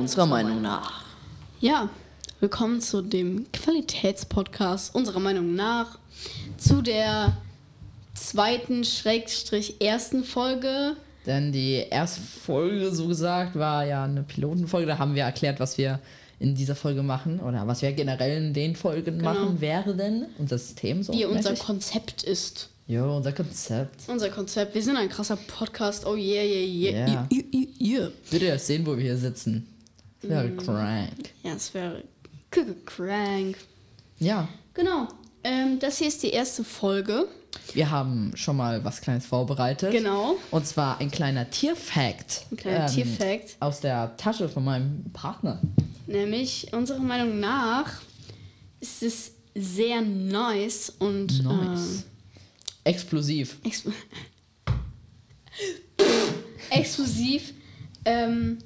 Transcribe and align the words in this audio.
unserer 0.00 0.24
Meinung 0.24 0.62
nach. 0.62 1.04
Ja, 1.60 1.90
willkommen 2.40 2.80
zu 2.80 3.02
dem 3.02 3.44
Qualitätspodcast 3.52 4.94
unserer 4.94 5.20
Meinung 5.20 5.54
nach 5.54 5.98
zu 6.56 6.80
der 6.80 7.36
zweiten 8.14 8.82
Schrägstrich 8.84 9.78
ersten 9.82 10.24
Folge. 10.24 10.96
Denn 11.26 11.52
die 11.52 11.84
erste 11.90 12.22
Folge, 12.22 12.90
so 12.94 13.08
gesagt, 13.08 13.56
war 13.56 13.84
ja 13.84 14.04
eine 14.04 14.22
Pilotenfolge. 14.22 14.86
Da 14.86 14.96
haben 14.96 15.14
wir 15.14 15.24
erklärt, 15.24 15.60
was 15.60 15.76
wir 15.76 16.00
in 16.38 16.54
dieser 16.54 16.76
Folge 16.76 17.02
machen 17.02 17.38
oder 17.38 17.66
was 17.66 17.82
wir 17.82 17.92
generell 17.92 18.42
in 18.42 18.54
den 18.54 18.76
Folgen 18.76 19.18
Genau. 19.18 19.34
machen 19.34 19.60
werden. 19.60 20.24
Unser 20.38 20.56
System 20.56 21.02
so. 21.02 21.12
Wie 21.12 21.26
unser. 21.26 21.52
Konzept 21.56 22.22
ist. 22.22 22.70
Jo, 22.86 23.14
unser 23.18 23.32
Konzept. 23.32 24.08
Unser 24.08 24.30
Konzept. 24.30 24.74
Wir 24.74 24.82
sind 24.82 24.96
ein 24.96 25.10
krasser 25.10 25.36
Podcast. 25.36 26.06
Oh 26.06 26.16
yeah, 26.16 26.42
yeah, 26.42 26.66
yeah. 26.66 27.06
Ja. 27.06 27.28
Yeah, 27.30 28.10
yeah, 28.32 28.48
ihr 28.48 28.58
sehen, 28.58 28.86
wo 28.86 28.96
wir 28.96 29.02
hier 29.04 29.18
sitzen? 29.18 29.66
Das 30.22 30.30
wäre 30.30 30.48
Mm. 30.48 30.56
crank. 30.58 31.30
Ja, 31.42 31.52
es 31.54 31.72
wäre 31.74 32.04
crank. 32.84 33.56
Ja, 34.18 34.48
Genau. 34.74 35.08
Ähm, 35.42 35.78
das 35.80 35.98
hier 35.98 36.08
ist 36.08 36.22
die 36.22 36.30
erste 36.30 36.62
Folge. 36.64 37.26
wir 37.72 37.90
haben 37.90 38.32
schon 38.36 38.56
mal 38.56 38.84
was 38.84 39.00
Kleines 39.00 39.26
vorbereitet. 39.26 39.90
Genau. 39.90 40.36
Und 40.50 40.66
zwar 40.66 40.98
ein 41.00 41.10
kleiner 41.10 41.48
Tierfact. 41.50 42.46
Ein 42.52 42.56
kleiner 42.56 42.86
ähm, 42.86 42.94
Tierfact. 42.94 43.56
Aus 43.60 43.80
der 43.80 44.16
Tasche 44.16 44.48
von 44.48 44.64
meinem 44.64 45.04
Partner. 45.12 45.60
Nämlich, 46.06 46.72
unserer 46.72 46.98
Meinung 47.00 47.40
nach, 47.40 47.90
ist 48.80 49.02
es 49.02 49.32
sehr 49.54 50.00
nice 50.02 50.90
und 50.98 51.42
Nice. 51.42 52.04
Explosiv. 52.84 53.56
Äh, 53.64 53.68
ex 53.68 53.84
exklusiv, 56.70 57.52
ähm, 58.04 58.58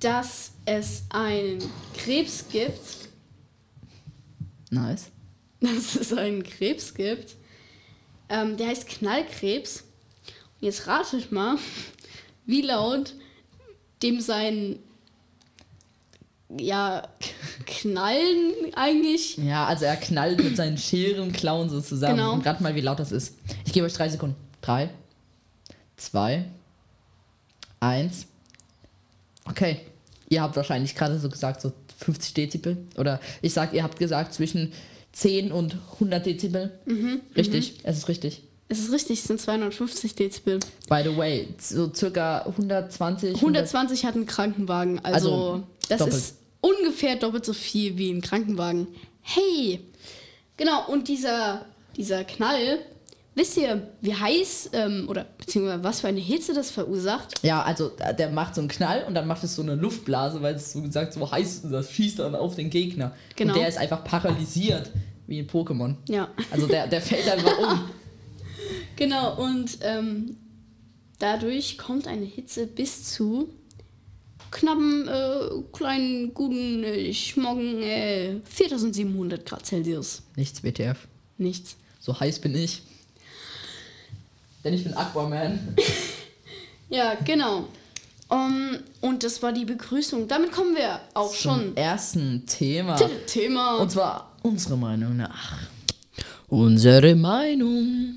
dass 0.00 0.52
es 0.70 1.02
einen 1.10 1.58
Krebs 1.94 2.44
gibt. 2.48 3.08
Nice. 4.70 5.10
Dass 5.60 5.96
es 5.96 6.12
einen 6.12 6.42
Krebs 6.44 6.94
gibt. 6.94 7.36
Ähm, 8.28 8.56
der 8.56 8.68
heißt 8.68 8.86
Knallkrebs. 8.86 9.82
Und 10.60 10.66
jetzt 10.66 10.86
ratet 10.86 11.32
mal, 11.32 11.56
wie 12.46 12.62
laut 12.62 13.14
dem 14.02 14.20
sein 14.20 14.78
ja, 16.56 17.06
Knallen 17.64 18.74
eigentlich 18.74 19.36
Ja, 19.36 19.66
also 19.66 19.84
er 19.84 19.96
knallt 19.96 20.42
mit 20.42 20.56
seinen 20.56 20.78
Scherenklauen 20.78 21.68
so 21.68 21.80
zusammen. 21.80 22.16
Genau. 22.16 22.32
Und 22.32 22.44
rat 22.44 22.60
mal, 22.60 22.74
wie 22.74 22.80
laut 22.80 22.98
das 22.98 23.12
ist. 23.12 23.36
Ich 23.64 23.72
gebe 23.72 23.86
euch 23.86 23.92
drei 23.92 24.08
Sekunden. 24.08 24.34
Drei, 24.60 24.90
zwei, 25.96 26.46
eins. 27.78 28.26
Okay. 29.44 29.82
Ihr 30.30 30.40
habt 30.42 30.56
wahrscheinlich 30.56 30.94
gerade 30.94 31.18
so 31.18 31.28
gesagt, 31.28 31.60
so 31.60 31.72
50 31.98 32.32
Dezibel. 32.34 32.78
Oder 32.96 33.20
ich 33.42 33.52
sag, 33.52 33.74
ihr 33.74 33.82
habt 33.82 33.98
gesagt 33.98 34.32
zwischen 34.32 34.72
10 35.12 35.52
und 35.52 35.76
100 35.94 36.24
Dezibel. 36.24 36.70
Mhm, 36.86 37.20
Richtig, 37.36 37.80
es 37.82 37.98
ist 37.98 38.08
richtig. 38.08 38.42
Es 38.68 38.78
ist 38.78 38.92
richtig, 38.92 39.18
es 39.18 39.24
sind 39.24 39.40
250 39.40 40.14
Dezibel. 40.14 40.60
By 40.88 41.02
the 41.04 41.16
way, 41.16 41.48
so 41.58 41.92
circa 41.92 42.42
120. 42.46 43.34
120 43.34 44.04
hat 44.04 44.14
ein 44.14 44.26
Krankenwagen, 44.26 45.00
also, 45.04 45.30
Also, 45.32 45.62
das 45.88 45.98
doppelt. 45.98 46.16
ist 46.16 46.34
ungefähr 46.60 47.16
doppelt 47.16 47.44
so 47.44 47.52
viel 47.52 47.98
wie 47.98 48.10
ein 48.12 48.20
Krankenwagen. 48.20 48.86
Hey! 49.22 49.80
Genau, 50.56 50.86
und 50.86 51.08
dieser, 51.08 51.64
dieser 51.96 52.22
Knall, 52.22 52.78
wisst 53.40 53.56
ihr, 53.56 53.88
wie 54.02 54.14
heiß 54.14 54.70
ähm, 54.74 55.06
oder 55.08 55.24
beziehungsweise 55.38 55.82
was 55.82 56.02
für 56.02 56.08
eine 56.08 56.20
Hitze 56.20 56.52
das 56.52 56.70
verursacht? 56.70 57.42
Ja, 57.42 57.62
also 57.62 57.92
äh, 57.98 58.14
der 58.14 58.30
macht 58.30 58.54
so 58.54 58.60
einen 58.60 58.68
Knall 58.68 59.04
und 59.08 59.14
dann 59.14 59.26
macht 59.26 59.42
es 59.42 59.56
so 59.56 59.62
eine 59.62 59.74
Luftblase, 59.74 60.42
weil 60.42 60.54
es 60.54 60.72
so 60.72 60.82
gesagt 60.82 61.14
so 61.14 61.30
heiß 61.30 61.64
ist. 61.64 61.70
Das 61.72 61.90
schießt 61.90 62.18
dann 62.18 62.34
auf 62.34 62.54
den 62.54 62.68
Gegner. 62.68 63.12
Genau. 63.36 63.54
Und 63.54 63.60
der 63.60 63.68
ist 63.68 63.78
einfach 63.78 64.04
paralysiert, 64.04 64.90
wie 65.26 65.38
ein 65.38 65.48
Pokémon. 65.48 65.94
Ja, 66.08 66.28
Also 66.50 66.66
der, 66.66 66.86
der 66.86 67.00
fällt 67.00 67.28
einfach 67.28 67.58
um. 67.58 67.80
genau, 68.96 69.42
und 69.42 69.78
ähm, 69.82 70.36
dadurch 71.18 71.78
kommt 71.78 72.06
eine 72.06 72.26
Hitze 72.26 72.66
bis 72.66 73.04
zu 73.04 73.48
knappen, 74.50 75.08
äh, 75.08 75.48
kleinen, 75.72 76.34
guten 76.34 76.84
äh, 76.84 77.14
Schmoggen 77.14 77.82
äh, 77.82 78.34
4700 78.44 79.46
Grad 79.46 79.64
Celsius. 79.64 80.22
Nichts 80.36 80.62
WTF. 80.62 81.08
Nichts. 81.38 81.76
So 82.00 82.18
heiß 82.20 82.40
bin 82.40 82.54
ich. 82.54 82.82
Denn 84.64 84.74
ich 84.74 84.84
bin 84.84 84.94
Aquaman. 84.94 85.76
Ja, 86.92 87.14
genau. 87.24 87.68
Um, 88.28 88.76
und 89.00 89.22
das 89.22 89.40
war 89.44 89.52
die 89.52 89.64
Begrüßung. 89.64 90.26
Damit 90.26 90.50
kommen 90.50 90.74
wir 90.74 91.00
auch 91.14 91.32
schon 91.32 91.66
Zum 91.68 91.76
ersten 91.76 92.44
Thema. 92.46 92.96
Thema. 93.28 93.76
Und 93.76 93.92
zwar 93.92 94.34
unsere 94.42 94.76
Meinung 94.76 95.16
nach. 95.16 95.60
Unsere 96.48 97.14
Meinung. 97.14 98.16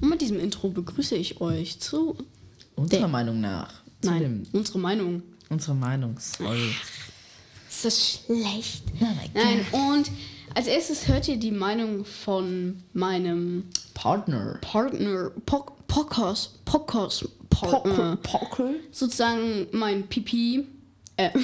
Und 0.00 0.08
mit 0.08 0.20
diesem 0.20 0.38
Intro 0.40 0.68
begrüße 0.70 1.16
ich 1.16 1.40
euch 1.40 1.80
zu. 1.80 2.16
Unserer 2.76 3.00
Der- 3.00 3.08
Meinung 3.08 3.40
nach. 3.40 3.72
Zu 4.00 4.10
Nein, 4.10 4.20
dem, 4.22 4.42
unsere 4.52 4.78
Meinung. 4.78 5.22
unsere 5.50 5.74
Meinung. 5.74 6.16
Sorry. 6.20 6.70
Ist 7.68 7.84
das 7.84 8.20
schlecht? 8.26 8.84
Oh 9.00 9.06
Nein, 9.34 9.66
und 9.72 10.10
als 10.58 10.66
erstes 10.66 11.06
hört 11.06 11.28
ihr 11.28 11.36
die 11.36 11.52
Meinung 11.52 12.04
von 12.04 12.82
meinem 12.92 13.64
Partner. 13.94 14.58
Partner, 14.60 15.30
Po- 15.46 15.70
Podcast, 15.86 16.64
Podcast, 16.64 17.26
Partner. 17.48 18.16
Pocker? 18.24 18.70
Sozusagen 18.90 19.68
mein 19.70 20.08
Pipi. 20.08 20.66
Äh, 21.16 21.30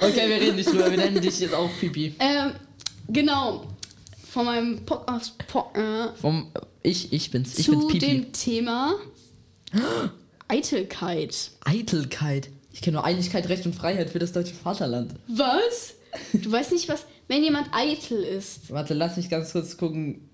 Okay, 0.00 0.28
wir 0.28 0.36
reden 0.40 0.56
nicht 0.56 0.68
drüber. 0.68 0.90
Wir 0.90 0.98
nennen 0.98 1.20
dich 1.20 1.38
jetzt 1.38 1.54
auch 1.54 1.70
Pipi. 1.78 2.14
ähm, 2.18 2.52
genau. 3.08 3.64
Von 4.28 4.46
meinem 4.46 4.84
Podcast, 4.84 5.38
Partner. 5.46 6.12
Vom, 6.20 6.50
ich, 6.82 7.12
ich 7.12 7.30
bin's. 7.30 7.56
Ich 7.60 7.66
zu 7.66 7.72
bin's 7.72 7.86
Pipi. 7.92 8.06
dem 8.06 8.32
Thema 8.32 8.94
Eitelkeit. 10.48 11.52
Eitelkeit. 11.64 12.50
Ich 12.72 12.80
kenne 12.82 12.96
nur 12.96 13.04
Einigkeit, 13.04 13.48
Recht 13.48 13.64
und 13.66 13.74
Freiheit 13.76 14.10
für 14.10 14.18
das 14.18 14.32
deutsche 14.32 14.54
Vaterland. 14.54 15.14
Was? 15.28 15.94
Du 16.32 16.52
weißt 16.52 16.72
nicht, 16.72 16.88
was, 16.88 17.06
wenn 17.28 17.42
jemand 17.42 17.68
eitel 17.72 18.22
ist. 18.22 18.70
Warte, 18.70 18.94
lass 18.94 19.16
mich 19.16 19.30
ganz 19.30 19.52
kurz 19.52 19.76
gucken. 19.76 20.28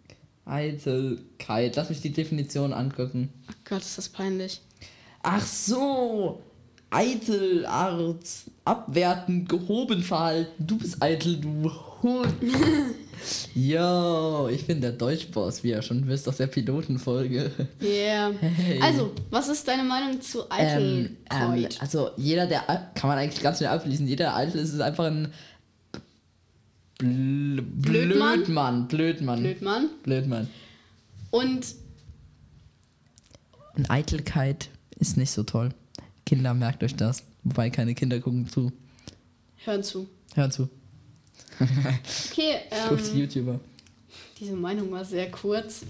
Eitelkeit. 0.44 1.76
Lass 1.76 1.88
mich 1.90 2.00
die 2.00 2.12
Definition 2.12 2.72
angucken. 2.72 3.28
Ach 3.48 3.54
Gott, 3.68 3.82
ist 3.82 3.98
das 3.98 4.08
peinlich. 4.08 4.60
Ach 5.22 5.44
so. 5.44 6.42
Eitel, 6.90 7.66
Art, 7.66 8.24
abwertend, 8.64 9.48
gehoben 9.48 10.02
verhalten. 10.02 10.66
Du 10.66 10.78
bist 10.78 11.02
eitel, 11.02 11.38
du 11.38 11.70
Hund. 12.02 12.32
Yo, 13.54 14.48
ich 14.48 14.66
bin 14.66 14.80
der 14.80 14.92
Deutschboss, 14.92 15.62
wie 15.64 15.70
ihr 15.70 15.82
schon 15.82 16.06
wisst 16.06 16.28
aus 16.28 16.36
der 16.36 16.46
Pilotenfolge. 16.46 17.50
Yeah. 17.82 18.32
Hey. 18.40 18.80
Also, 18.80 19.12
was 19.30 19.48
ist 19.48 19.66
deine 19.66 19.82
Meinung 19.82 20.20
zu 20.20 20.44
Ähm, 20.56 21.16
ähm, 21.30 21.50
Eitelkeit? 21.50 21.80
also 21.80 22.10
jeder, 22.16 22.46
der 22.46 22.60
kann 22.94 23.08
man 23.08 23.18
eigentlich 23.18 23.42
ganz 23.42 23.58
schnell 23.58 23.70
ablesen, 23.70 24.06
jeder 24.06 24.26
der 24.26 24.36
eitel 24.36 24.60
ist, 24.60 24.72
ist 24.72 24.80
einfach 24.80 25.06
ein 25.06 25.32
Bl 26.98 27.62
Blödmann? 27.62 28.41
Blödmann. 28.44 28.88
Blödmann. 28.88 29.42
Blödmann. 29.42 29.91
Blödmann. 30.03 30.48
Und 31.31 31.66
Und 33.76 33.91
Eitelkeit 33.91 34.69
ist 34.98 35.16
nicht 35.16 35.31
so 35.31 35.44
toll. 35.44 35.70
Kinder, 36.26 36.54
merkt 36.54 36.82
euch 36.82 36.94
das. 36.97 37.22
Wobei 37.44 37.70
keine 37.70 37.94
Kinder 37.94 38.19
gucken 38.20 38.48
zu. 38.48 38.72
hören 39.64 39.82
zu. 39.82 40.08
Hören 40.34 40.50
zu. 40.50 40.69
Okay, 41.60 42.56
Guckt 42.88 43.03
ähm, 43.12 43.19
YouTuber. 43.19 43.60
diese 44.38 44.54
Meinung 44.54 44.91
war 44.91 45.04
sehr 45.04 45.31
kurz. 45.31 45.82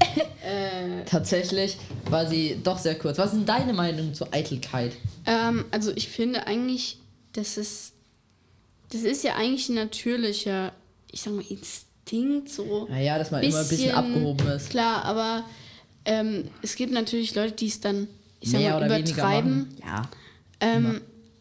äh, 0.44 1.04
Tatsächlich 1.04 1.76
war 2.10 2.26
sie 2.28 2.58
doch 2.62 2.78
sehr 2.78 2.96
kurz. 2.98 3.18
Was 3.18 3.32
ist 3.32 3.38
denn 3.38 3.46
deine 3.46 3.72
Meinung 3.72 4.14
zur 4.14 4.32
Eitelkeit? 4.34 4.96
ähm, 5.26 5.64
also 5.70 5.92
ich 5.94 6.08
finde 6.08 6.46
eigentlich, 6.46 6.98
das 7.32 7.56
ist, 7.56 7.92
das 8.90 9.02
ist 9.02 9.24
ja 9.24 9.34
eigentlich 9.36 9.68
ein 9.68 9.74
natürlicher, 9.76 10.72
ich 11.12 11.22
sag 11.22 11.32
mal, 11.34 11.44
Instinkt 11.48 12.48
so. 12.50 12.86
Naja, 12.88 13.18
dass 13.18 13.30
man 13.30 13.42
immer 13.42 13.58
ein 13.60 13.68
bisschen 13.68 13.92
abgehoben 13.92 14.46
ist. 14.48 14.70
Klar, 14.70 15.04
aber 15.04 15.44
ähm, 16.04 16.44
es 16.62 16.76
gibt 16.76 16.92
natürlich 16.92 17.34
Leute, 17.34 17.52
die 17.52 17.66
es 17.66 17.80
dann, 17.80 18.06
ich 18.40 18.50
sag 18.50 18.60
Mehr 18.60 18.78
mal, 18.78 18.86
übertreiben. 18.86 19.68
Ja. 19.84 20.02
Ähm, 20.60 21.00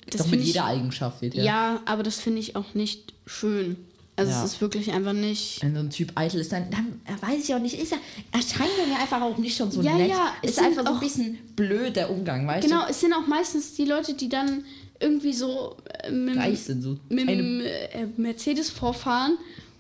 das 0.10 0.22
Doch 0.22 0.28
mit 0.28 0.42
ich, 0.42 0.48
jeder 0.48 0.66
Eigenschaft 0.66 1.22
wird 1.22 1.34
ja. 1.36 1.44
ja. 1.44 1.82
aber 1.86 2.04
das 2.04 2.20
finde 2.20 2.40
ich 2.40 2.56
auch 2.56 2.74
nicht 2.74 3.14
schön. 3.26 3.76
Also 4.18 4.32
Ja. 4.32 4.44
es 4.46 4.54
ist 4.54 4.62
wirklich 4.62 4.92
einfach 4.92 5.14
nicht. 5.14 5.62
Wenn 5.62 5.74
so 5.74 5.80
ein 5.82 5.90
Typ 5.90 6.14
eitel 6.16 6.40
ist, 6.40 6.52
dann, 6.52 6.70
dann 6.72 7.02
äh, 7.06 7.22
weiß 7.22 7.44
ich 7.44 7.54
auch 7.54 7.60
nicht, 7.60 7.78
ist 7.78 7.92
er, 7.92 7.98
erscheint 8.32 8.70
er 8.80 8.88
mir 8.88 9.00
einfach 9.00 9.22
auch 9.22 9.38
nicht 9.38 9.58
schon 9.58 9.72
so 9.72 9.82
Ja, 9.82 9.96
nett. 9.98 10.10
ja, 10.10 10.34
es 10.42 10.52
ist 10.52 10.60
einfach 10.60 10.86
so 10.86 10.94
ein 10.94 11.00
bisschen 11.00 11.38
blöd, 11.56 11.96
der 11.96 12.10
Umgang, 12.10 12.48
weißt 12.48 12.66
Genau, 12.68 12.86
es 12.90 13.02
sind 13.02 13.14
auch 13.14 13.28
meistens 13.28 13.74
die 13.74 13.84
Leute, 13.86 14.14
die 14.14 14.30
dann 14.30 14.64
irgendwie 15.00 15.34
so 15.34 15.78
äh, 16.04 16.12
mit, 16.12 16.36
so. 16.58 16.98
mit 17.10 17.28
Eine, 17.28 17.38
dem 17.38 17.62
äh, 17.62 18.08
Mercedes 18.18 18.70
vorfahren 18.70 19.38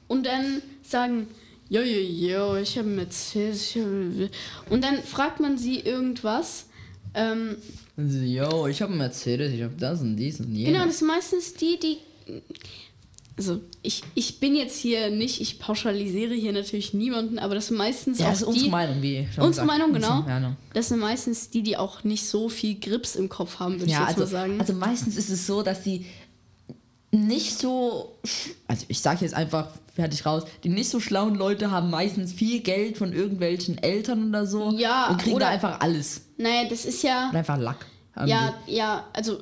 und 0.08 0.26
dann 0.26 0.62
sagen, 0.84 1.28
jo, 1.70 1.82
jo, 1.82 2.00
jo, 2.00 2.56
ich 2.58 2.78
habe 2.78 2.88
Mercedes. 2.88 3.76
Ich 3.76 3.82
hab... 3.82 4.72
Und 4.72 4.84
dann 4.84 5.02
fragt 5.04 5.40
man 5.40 5.58
sie 5.58 5.80
irgendwas. 5.80 6.68
Ähm, 7.14 7.58
Also, 7.98 8.20
yo, 8.20 8.68
ich 8.68 8.82
habe 8.82 8.94
Mercedes, 8.94 9.54
ich 9.54 9.64
habe 9.64 9.76
das 9.80 10.02
und 10.02 10.18
dies 10.18 10.40
und 10.40 10.54
jenes. 10.54 10.74
genau, 10.74 10.86
das 10.86 11.00
sind 11.00 11.08
meistens 11.08 11.54
die, 11.54 11.80
die. 11.80 11.98
Also, 13.38 13.60
ich, 13.82 14.02
ich 14.14 14.40
bin 14.40 14.56
jetzt 14.56 14.78
hier 14.80 15.10
nicht, 15.10 15.42
ich 15.42 15.60
pauschalisiere 15.60 16.34
hier 16.34 16.54
natürlich 16.54 16.94
niemanden, 16.94 17.38
aber 17.38 17.54
das 17.56 17.68
sind 17.68 17.76
meistens 17.78 18.20
ja, 18.20 18.28
auch 18.28 18.30
das 18.30 18.42
ist 18.42 18.48
die. 18.48 18.52
unsere 18.54 18.70
Meinung, 18.72 19.02
wie 19.02 19.28
schon 19.36 19.44
Unsere. 19.44 19.66
Meinung, 19.66 19.92
genau. 19.92 20.24
Das 20.74 20.88
sind 20.88 21.00
meistens 21.00 21.50
die, 21.50 21.62
die 21.62 21.76
auch 21.76 22.06
nicht 22.06 22.26
so 22.26 22.48
viel 22.48 22.80
Grips 22.80 23.16
im 23.18 23.28
Kopf 23.28 23.60
haben, 23.60 23.80
würde 23.80 23.92
Ja, 23.92 24.04
ich 24.04 24.10
jetzt 24.10 24.20
also, 24.20 24.22
mal 24.22 24.28
sagen. 24.42 24.60
also 24.62 24.74
meistens 24.74 25.18
ist 25.18 25.30
es 25.30 25.46
so, 25.46 25.64
dass 25.64 25.84
die 25.84 26.06
nicht 27.12 27.58
so, 27.60 28.18
also 28.68 28.86
ich 28.90 29.00
sage 29.00 29.20
jetzt 29.22 29.34
einfach 29.34 29.68
fertig 29.94 30.26
raus, 30.26 30.44
die 30.64 30.70
nicht 30.70 30.90
so 30.90 31.00
schlauen 31.00 31.36
Leute 31.36 31.72
haben 31.72 31.90
meistens 31.90 32.34
viel 32.34 32.60
Geld 32.62 32.98
von 32.98 33.14
irgendwelchen 33.14 33.78
Eltern 33.78 34.30
oder 34.30 34.46
so 34.46 34.72
Ja, 34.72 35.08
und 35.10 35.22
kriegen 35.22 35.36
oder- 35.38 35.46
da 35.46 35.52
einfach 35.52 35.80
alles 35.80 36.22
naja, 36.38 36.68
das 36.70 36.84
ist 36.86 37.02
ja. 37.04 37.30
und 37.30 37.36
einfach 37.36 37.58
Lack. 37.58 37.86
Ja, 38.26 38.54
ja, 38.68 39.06
also 39.14 39.40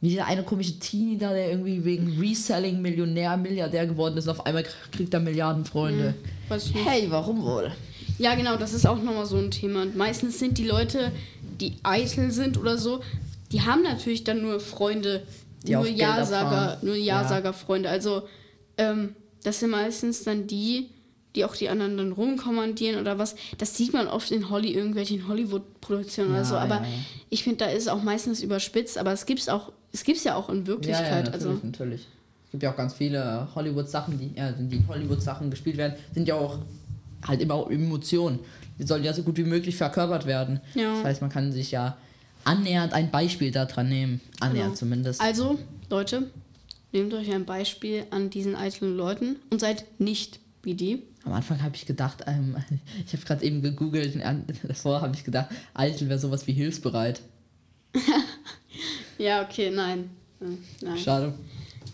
Wie 0.00 0.10
dieser 0.10 0.26
eine 0.26 0.44
komische 0.44 0.78
Teenie 0.78 1.18
da, 1.18 1.32
der 1.32 1.50
irgendwie 1.50 1.84
wegen 1.84 2.18
Reselling 2.20 2.80
Millionär, 2.80 3.36
Milliardär 3.36 3.86
geworden 3.86 4.16
ist 4.16 4.26
und 4.26 4.30
auf 4.30 4.46
einmal 4.46 4.64
kriegt 4.92 5.12
er 5.12 5.20
Milliarden 5.20 5.64
Freunde. 5.64 6.14
nicht. 6.50 6.74
Hey, 6.74 7.06
warum 7.10 7.42
wohl? 7.42 7.72
Ja, 8.18 8.34
genau, 8.34 8.56
das 8.56 8.74
ist 8.74 8.86
auch 8.86 9.02
nochmal 9.02 9.26
so 9.26 9.36
ein 9.36 9.50
Thema. 9.50 9.82
Und 9.82 9.96
meistens 9.96 10.38
sind 10.38 10.58
die 10.58 10.66
Leute, 10.66 11.10
die 11.60 11.74
eitel 11.82 12.30
sind 12.30 12.58
oder 12.58 12.78
so, 12.78 13.00
die 13.52 13.62
haben 13.62 13.82
natürlich 13.82 14.24
dann 14.24 14.42
nur 14.42 14.60
Freunde, 14.60 15.22
Die 15.64 15.72
nur 15.74 15.88
Ja-Sager, 15.88 16.78
nur 16.82 16.94
Ja. 16.94 17.22
Ja-Sager-Freunde. 17.22 17.88
Also, 17.88 18.22
ähm, 18.76 19.14
das 19.42 19.60
sind 19.60 19.70
meistens 19.70 20.22
dann 20.24 20.46
die, 20.46 20.90
die 21.34 21.44
auch 21.44 21.56
die 21.56 21.68
anderen 21.68 21.96
dann 21.96 22.12
rumkommandieren 22.12 23.00
oder 23.00 23.18
was. 23.18 23.34
Das 23.58 23.76
sieht 23.76 23.92
man 23.92 24.06
oft 24.08 24.30
in 24.30 24.50
Holly, 24.50 24.72
irgendwelchen 24.72 25.26
Hollywood-Produktionen 25.28 26.30
oder 26.30 26.38
Ja, 26.38 26.44
so. 26.44 26.56
Aber 26.56 26.76
ja, 26.76 26.82
ja. 26.82 26.88
ich 27.30 27.42
finde, 27.44 27.64
da 27.64 27.66
ist 27.70 27.88
auch 27.88 28.02
meistens 28.02 28.42
überspitzt, 28.42 28.98
aber 28.98 29.12
es 29.12 29.26
gibt's 29.26 29.48
auch, 29.48 29.72
es 29.92 30.04
gibt's 30.04 30.24
ja 30.24 30.34
auch 30.36 30.48
in 30.48 30.60
Ja, 30.60 30.66
Wirklichkeit. 30.66 31.08
ja, 31.10 31.16
natürlich, 31.32 31.34
also, 31.34 31.60
natürlich. 31.66 32.08
Es 32.46 32.50
gibt 32.52 32.62
ja 32.62 32.72
auch 32.72 32.76
ganz 32.76 32.94
viele 32.94 33.48
Hollywood-Sachen, 33.54 34.18
die, 34.18 34.30
ja, 34.38 34.52
die 34.52 34.76
in 34.76 34.88
Hollywood-Sachen 34.88 35.50
gespielt 35.50 35.76
werden, 35.76 35.94
sind 36.14 36.26
ja 36.28 36.34
auch 36.34 36.58
halt 37.26 37.40
immer 37.42 37.54
auch 37.54 37.70
Emotionen. 37.70 38.38
Die 38.78 38.84
sollen 38.86 39.04
ja 39.04 39.12
so 39.12 39.22
gut 39.22 39.36
wie 39.36 39.44
möglich 39.44 39.76
verkörpert 39.76 40.24
werden. 40.26 40.60
Ja. 40.74 40.94
Das 40.94 41.04
heißt, 41.04 41.20
man 41.20 41.30
kann 41.30 41.52
sich 41.52 41.70
ja 41.72 41.96
annähernd 42.44 42.92
ein 42.94 43.10
Beispiel 43.10 43.50
daran 43.50 43.88
nehmen. 43.88 44.20
Annähernd 44.40 44.68
Genau. 44.70 44.78
zumindest. 44.78 45.20
Also, 45.20 45.58
Leute, 45.90 46.30
nehmt 46.92 47.12
euch 47.12 47.30
ein 47.32 47.44
Beispiel 47.44 48.04
an 48.10 48.30
diesen 48.30 48.54
eitlen 48.54 48.96
Leuten 48.96 49.36
und 49.50 49.60
seid 49.60 49.84
nicht 50.00 50.38
wie 50.62 50.74
die. 50.74 51.02
Am 51.24 51.32
Anfang 51.34 51.62
habe 51.62 51.76
ich 51.76 51.84
gedacht, 51.84 52.24
ähm, 52.26 52.56
ich 53.06 53.12
habe 53.12 53.24
gerade 53.26 53.44
eben 53.44 53.60
gegoogelt, 53.60 54.14
davor 54.62 55.02
habe 55.02 55.14
ich 55.14 55.24
gedacht, 55.24 55.48
Eitel 55.74 56.08
wäre 56.08 56.18
sowas 56.18 56.46
wie 56.46 56.52
hilfsbereit. 56.52 57.20
Ja, 59.18 59.42
okay, 59.42 59.70
nein. 59.70 60.10
Hm, 60.38 60.58
Nein. 60.80 60.98
Schade. 60.98 61.34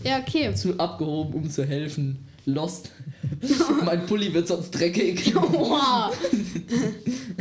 Ja, 0.03 0.19
okay. 0.19 0.55
Zu 0.55 0.79
abgehoben, 0.79 1.33
um 1.35 1.51
zu 1.51 1.65
helfen. 1.65 2.27
Lost. 2.45 2.91
mein 3.85 4.05
Pulli 4.05 4.33
wird 4.35 4.47
sonst 4.47 4.71
dreckig. 4.71 5.35
Wow. 5.35 6.15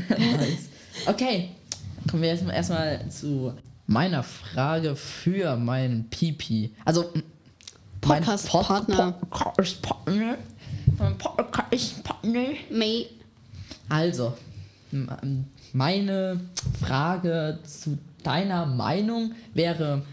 nice. 0.10 0.70
Okay, 1.06 1.50
kommen 2.10 2.24
wir 2.24 2.30
erstmal 2.30 2.56
erstmal 2.56 3.10
zu 3.10 3.54
meiner 3.88 4.24
Frage 4.24 4.96
für 4.96 5.58
meinen 5.58 6.10
Pipi. 6.10 6.72
Also 6.86 7.12
Podcast-Partner. 8.00 9.12
Podcast-Partner. 9.30 10.38
Mein 10.98 11.18
Podcast-Partner. 11.18 12.46
May. 12.70 13.08
Also, 13.90 14.34
meine 15.74 16.40
Frage 16.80 17.60
zu 17.64 17.98
deiner 18.24 18.66
Meinung 18.66 19.34
wäre 19.54 20.04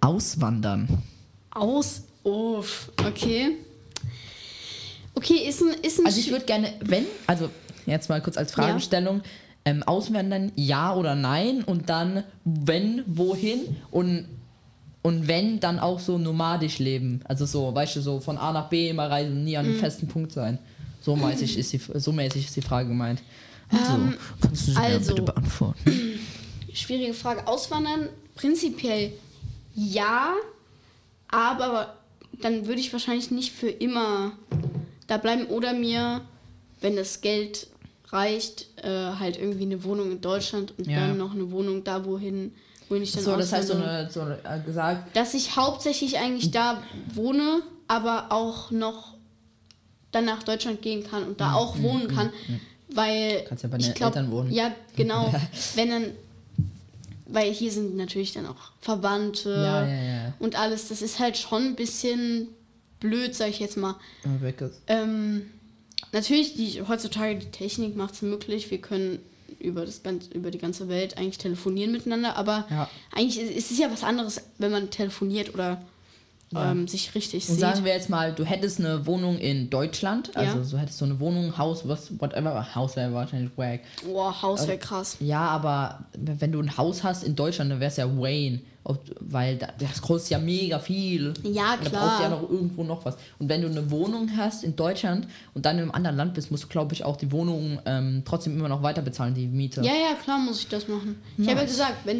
Auswandern. 0.00 1.02
Aus. 1.50 2.02
Uff. 2.24 2.90
Okay. 3.04 3.56
Okay, 5.14 5.48
ist 5.48 5.60
ein. 5.62 5.70
Ist 5.82 5.98
ein 5.98 6.06
Also 6.06 6.20
ich 6.20 6.30
würde 6.30 6.44
gerne, 6.44 6.72
wenn, 6.80 7.04
also 7.26 7.50
jetzt 7.86 8.08
mal 8.08 8.20
kurz 8.20 8.36
als 8.36 8.52
Fragestellung, 8.52 9.22
ähm, 9.64 9.82
auswandern, 9.82 10.52
ja 10.54 10.94
oder 10.94 11.14
nein 11.14 11.64
und 11.64 11.88
dann, 11.88 12.22
wenn, 12.44 13.02
wohin 13.06 13.76
und, 13.90 14.26
und 15.02 15.26
wenn, 15.26 15.58
dann 15.58 15.78
auch 15.80 15.98
so 15.98 16.18
nomadisch 16.18 16.78
leben. 16.78 17.20
Also 17.24 17.46
so, 17.46 17.74
weißt 17.74 17.96
du, 17.96 18.00
so 18.00 18.20
von 18.20 18.38
A 18.38 18.52
nach 18.52 18.68
B 18.68 18.88
immer 18.90 19.10
reisen, 19.10 19.44
nie 19.44 19.56
an 19.56 19.64
Mhm. 19.66 19.72
einem 19.72 19.80
festen 19.80 20.06
Punkt 20.06 20.32
sein. 20.32 20.58
So 21.00 21.16
mäßig 21.16 21.58
ist 21.58 21.72
die, 21.72 21.80
so 21.94 22.12
mäßig 22.12 22.44
ist 22.46 22.56
die 22.56 22.62
Frage 22.62 22.88
gemeint. 22.88 23.22
Also, 23.70 23.94
Ähm, 23.94 24.14
kannst 24.40 24.68
du 24.68 24.72
sie 24.72 24.76
also- 24.78 25.14
bitte 25.14 25.22
beantworten? 25.22 25.92
schwierige 26.78 27.14
Frage. 27.14 27.46
Auswandern 27.46 28.08
prinzipiell 28.34 29.12
ja, 29.74 30.32
aber 31.28 31.94
dann 32.40 32.66
würde 32.66 32.80
ich 32.80 32.92
wahrscheinlich 32.92 33.30
nicht 33.30 33.52
für 33.52 33.68
immer 33.70 34.32
da 35.06 35.16
bleiben 35.18 35.46
oder 35.46 35.72
mir, 35.72 36.22
wenn 36.80 36.96
das 36.96 37.20
Geld 37.20 37.68
reicht, 38.08 38.66
äh, 38.82 38.88
halt 38.88 39.36
irgendwie 39.38 39.64
eine 39.64 39.84
Wohnung 39.84 40.10
in 40.12 40.20
Deutschland 40.20 40.74
und 40.78 40.86
Ja. 40.88 40.96
dann 41.08 41.18
noch 41.18 41.32
eine 41.32 41.50
Wohnung 41.50 41.84
da, 41.84 42.04
wohin, 42.04 42.54
wohin 42.88 43.02
ich 43.02 43.12
dann 43.12 43.22
So, 43.24 43.36
das 43.36 43.52
heißt 43.52 43.68
so 43.68 43.74
eine, 43.74 44.08
so 44.10 44.22
eine 44.22 44.38
äh, 44.44 44.60
gesagt, 44.64 45.14
dass 45.16 45.34
ich 45.34 45.56
hauptsächlich 45.56 46.18
eigentlich 46.18 46.50
da 46.50 46.82
wohne, 47.14 47.62
aber 47.86 48.32
auch 48.32 48.70
noch 48.70 49.14
dann 50.10 50.24
nach 50.24 50.42
Deutschland 50.42 50.80
gehen 50.82 51.04
kann 51.08 51.24
und 51.24 51.40
da 51.40 51.52
auch 51.54 51.78
wohnen 51.78 52.08
kann, 52.08 52.32
weil 52.92 53.40
Mhm, 53.42 53.44
Kannst 53.46 53.62
ja 53.64 53.68
bei 53.68 53.76
ich 53.76 53.84
deinen 53.84 53.94
glaub, 53.94 54.16
Eltern 54.16 54.30
wohnen. 54.32 54.50
Ja, 54.52 54.72
genau. 54.96 55.32
wenn 55.74 55.90
dann, 55.90 56.04
weil 57.28 57.52
hier 57.52 57.70
sind 57.70 57.96
natürlich 57.96 58.32
dann 58.32 58.46
auch 58.46 58.72
Verwandte 58.80 59.50
Ja, 59.50 59.86
ja, 59.86 60.02
ja. 60.02 60.32
und 60.38 60.58
alles. 60.58 60.88
Das 60.88 61.02
ist 61.02 61.18
halt 61.18 61.36
schon 61.36 61.62
ein 61.62 61.74
bisschen 61.76 62.48
blöd, 63.00 63.34
sag 63.34 63.50
ich 63.50 63.60
jetzt 63.60 63.76
mal. 63.76 63.94
weg 64.40 64.60
ist. 64.60 64.80
Ähm, 64.88 65.48
natürlich, 66.12 66.54
die, 66.54 66.82
heutzutage 66.82 67.36
die 67.38 67.50
Technik 67.50 67.96
macht 67.96 68.14
es 68.14 68.22
möglich. 68.22 68.70
Wir 68.70 68.78
können 68.80 69.20
über, 69.60 69.84
das 69.84 70.00
über 70.34 70.50
die 70.50 70.58
ganze 70.58 70.88
Welt 70.88 71.18
eigentlich 71.18 71.38
telefonieren 71.38 71.92
miteinander, 71.92 72.36
aber 72.36 72.66
eigentlich 73.14 73.38
ist 73.38 73.70
es 73.70 73.78
ja 73.78 73.90
was 73.90 74.04
anderes, 74.04 74.40
wenn 74.58 74.70
man 74.70 74.90
telefoniert 74.90 75.52
oder 75.54 75.82
ähm, 76.54 76.88
sich 76.88 77.14
richtig 77.14 77.46
Und 77.48 77.54
sieht. 77.56 77.60
sagen 77.60 77.84
wir 77.84 77.92
jetzt 77.92 78.08
mal, 78.10 78.32
du 78.32 78.44
hättest 78.44 78.78
eine 78.80 79.06
Wohnung 79.06 79.38
in 79.38 79.68
Deutschland, 79.70 80.36
also 80.36 80.58
Ja. 80.58 80.64
so 80.64 80.78
hättest 80.78 81.00
du 81.00 81.04
eine 81.06 81.20
Wohnung, 81.20 81.58
Haus, 81.58 81.86
was, 81.86 82.18
whatever, 82.20 82.74
Haus 82.74 82.96
wäre 82.96 83.12
wahrscheinlich 83.12 83.50
wack. 83.56 83.80
Boah, 84.06 84.40
Haus 84.42 84.66
wäre 84.66 84.78
krass. 84.78 85.16
Ja, 85.20 85.40
aber 85.48 86.06
wenn 86.16 86.52
du 86.52 86.60
ein 86.60 86.76
Haus 86.76 87.04
hast 87.04 87.24
in 87.24 87.34
Deutschland, 87.36 87.70
dann 87.70 87.80
wäre 87.80 87.90
es 87.90 87.96
ja 87.96 88.06
Wayne, 88.18 88.60
weil 89.20 89.56
da, 89.58 89.68
das 89.78 90.00
kostet 90.00 90.30
ja 90.30 90.38
mega 90.38 90.78
viel. 90.78 91.34
Ja, 91.42 91.74
Und 91.74 91.84
Da 91.86 91.90
brauchst 91.90 92.18
du 92.18 92.22
ja 92.22 92.28
klar. 92.28 92.30
noch 92.30 92.48
irgendwo 92.48 92.84
noch 92.84 93.04
was. 93.04 93.16
Und 93.38 93.50
wenn 93.50 93.60
du 93.60 93.68
eine 93.68 93.90
Wohnung 93.90 94.30
hast 94.36 94.64
in 94.64 94.74
Deutschland 94.76 95.28
und 95.52 95.66
dann 95.66 95.76
in 95.76 95.82
einem 95.82 95.90
anderen 95.90 96.16
Land 96.16 96.32
bist, 96.34 96.50
musst 96.50 96.64
du, 96.64 96.68
glaube 96.68 96.94
ich, 96.94 97.04
auch 97.04 97.16
die 97.18 97.30
Wohnung 97.30 97.78
ähm, 97.84 98.22
trotzdem 98.24 98.56
immer 98.58 98.68
noch 98.70 98.82
weiter 98.82 99.02
bezahlen, 99.02 99.34
die 99.34 99.46
Miete. 99.46 99.82
Ja, 99.82 99.92
ja, 99.92 100.14
klar 100.22 100.38
muss 100.38 100.60
ich 100.60 100.68
das 100.68 100.88
machen. 100.88 101.20
Ich 101.36 101.44
habe 101.46 101.56
ja 101.58 101.62
Nice. 101.64 101.70
gesagt, 101.72 101.94
wenn 102.06 102.18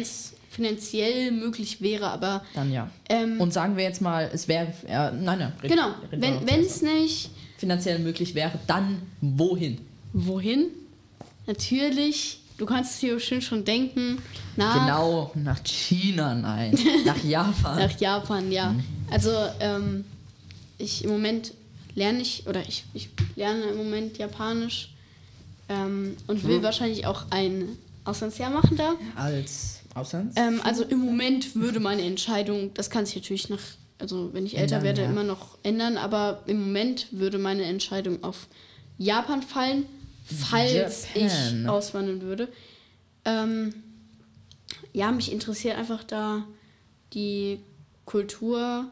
es 0.00 0.34
finanziell 0.52 1.32
möglich 1.32 1.80
wäre, 1.80 2.08
aber 2.10 2.44
Dann 2.54 2.70
ja. 2.72 2.88
ähm, 3.08 3.40
Und 3.40 3.52
sagen 3.52 3.76
wir 3.76 3.84
jetzt 3.84 4.00
mal, 4.00 4.30
es 4.32 4.46
wäre, 4.48 4.68
äh, 4.86 5.10
nein, 5.10 5.24
nein. 5.38 5.52
red- 5.62 5.70
genau, 5.70 5.88
red 6.12 6.20
wenn 6.46 6.60
es 6.60 6.82
nicht 6.82 7.30
finanziell 7.58 7.98
möglich 7.98 8.34
wäre, 8.34 8.52
dann 8.66 9.02
wohin? 9.20 9.78
wohin? 10.12 10.66
Natürlich, 11.46 12.40
du 12.58 12.66
kannst 12.66 13.00
dir 13.02 13.14
bestimmt 13.14 13.42
schon 13.44 13.64
denken, 13.64 14.18
nach, 14.56 14.74
Genau, 14.74 15.32
nach 15.34 15.62
China, 15.64 16.34
nein. 16.34 16.78
nach 17.04 17.22
Japan. 17.24 17.78
nach 17.78 17.98
Japan, 18.00 18.52
ja. 18.52 18.70
Mhm. 18.70 18.84
Also 19.10 19.30
ähm, 19.60 20.04
ich 20.78 21.04
im 21.04 21.10
Moment 21.10 21.52
lerne 21.94 22.20
ich 22.20 22.46
oder 22.46 22.60
ich, 22.68 22.84
ich 22.94 23.08
lerne 23.36 23.62
im 23.64 23.76
Moment 23.76 24.18
Japanisch 24.18 24.90
ähm, 25.68 26.16
und 26.26 26.44
Mhm. 26.44 26.48
will 26.48 26.62
wahrscheinlich 26.62 27.06
auch 27.06 27.24
ein 27.30 27.64
Auslandsjahr 28.04 28.50
machen 28.50 28.76
da. 28.76 28.94
Als 29.16 29.80
Auslands? 29.94 30.36
Ähm, 30.38 30.60
also 30.64 30.84
im 30.84 30.98
Moment 31.00 31.54
würde 31.54 31.80
meine 31.80 32.02
Entscheidung, 32.02 32.72
das 32.74 32.90
kann 32.90 33.06
sich 33.06 33.16
natürlich 33.16 33.48
nach, 33.50 33.60
also 33.98 34.30
wenn 34.32 34.46
ich 34.46 34.56
älter 34.56 34.76
Ändern, 34.76 34.84
werde, 34.84 35.02
ja. 35.02 35.10
immer 35.10 35.24
noch 35.24 35.58
ändern, 35.62 35.96
aber 35.96 36.42
im 36.46 36.60
Moment 36.60 37.08
würde 37.12 37.38
meine 37.38 37.64
Entscheidung 37.64 38.22
auf 38.24 38.46
Japan 38.98 39.42
fallen, 39.42 39.86
falls 40.24 41.06
Japan. 41.14 41.62
ich 41.62 41.68
auswandern 41.68 42.22
würde. 42.22 42.48
Ähm, 43.24 43.74
ja, 44.92 45.10
mich 45.12 45.32
interessiert 45.32 45.76
einfach 45.76 46.04
da 46.04 46.44
die 47.14 47.60
Kultur, 48.04 48.90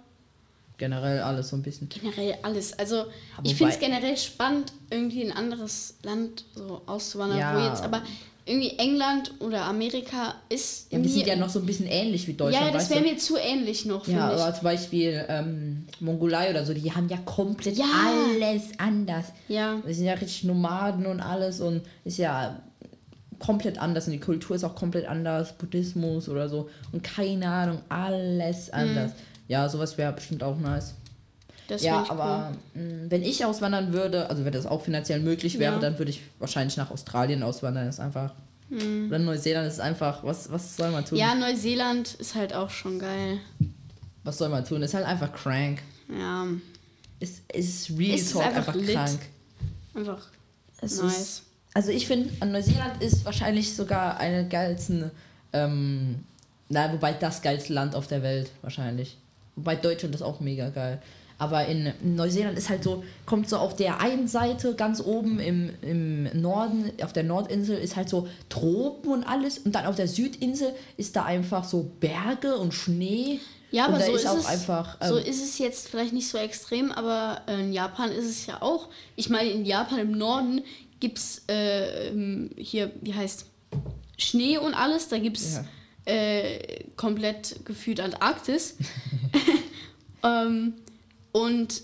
Generell 0.78 1.20
alles 1.20 1.50
so 1.50 1.56
ein 1.56 1.62
bisschen. 1.62 1.90
generell 1.90 2.38
alles. 2.42 2.78
Also 2.78 3.00
Aber 3.36 3.44
ich 3.44 3.54
finde 3.54 3.74
es 3.74 3.78
generell 3.78 4.16
spannend, 4.16 4.72
irgendwie 4.88 5.20
in 5.22 5.30
ein 5.30 5.36
anderes 5.36 5.96
Land 6.02 6.44
so 6.54 6.80
auszuwandern, 6.86 7.38
wo 7.38 7.58
Ja. 7.58 7.68
jetzt 7.68 7.82
aber 7.82 8.02
irgendwie 8.50 8.76
England 8.78 9.32
oder 9.40 9.64
Amerika 9.64 10.34
ist. 10.48 10.90
Ja, 10.92 10.98
wir 10.98 11.04
mir- 11.04 11.08
sind 11.08 11.26
ja 11.26 11.36
noch 11.36 11.48
so 11.48 11.60
ein 11.60 11.66
bisschen 11.66 11.86
ähnlich 11.86 12.26
wie 12.26 12.34
Deutschland. 12.34 12.66
ja, 12.66 12.72
das 12.72 12.90
wäre 12.90 13.00
mir 13.00 13.16
zu 13.16 13.36
ähnlich 13.38 13.86
noch, 13.86 14.06
Ja, 14.08 14.14
finde 14.28 14.34
ich. 14.36 14.42
aber 14.42 14.54
zum 14.54 14.64
Beispiel 14.64 15.24
ähm, 15.28 15.86
Mongolei 16.00 16.50
oder 16.50 16.64
so, 16.66 16.74
die 16.74 16.92
haben 16.92 17.08
ja 17.08 17.18
komplett 17.18 17.76
Ja. 17.78 17.84
alles 18.42 18.64
anders. 18.78 19.26
Ja. 19.48 19.80
Wir 19.84 19.94
sind 19.94 20.04
ja 20.06 20.14
richtig 20.14 20.44
Nomaden 20.44 21.06
und 21.06 21.20
alles 21.20 21.60
und 21.60 21.82
ist 22.04 22.18
ja 22.18 22.60
komplett 23.38 23.78
anders 23.78 24.06
und 24.06 24.12
die 24.12 24.20
Kultur 24.20 24.54
ist 24.56 24.64
auch 24.64 24.74
komplett 24.74 25.06
anders, 25.06 25.56
Buddhismus 25.56 26.28
oder 26.28 26.48
so 26.48 26.68
und 26.92 27.02
keine 27.02 27.48
Ahnung, 27.48 27.78
alles 27.88 28.66
Mhm. 28.68 28.74
anders. 28.74 29.12
Ja, 29.48 29.68
sowas 29.68 29.96
wäre 29.98 30.12
bestimmt 30.12 30.42
auch 30.42 30.58
nice. 30.58 30.94
Das 31.70 31.82
ja, 31.82 32.04
aber 32.08 32.52
mh, 32.74 33.10
wenn 33.10 33.22
ich 33.22 33.44
auswandern 33.44 33.92
würde, 33.92 34.28
also 34.28 34.44
wenn 34.44 34.52
das 34.52 34.66
auch 34.66 34.82
finanziell 34.82 35.20
möglich 35.20 35.58
wäre, 35.58 35.74
Ja. 35.74 35.78
dann 35.78 35.98
würde 35.98 36.10
ich 36.10 36.20
wahrscheinlich 36.40 36.76
nach 36.76 36.90
Australien 36.90 37.42
auswandern. 37.42 37.86
Das 37.86 37.96
ist 37.96 38.00
einfach. 38.00 38.32
Oder 38.72 39.18
Neuseeland 39.18 39.66
ist 39.66 39.80
einfach, 39.80 40.22
was, 40.22 40.50
was 40.52 40.76
soll 40.76 40.90
man 40.92 41.04
tun? 41.04 41.18
cool. 41.18 41.18
Ja, 41.18 41.34
Neuseeland 41.34 42.14
ist 42.14 42.34
halt 42.36 42.54
auch 42.54 42.70
schon 42.70 42.98
geil. 43.00 43.38
Was 44.22 44.38
soll 44.38 44.48
man 44.48 44.64
tun? 44.64 44.82
Ist 44.82 44.94
halt 44.94 45.06
einfach 45.06 45.32
crank. 45.32 45.80
Ja, 46.08 46.46
Es 47.18 47.40
es 47.48 47.88
ist 47.88 47.98
real 47.98 48.14
Es 48.14 48.22
ist 48.22 48.32
talk 48.32 48.46
einfach 48.46 48.74
einfach, 48.74 48.92
krank. 48.92 49.20
einfach 49.94 50.26
Es 50.80 51.00
nice. 51.02 51.16
ist, 51.18 51.42
also 51.74 51.90
ich 51.90 52.06
finde, 52.06 52.30
an 52.40 52.52
Neuseeland 52.52 53.02
ist 53.02 53.24
wahrscheinlich 53.24 53.74
sogar 53.74 54.18
eine 54.18 54.46
geilsten, 54.48 55.10
ähm, 55.52 56.24
na, 56.68 56.92
wobei 56.92 57.12
das 57.12 57.42
geilste 57.42 57.72
Land 57.72 57.94
auf 57.96 58.06
der 58.06 58.22
Welt 58.22 58.50
wahrscheinlich. 58.62 59.16
Wobei 59.56 59.74
Deutschland 59.76 60.14
ist 60.14 60.22
auch 60.22 60.38
mega 60.40 60.68
geil. 60.70 61.02
Aber 61.40 61.64
in 61.66 61.90
Neuseeland 62.02 62.58
ist 62.58 62.68
halt 62.68 62.84
so, 62.84 63.02
kommt 63.24 63.48
so 63.48 63.56
auf 63.56 63.74
der 63.74 63.98
einen 64.00 64.28
Seite 64.28 64.74
ganz 64.74 65.00
oben 65.00 65.40
im, 65.40 65.70
im 65.80 66.24
Norden, 66.38 66.92
auf 67.02 67.14
der 67.14 67.22
Nordinsel 67.22 67.78
ist 67.78 67.96
halt 67.96 68.10
so 68.10 68.28
Tropen 68.50 69.10
und 69.10 69.24
alles. 69.24 69.56
Und 69.58 69.74
dann 69.74 69.86
auf 69.86 69.96
der 69.96 70.06
Südinsel 70.06 70.74
ist 70.98 71.16
da 71.16 71.24
einfach 71.24 71.64
so 71.64 71.90
Berge 71.98 72.56
und 72.58 72.74
Schnee. 72.74 73.40
Ja, 73.70 73.86
aber 73.86 74.00
so 74.00 74.12
ist 74.12 74.24
ist, 74.24 74.28
auch 74.28 74.36
es, 74.36 74.44
einfach. 74.46 74.98
so 75.02 75.16
ähm, 75.16 75.24
ist 75.24 75.42
es 75.42 75.56
jetzt 75.56 75.88
vielleicht 75.88 76.12
nicht 76.12 76.28
so 76.28 76.36
extrem, 76.36 76.92
aber 76.92 77.40
äh, 77.46 77.58
in 77.58 77.72
Japan 77.72 78.12
ist 78.12 78.26
es 78.26 78.44
ja 78.44 78.60
auch. 78.60 78.88
Ich 79.16 79.30
meine, 79.30 79.48
in 79.48 79.64
Japan 79.64 79.98
im 79.98 80.12
Norden 80.12 80.60
gibt 80.98 81.16
es 81.16 81.42
äh, 81.48 82.08
ähm, 82.08 82.50
hier, 82.58 82.90
wie 83.00 83.14
heißt, 83.14 83.46
Schnee 84.18 84.58
und 84.58 84.74
alles. 84.74 85.08
Da 85.08 85.16
gibt 85.18 85.38
es 85.38 85.54
Ja. 85.54 85.64
äh, 86.12 86.84
komplett 86.96 87.64
gefühlt 87.64 88.00
Antarktis. 88.00 88.76
ähm, 90.22 90.74
und 91.32 91.82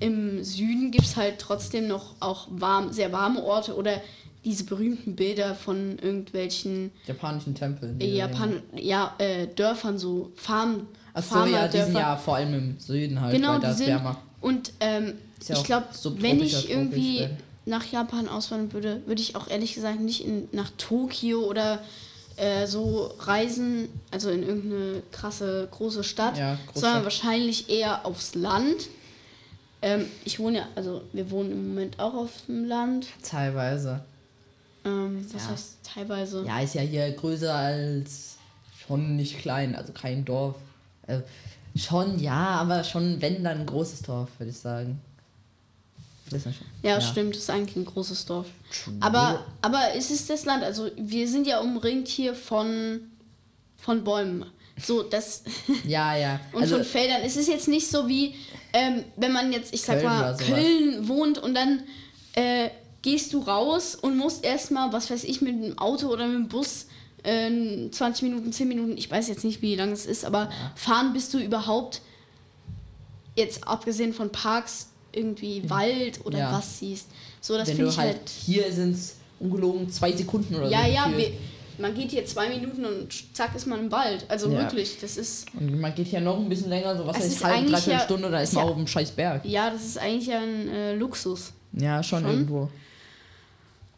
im 0.00 0.44
Süden 0.44 0.90
gibt 0.90 1.04
es 1.06 1.16
halt 1.16 1.38
trotzdem 1.38 1.88
noch 1.88 2.14
auch 2.20 2.48
warm, 2.50 2.92
sehr 2.92 3.12
warme 3.12 3.42
Orte 3.42 3.74
oder 3.74 4.00
diese 4.44 4.64
berühmten 4.64 5.16
Bilder 5.16 5.54
von 5.54 5.98
irgendwelchen 5.98 6.92
japanischen 7.06 7.54
Tempeln. 7.54 7.98
äh, 8.00 8.06
Japan, 8.14 8.62
ja, 8.76 9.14
äh, 9.18 9.46
Dörfern, 9.48 9.98
so 9.98 10.30
Farm, 10.36 10.86
Achso, 11.14 11.46
ja, 11.46 11.66
die 11.66 11.78
sind 11.80 11.94
ja 11.94 12.16
vor 12.16 12.36
allem 12.36 12.54
im 12.54 12.78
Süden 12.78 13.20
halt, 13.20 13.34
Genau, 13.34 13.54
weil 13.54 13.60
da 13.60 13.66
die 13.68 13.72
ist 13.72 13.78
sind. 13.78 13.86
wärmer. 13.88 14.18
Und 14.42 14.72
ähm, 14.80 15.14
ja 15.48 15.56
ich 15.56 15.64
glaube, 15.64 15.86
wenn 16.18 16.40
ich 16.40 16.68
irgendwie 16.70 17.20
wenn- 17.20 17.36
nach 17.64 17.90
Japan 17.90 18.28
auswandern 18.28 18.72
würde, 18.74 19.02
würde 19.06 19.20
ich 19.22 19.34
auch 19.34 19.48
ehrlich 19.48 19.74
gesagt 19.74 19.98
nicht 20.00 20.24
in, 20.24 20.46
nach 20.52 20.70
Tokio 20.76 21.40
oder 21.40 21.80
äh, 22.36 22.66
so 22.66 23.14
reisen, 23.20 23.88
also 24.10 24.30
in 24.30 24.42
irgendeine 24.42 25.02
krasse 25.12 25.68
große 25.70 26.04
Stadt, 26.04 26.36
Ja, 26.38 26.54
Großstadt. 26.54 26.74
sondern 26.82 27.04
wahrscheinlich 27.04 27.68
eher 27.70 28.04
aufs 28.06 28.34
Land. 28.34 28.88
Ähm, 29.82 30.06
ich 30.24 30.38
wohne 30.38 30.58
ja, 30.58 30.68
also 30.74 31.02
wir 31.12 31.30
wohnen 31.30 31.52
im 31.52 31.68
Moment 31.68 31.98
auch 31.98 32.14
auf 32.14 32.30
dem 32.46 32.64
Land. 32.66 33.06
Teilweise. 33.22 34.00
Ähm, 34.84 35.26
was 35.32 35.44
Ja. 35.44 35.50
heißt 35.50 35.74
teilweise? 35.82 36.44
Ja, 36.46 36.60
ist 36.60 36.74
ja 36.74 36.82
hier 36.82 37.10
größer 37.12 37.54
als 37.54 38.36
schon 38.86 39.16
nicht 39.16 39.38
klein, 39.38 39.74
also 39.74 39.92
kein 39.92 40.24
Dorf. 40.24 40.56
Also 41.06 41.22
schon, 41.76 42.18
ja, 42.18 42.32
aber 42.60 42.84
schon, 42.84 43.20
wenn 43.20 43.44
dann 43.44 43.60
ein 43.60 43.66
großes 43.66 44.02
Dorf, 44.02 44.28
würde 44.38 44.50
ich 44.50 44.58
sagen. 44.58 45.00
Ja. 46.82 46.90
Ja, 46.90 47.00
stimmt, 47.00 47.34
das 47.34 47.42
ist 47.42 47.50
eigentlich 47.50 47.76
ein 47.76 47.84
großes 47.84 48.26
Dorf. 48.26 48.46
Aber, 49.00 49.44
aber 49.62 49.94
es 49.94 50.10
ist 50.10 50.28
das 50.28 50.44
Land, 50.44 50.64
also 50.64 50.90
wir 50.96 51.28
sind 51.28 51.46
ja 51.46 51.60
umringt 51.60 52.08
hier 52.08 52.34
von, 52.34 53.00
von 53.76 54.04
Bäumen. 54.04 54.46
So, 54.82 55.02
das. 55.02 55.42
Ja, 55.86 56.16
ja. 56.16 56.40
Und 56.52 56.62
also, 56.62 56.76
von 56.76 56.84
Feldern. 56.84 57.22
Es 57.24 57.36
ist 57.36 57.48
jetzt 57.48 57.68
nicht 57.68 57.88
so 57.88 58.08
wie, 58.08 58.34
ähm, 58.72 59.04
wenn 59.16 59.32
man 59.32 59.52
jetzt, 59.52 59.72
ich 59.72 59.82
sag 59.82 60.00
Köln 60.00 60.04
mal. 60.04 60.36
Köln 60.36 61.08
wohnt 61.08 61.38
und 61.38 61.54
dann 61.54 61.82
äh, 62.34 62.70
gehst 63.02 63.32
du 63.32 63.40
raus 63.40 63.94
und 63.94 64.16
musst 64.16 64.44
erstmal, 64.44 64.92
was 64.92 65.10
weiß 65.10 65.24
ich, 65.24 65.40
mit 65.40 65.62
dem 65.62 65.78
Auto 65.78 66.08
oder 66.08 66.26
mit 66.26 66.36
dem 66.36 66.48
Bus 66.48 66.86
äh, 67.22 67.90
20 67.90 68.22
Minuten, 68.22 68.52
10 68.52 68.68
Minuten, 68.68 68.96
ich 68.96 69.10
weiß 69.10 69.28
jetzt 69.28 69.44
nicht, 69.44 69.62
wie 69.62 69.74
lange 69.74 69.92
es 69.92 70.06
ist, 70.06 70.24
aber 70.24 70.50
fahren, 70.74 71.12
bis 71.12 71.30
du 71.30 71.38
überhaupt, 71.38 72.02
jetzt 73.34 73.66
abgesehen 73.66 74.12
von 74.12 74.30
Parks, 74.30 74.88
irgendwie 75.16 75.68
Wald 75.68 76.20
oder 76.24 76.36
Mhm. 76.38 76.44
Ja. 76.44 76.52
was 76.58 76.78
siehst. 76.78 77.08
So, 77.40 77.56
das 77.56 77.68
finde 77.70 77.88
ich 77.88 77.98
halt, 77.98 78.16
halt. 78.16 78.28
hier 78.28 78.72
sind 78.72 78.94
es 78.94 79.16
ungelogen 79.40 79.90
zwei 79.90 80.12
Sekunden 80.12 80.54
oder 80.54 80.68
Ja, 80.68 80.84
so. 80.84 80.90
ja, 80.90 81.16
wir, 81.16 81.30
man 81.78 81.94
geht 81.94 82.10
hier 82.10 82.24
zwei 82.24 82.48
Minuten 82.48 82.84
und 82.84 83.12
zack 83.36 83.54
ist 83.54 83.66
man 83.66 83.80
im 83.80 83.92
Wald. 83.92 84.24
Also 84.28 84.48
Ja. 84.50 84.60
wirklich, 84.60 84.98
das 85.00 85.16
ist. 85.16 85.46
Und 85.58 85.78
man 85.80 85.94
geht 85.94 86.06
hier 86.06 86.20
noch 86.20 86.38
ein 86.38 86.48
bisschen 86.48 86.70
länger, 86.70 86.96
so 86.96 87.06
was 87.06 87.16
heißt 87.18 87.44
eigentlich 87.44 87.70
dreiviertel 87.72 87.92
ja- 87.98 88.04
Stunde, 88.04 88.30
da 88.30 88.40
ist 88.40 88.52
man 88.54 88.64
ja- 88.64 88.70
auf 88.70 88.76
dem 88.76 88.86
scheiß 88.86 89.10
Berg. 89.12 89.44
Ja, 89.44 89.70
das 89.70 89.84
ist 89.84 89.98
eigentlich 89.98 90.26
ja 90.28 90.38
ein 90.40 90.68
äh, 90.68 90.94
Luxus. 90.94 91.52
Ja, 91.72 92.02
schon, 92.02 92.22
Schon? 92.22 92.30
irgendwo. 92.30 92.70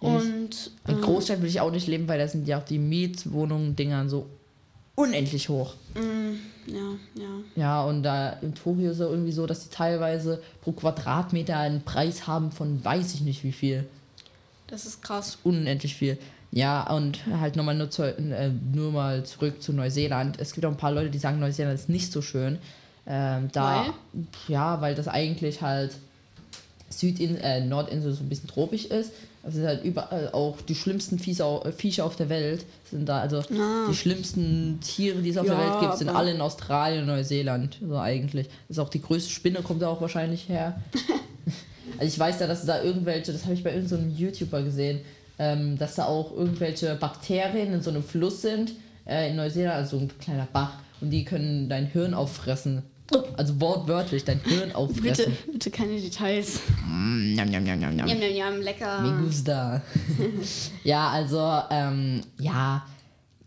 Und 0.01 0.71
In 0.87 0.95
ähm, 0.95 1.01
Großstadt 1.01 1.41
will 1.43 1.49
ich 1.49 1.61
auch 1.61 1.73
nicht 1.73 1.87
leben, 1.89 2.07
weil 2.09 2.19
da 2.19 2.29
sind 2.29 2.47
ja 2.47 2.59
auch 2.59 2.65
die 2.65 2.79
Mietwohnungen, 2.79 3.75
Dingern 3.75 4.09
so 4.09 4.27
unendlich 4.95 5.49
hoch. 5.49 5.75
mm, 5.95 6.35
ja, 6.69 7.23
ja. 7.23 7.29
Ja, 7.57 7.85
und 7.85 8.03
da 8.03 8.31
in 8.43 8.55
Tokio 8.55 8.91
ist 8.91 9.01
es 9.01 9.09
irgendwie 9.09 9.33
so, 9.33 9.47
dass 9.47 9.65
die 9.65 9.75
teilweise 9.75 10.43
pro 10.63 10.73
Quadratmeter 10.73 11.57
einen 11.57 11.83
Preis 11.83 12.27
haben 12.27 12.53
von 12.53 12.85
weiß 12.85 13.15
ich 13.15 13.21
nicht 13.23 13.45
wie 13.45 13.53
viel. 13.53 13.87
Das 14.67 14.87
ist 14.87 15.03
krass. 15.03 15.39
Unendlich 15.45 15.95
viel. 15.95 16.19
Ja, 16.51 16.89
und 16.91 17.27
halt 17.27 17.57
nochmal 17.57 17.75
nur, 17.75 17.91
zu, 17.91 18.03
äh, 18.03 18.51
nur 18.73 18.93
mal 18.93 19.25
zurück 19.25 19.63
zu 19.63 19.73
Neuseeland. 19.73 20.39
Es 20.41 20.53
gibt 20.53 20.65
auch 20.65 20.71
ein 20.71 20.77
paar 20.77 20.93
Leute, 20.93 21.11
die 21.11 21.19
sagen, 21.19 21.41
Neuseeland 21.41 21.79
ist 21.79 21.89
nicht 21.89 22.13
so 22.13 22.23
schön. 22.23 22.59
Ähm, 23.07 23.49
da, 23.53 23.95
ja, 24.49 24.81
weil 24.81 24.95
das 24.95 25.09
eigentlich 25.09 25.63
halt 25.63 25.93
Südin 26.91 27.37
äh, 27.37 27.65
Nordinsel 27.65 28.13
so 28.13 28.23
ein 28.23 28.29
bisschen 28.29 28.49
tropisch 28.49 28.87
ist. 28.87 29.13
Es 29.49 29.55
sind 29.55 29.67
halt 29.67 29.83
überall 29.83 30.31
auch 30.33 30.61
die 30.61 30.75
schlimmsten 30.75 31.19
Viecher, 31.19 31.63
äh, 31.65 31.73
Viecher 31.73 32.05
auf 32.05 32.17
der 32.17 32.29
Welt 32.29 32.65
sind 32.91 33.09
da. 33.09 33.21
Also 33.21 33.39
Ah. 33.39 33.87
die 33.91 33.95
schlimmsten 33.97 34.79
Tiere, 34.81 35.21
die 35.23 35.31
es 35.31 35.39
auf 35.39 35.47
Ja, 35.47 35.55
der 35.57 35.65
Welt 35.71 35.81
gibt, 35.81 35.99
sind 35.99 36.09
alle 36.11 36.33
in 36.33 36.41
Australien 36.41 37.01
und 37.03 37.07
Neuseeland. 37.09 37.79
So 37.87 37.97
eigentlich. 37.99 38.49
ist 38.69 38.79
auch 38.79 38.91
die 38.91 39.01
größte 39.01 39.31
Spinne, 39.31 39.63
kommt 39.63 39.81
da 39.83 39.89
auch 39.89 40.01
wahrscheinlich 40.01 40.49
her. 40.49 40.81
also 41.99 42.05
ich 42.07 42.19
weiß 42.19 42.41
ja, 42.41 42.47
dass 42.47 42.65
da 42.67 42.83
irgendwelche, 42.83 43.33
das 43.33 43.45
habe 43.45 43.55
ich 43.55 43.65
bei 43.65 43.75
irgendeinem 43.75 44.15
YouTuber 44.17 44.63
gesehen, 44.63 45.01
ähm, 45.39 45.79
dass 45.79 45.95
da 45.95 46.05
auch 46.07 46.33
irgendwelche 46.37 46.95
Bakterien 46.97 47.73
in 47.73 47.81
so 47.83 47.91
einem 47.91 48.03
Fluss 48.03 48.43
sind 48.43 48.73
äh, 49.07 49.31
in 49.31 49.37
Neuseeland, 49.37 49.75
also 49.77 49.99
so 49.99 50.05
ein 50.05 50.11
kleiner 50.19 50.49
Bach, 50.53 50.73
und 51.01 51.11
die 51.11 51.25
können 51.25 51.69
dein 51.69 51.87
Hirn 51.87 52.13
auffressen. 52.13 52.83
Also 53.37 53.59
wortwörtlich 53.61 54.25
dein 54.25 54.41
Hirn 54.41 54.65
Bitte, 54.65 54.77
auffressen. 54.77 55.37
bitte 55.51 55.71
keine 55.71 55.99
Details. 56.01 56.61
Mm, 56.87 57.35
Njam, 57.35 57.49
njam, 57.49 57.65
njam, 57.65 57.79
njam, 57.81 57.95
njam. 57.97 58.09
Jam, 58.09 58.21
jam, 58.21 58.33
jam, 58.35 58.61
lecker. 58.61 59.01
Me 59.01 59.25
gusta. 59.25 59.81
ja, 60.85 61.09
also, 61.09 61.63
ähm, 61.71 62.21
ja. 62.39 62.85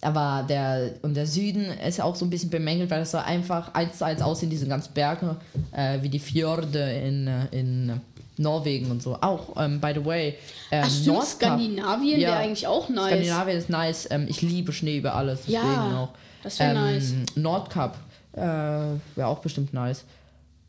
Aber 0.04 0.44
der, 0.50 0.94
und 1.04 1.14
der 1.16 1.28
Süden 1.28 1.66
ist 1.88 2.02
auch 2.02 2.16
so 2.16 2.26
ein 2.26 2.32
bisschen 2.32 2.50
bemängelt, 2.50 2.90
weil 2.90 3.02
das 3.02 3.12
so 3.12 3.20
einfach 3.20 3.72
eins 3.76 4.00
zu 4.00 4.06
eins 4.06 4.22
aussehen, 4.24 4.50
diese 4.50 4.66
ganzen 4.68 4.94
Berge, 4.94 5.36
äh, 5.74 6.02
wie 6.02 6.10
die 6.10 6.18
Fjorde 6.18 6.92
in, 6.94 7.28
in 7.52 8.02
Norwegen 8.38 8.90
und 8.90 9.04
so. 9.04 9.16
Auch, 9.22 9.56
ähm, 9.62 9.80
by 9.80 9.92
the 9.94 10.04
way, 10.04 10.36
ähm, 10.72 10.84
Ach 10.88 10.90
stimmt, 10.90 11.24
Skandinavien 11.24 12.20
Ja. 12.20 12.30
wäre 12.30 12.38
eigentlich 12.40 12.66
auch 12.66 12.90
nice. 12.90 13.10
Skandinavien 13.12 13.58
ist 13.60 13.70
nice. 13.70 14.08
Ähm, 14.10 14.26
ich 14.28 14.42
liebe 14.42 14.74
Schnee 14.74 14.98
über 14.98 15.14
alles. 15.14 15.42
Deswegen 15.42 15.62
Ja, 15.66 15.98
auch. 16.00 16.10
das 16.42 16.58
wäre 16.60 16.72
ähm, 16.72 16.82
nice. 16.82 17.14
Nordkap 17.36 17.98
äh, 18.34 18.40
wäre 18.40 19.28
auch 19.28 19.40
bestimmt 19.40 19.74
nice. 19.74 20.04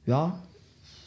Ja, 0.07 0.39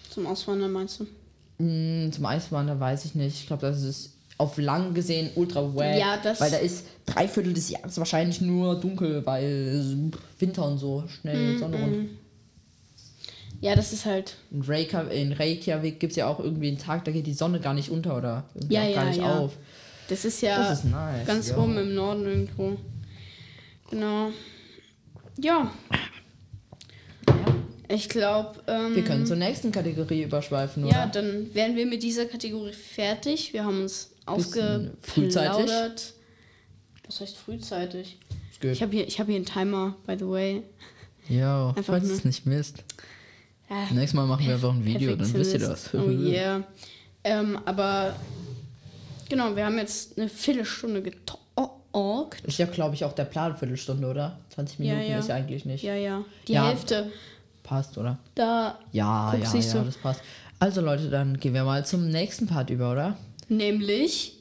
Zum 0.09 0.25
Auswandern 0.27 0.71
meinst 0.71 0.99
du? 1.01 1.63
Mm, 1.63 2.11
Zum 2.11 2.25
Eiswandern 2.25 2.79
weiß 2.79 3.05
ich 3.05 3.15
nicht. 3.15 3.41
Ich 3.41 3.47
glaube, 3.47 3.61
das 3.67 3.81
ist 3.83 4.11
auf 4.37 4.57
lang 4.57 4.93
gesehen 4.93 5.29
ultra 5.35 5.61
wack. 5.75 5.97
Ja, 5.97 6.17
das- 6.17 6.39
Weil 6.41 6.51
da 6.51 6.57
ist 6.57 6.85
drei 7.05 7.27
Viertel 7.27 7.53
des 7.53 7.69
Jahres 7.69 7.97
wahrscheinlich 7.97 8.41
nur 8.41 8.79
dunkel, 8.79 9.25
weil 9.25 10.11
Winter 10.39 10.65
und 10.67 10.77
so 10.77 11.03
schnell 11.07 11.57
Sonne 11.57 11.77
rund. 11.77 12.09
Ja, 13.61 13.75
das 13.75 13.93
ist 13.93 14.05
halt. 14.05 14.35
In, 14.51 14.61
Reykjavik, 14.61 15.13
in 15.13 15.31
Reykjavik 15.31 15.99
gibt 15.99 16.11
es 16.11 16.17
ja 16.17 16.27
auch 16.27 16.39
irgendwie 16.39 16.67
einen 16.67 16.77
Tag, 16.77 17.05
da 17.05 17.11
geht 17.11 17.25
die 17.25 17.33
Sonne 17.33 17.59
gar 17.61 17.73
nicht 17.73 17.89
unter 17.89 18.17
oder 18.17 18.43
Ja, 18.69 18.81
auch 18.83 18.93
gar 18.93 19.03
ja, 19.03 19.09
nicht 19.09 19.19
ja. 19.19 19.39
auf. 19.39 19.53
Das 20.09 20.23
ist 20.25 20.41
ja 20.41 20.57
Das 20.57 20.79
ist 20.79 20.85
nice, 20.91 21.25
ganz 21.25 21.49
ja. 21.49 21.57
oben 21.57 21.77
im 21.77 21.95
Norden 21.95 22.25
irgendwo. 22.25 22.77
Genau. 23.89 24.29
Ja. 25.37 25.71
Ich 27.87 28.09
glaube. 28.09 28.61
Ähm, 28.67 28.95
Wir 28.95 29.03
können 29.03 29.25
zur 29.25 29.35
nächsten 29.37 29.71
Kategorie 29.71 30.23
überschweifen, 30.23 30.85
Ja, 30.87 31.03
oder? 31.03 31.21
dann 31.21 31.53
wären 31.53 31.75
wir 31.75 31.85
mit 31.85 32.01
dieser 32.03 32.25
Kategorie 32.25 32.73
fertig. 32.73 33.53
Wir 33.53 33.63
haben 33.65 33.81
uns 33.83 34.11
frühzeitig. 34.25 35.49
ausgeplaudert. 35.49 36.13
Was 37.07 37.21
heißt 37.21 37.37
frühzeitig? 37.37 38.17
Ich 38.61 38.81
habe 38.81 38.91
hier, 38.91 39.07
ich 39.07 39.19
hab 39.19 39.27
hier 39.27 39.35
einen 39.35 39.45
Timer, 39.45 39.95
by 40.07 40.15
the 40.17 40.27
way. 40.27 40.63
Einfach 41.29 41.83
falls 41.83 42.09
es 42.09 42.25
nicht 42.25 42.45
misst. 42.45 42.83
Ja, 43.69 43.75
Nächstes 43.91 44.13
Mal 44.13 44.25
machen 44.25 44.45
wir 44.45 44.53
einfach 44.55 44.73
ein 44.73 44.83
Video, 44.85 45.15
dann 45.15 45.31
wisst 45.33 45.53
ihr 45.53 45.59
das. 45.59 45.93
Oh 45.93 46.09
yeah. 46.09 46.63
Ähm, 47.23 47.59
aber 47.65 48.15
genau, 49.29 49.55
wir 49.55 49.65
haben 49.65 49.77
jetzt 49.77 50.17
eine 50.17 50.29
Viertelstunde 50.29 51.01
getalkt. 51.01 51.41
Ist 52.43 52.57
ja, 52.59 52.65
glaube 52.65 52.95
ich, 52.95 53.03
auch 53.05 53.13
der 53.13 53.25
Plan, 53.25 53.55
Viertelstunde, 53.57 54.07
oder? 54.07 54.39
20 54.49 54.79
Ja, 54.79 54.93
Minuten 54.93 55.11
ja. 55.11 55.19
ist 55.19 55.29
ja 55.29 55.35
eigentlich 55.35 55.65
nicht. 55.65 55.83
Ja, 55.83 55.95
ja. 55.95 56.23
Die 56.47 56.53
Ja. 56.53 56.67
Hälfte. 56.69 57.11
Passt, 57.65 57.97
oder? 57.97 58.19
Da 58.35 58.79
Ja, 58.91 59.33
ja, 59.35 59.53
ja, 59.53 59.73
du. 59.73 59.85
das 59.85 59.97
passt. 59.97 60.21
Also 60.59 60.81
Leute, 60.81 61.09
dann 61.09 61.39
gehen 61.39 61.53
wir 61.53 61.63
mal 61.63 61.85
zum 61.85 62.07
nächsten 62.09 62.47
Part 62.47 62.69
über, 62.69 62.91
oder? 62.91 63.17
nämlich. 63.49 64.37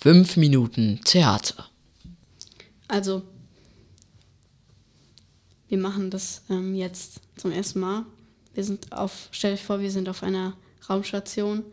Fünf 0.00 0.36
Minuten 0.36 1.00
Theater. 1.04 1.66
Also, 2.88 3.22
wir 5.68 5.78
machen 5.78 6.10
das 6.10 6.42
ähm, 6.50 6.74
jetzt 6.74 7.20
zum 7.36 7.50
ersten 7.52 7.80
Mal. 7.80 8.04
Wir 8.54 8.64
sind 8.64 8.92
auf, 8.92 9.28
stell 9.32 9.54
euch 9.54 9.62
vor, 9.62 9.80
wir 9.80 9.90
sind 9.90 10.08
auf 10.08 10.22
einer 10.22 10.54
Raumstation. 10.88 11.64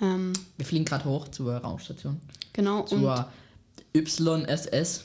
Ähm, 0.00 0.32
Wir 0.56 0.64
fliegen 0.66 0.84
gerade 0.84 1.04
hoch 1.04 1.28
zur 1.28 1.56
Raumstation. 1.56 2.20
genau, 2.52 2.82
Zur 2.84 3.28
YSS. 3.94 5.04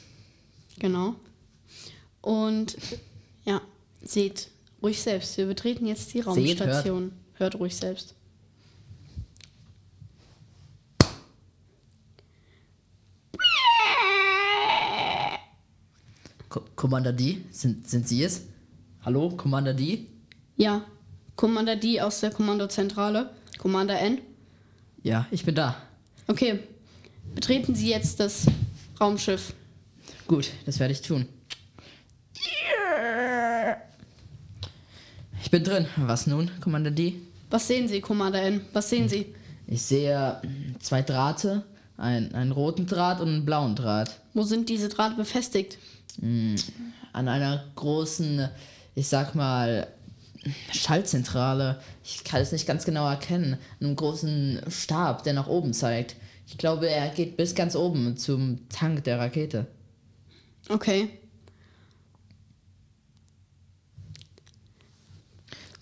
Genau. 0.80 1.16
Und 2.22 2.78
ja, 3.46 3.62
seht 4.04 4.50
ruhig 4.82 5.02
selbst. 5.02 5.38
Wir 5.38 5.46
betreten 5.46 5.86
jetzt 5.88 6.14
die 6.14 6.20
Seht, 6.20 6.28
Raumstation. 6.28 7.12
hört. 7.34 7.56
ruhig 7.56 7.76
selbst. 7.76 8.16
Ko 16.50 16.62
Commander 16.76 17.14
D, 17.14 17.38
sind, 17.52 17.90
sind 17.90 18.08
Sie 18.08 18.24
es? 18.24 18.44
Hallo, 19.06 19.30
Commander 19.30 19.74
D? 19.74 20.08
Ja, 20.58 20.86
Commander 21.36 21.76
D 21.76 22.02
aus 22.02 22.20
der 22.20 22.32
Kommandozentrale. 22.32 23.30
Commander 23.58 24.00
N. 24.00 24.20
Ja, 25.04 25.28
ich 25.32 25.46
bin 25.46 25.56
da. 25.56 25.82
Okay, 26.28 26.60
betreten 27.34 27.74
Sie 27.74 27.90
jetzt 27.90 28.20
das 28.20 28.46
Raumschiff. 29.00 29.54
Gut, 30.28 30.52
das 30.66 30.80
werde 30.80 30.94
ich 30.94 31.02
tun. 31.02 31.26
Ich 35.42 35.50
bin 35.52 35.64
drin. 35.64 35.86
Was 35.98 36.28
nun, 36.28 36.50
Commander 36.62 36.92
D? 36.92 37.16
Was 37.50 37.68
sehen 37.68 37.88
Sie, 37.88 38.00
Commander 38.00 38.42
N? 38.42 38.62
Was 38.74 38.90
sehen 38.90 39.10
Sie? 39.10 39.34
Ich 39.68 39.82
sehe 39.82 40.40
mm, 40.44 40.80
zwei 40.80 41.02
Drahte, 41.02 41.64
ein, 41.98 42.34
einen 42.34 42.52
roten 42.52 42.86
Draht 42.86 43.20
und 43.20 43.28
einen 43.28 43.46
blauen 43.46 43.76
Draht. 43.76 44.20
Wo 44.34 44.44
sind 44.44 44.70
diese 44.70 44.90
Draht 44.90 45.18
befestigt? 45.18 45.78
An 46.22 47.28
einer 47.28 47.64
großen, 47.76 48.50
ich 48.96 49.08
sag 49.08 49.36
mal, 49.36 49.88
Schaltzentrale. 50.72 51.80
Ich 52.04 52.24
kann 52.24 52.42
es 52.42 52.52
nicht 52.52 52.66
ganz 52.66 52.86
genau 52.86 53.08
erkennen. 53.08 53.58
Einen 53.80 53.96
großen 53.96 54.62
Stab, 54.70 55.24
der 55.24 55.34
nach 55.34 55.48
oben 55.48 55.74
zeigt. 55.74 56.16
Ich 56.48 56.58
glaube, 56.58 56.90
er 56.90 57.10
geht 57.10 57.38
bis 57.38 57.56
ganz 57.56 57.76
oben 57.76 58.18
zum 58.18 58.68
Tank 58.70 59.04
der 59.04 59.20
Rakete. 59.20 59.68
Okay. 60.70 61.10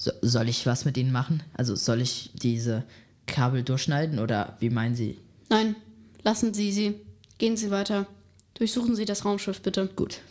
So, 0.10 0.28
soll 0.28 0.50
ich 0.50 0.66
was 0.66 0.86
mit 0.86 0.98
ihnen 0.98 1.12
machen? 1.12 1.44
Also 1.54 1.76
soll 1.76 2.02
ich 2.02 2.32
diese 2.34 2.84
Kabel 3.28 3.64
durchschneiden 3.64 4.20
oder 4.20 4.58
wie 4.60 4.70
meinen 4.70 4.96
Sie? 4.96 5.20
Nein, 5.50 5.76
lassen 6.24 6.54
Sie 6.54 6.72
sie. 6.72 6.96
Gehen 7.38 7.58
Sie 7.58 7.72
weiter. 7.72 8.08
Durchsuchen 8.56 8.96
Sie 8.96 9.06
das 9.06 9.26
Raumschiff, 9.26 9.62
bitte. 9.62 9.88
Gut. 9.96 10.22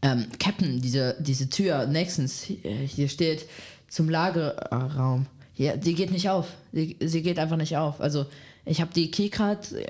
Ähm, 0.00 0.26
Captain, 0.38 0.80
diese, 0.80 1.16
diese 1.18 1.50
Tür 1.50 1.86
nächstens, 1.86 2.42
hier 2.42 2.72
hier 2.72 3.08
steht 3.08 3.46
zum 3.88 4.08
Lagerraum. 4.08 5.26
Ja, 5.56 5.76
die 5.76 5.94
geht 5.94 6.12
nicht 6.12 6.28
auf. 6.28 6.46
Sie, 6.72 6.96
sie 7.00 7.22
geht 7.22 7.38
einfach 7.38 7.56
nicht 7.56 7.76
auf. 7.76 8.00
Also, 8.00 8.26
ich 8.68 8.80
habe 8.80 8.92
die 8.92 9.10
Keycard 9.10 9.72
äh, 9.72 9.86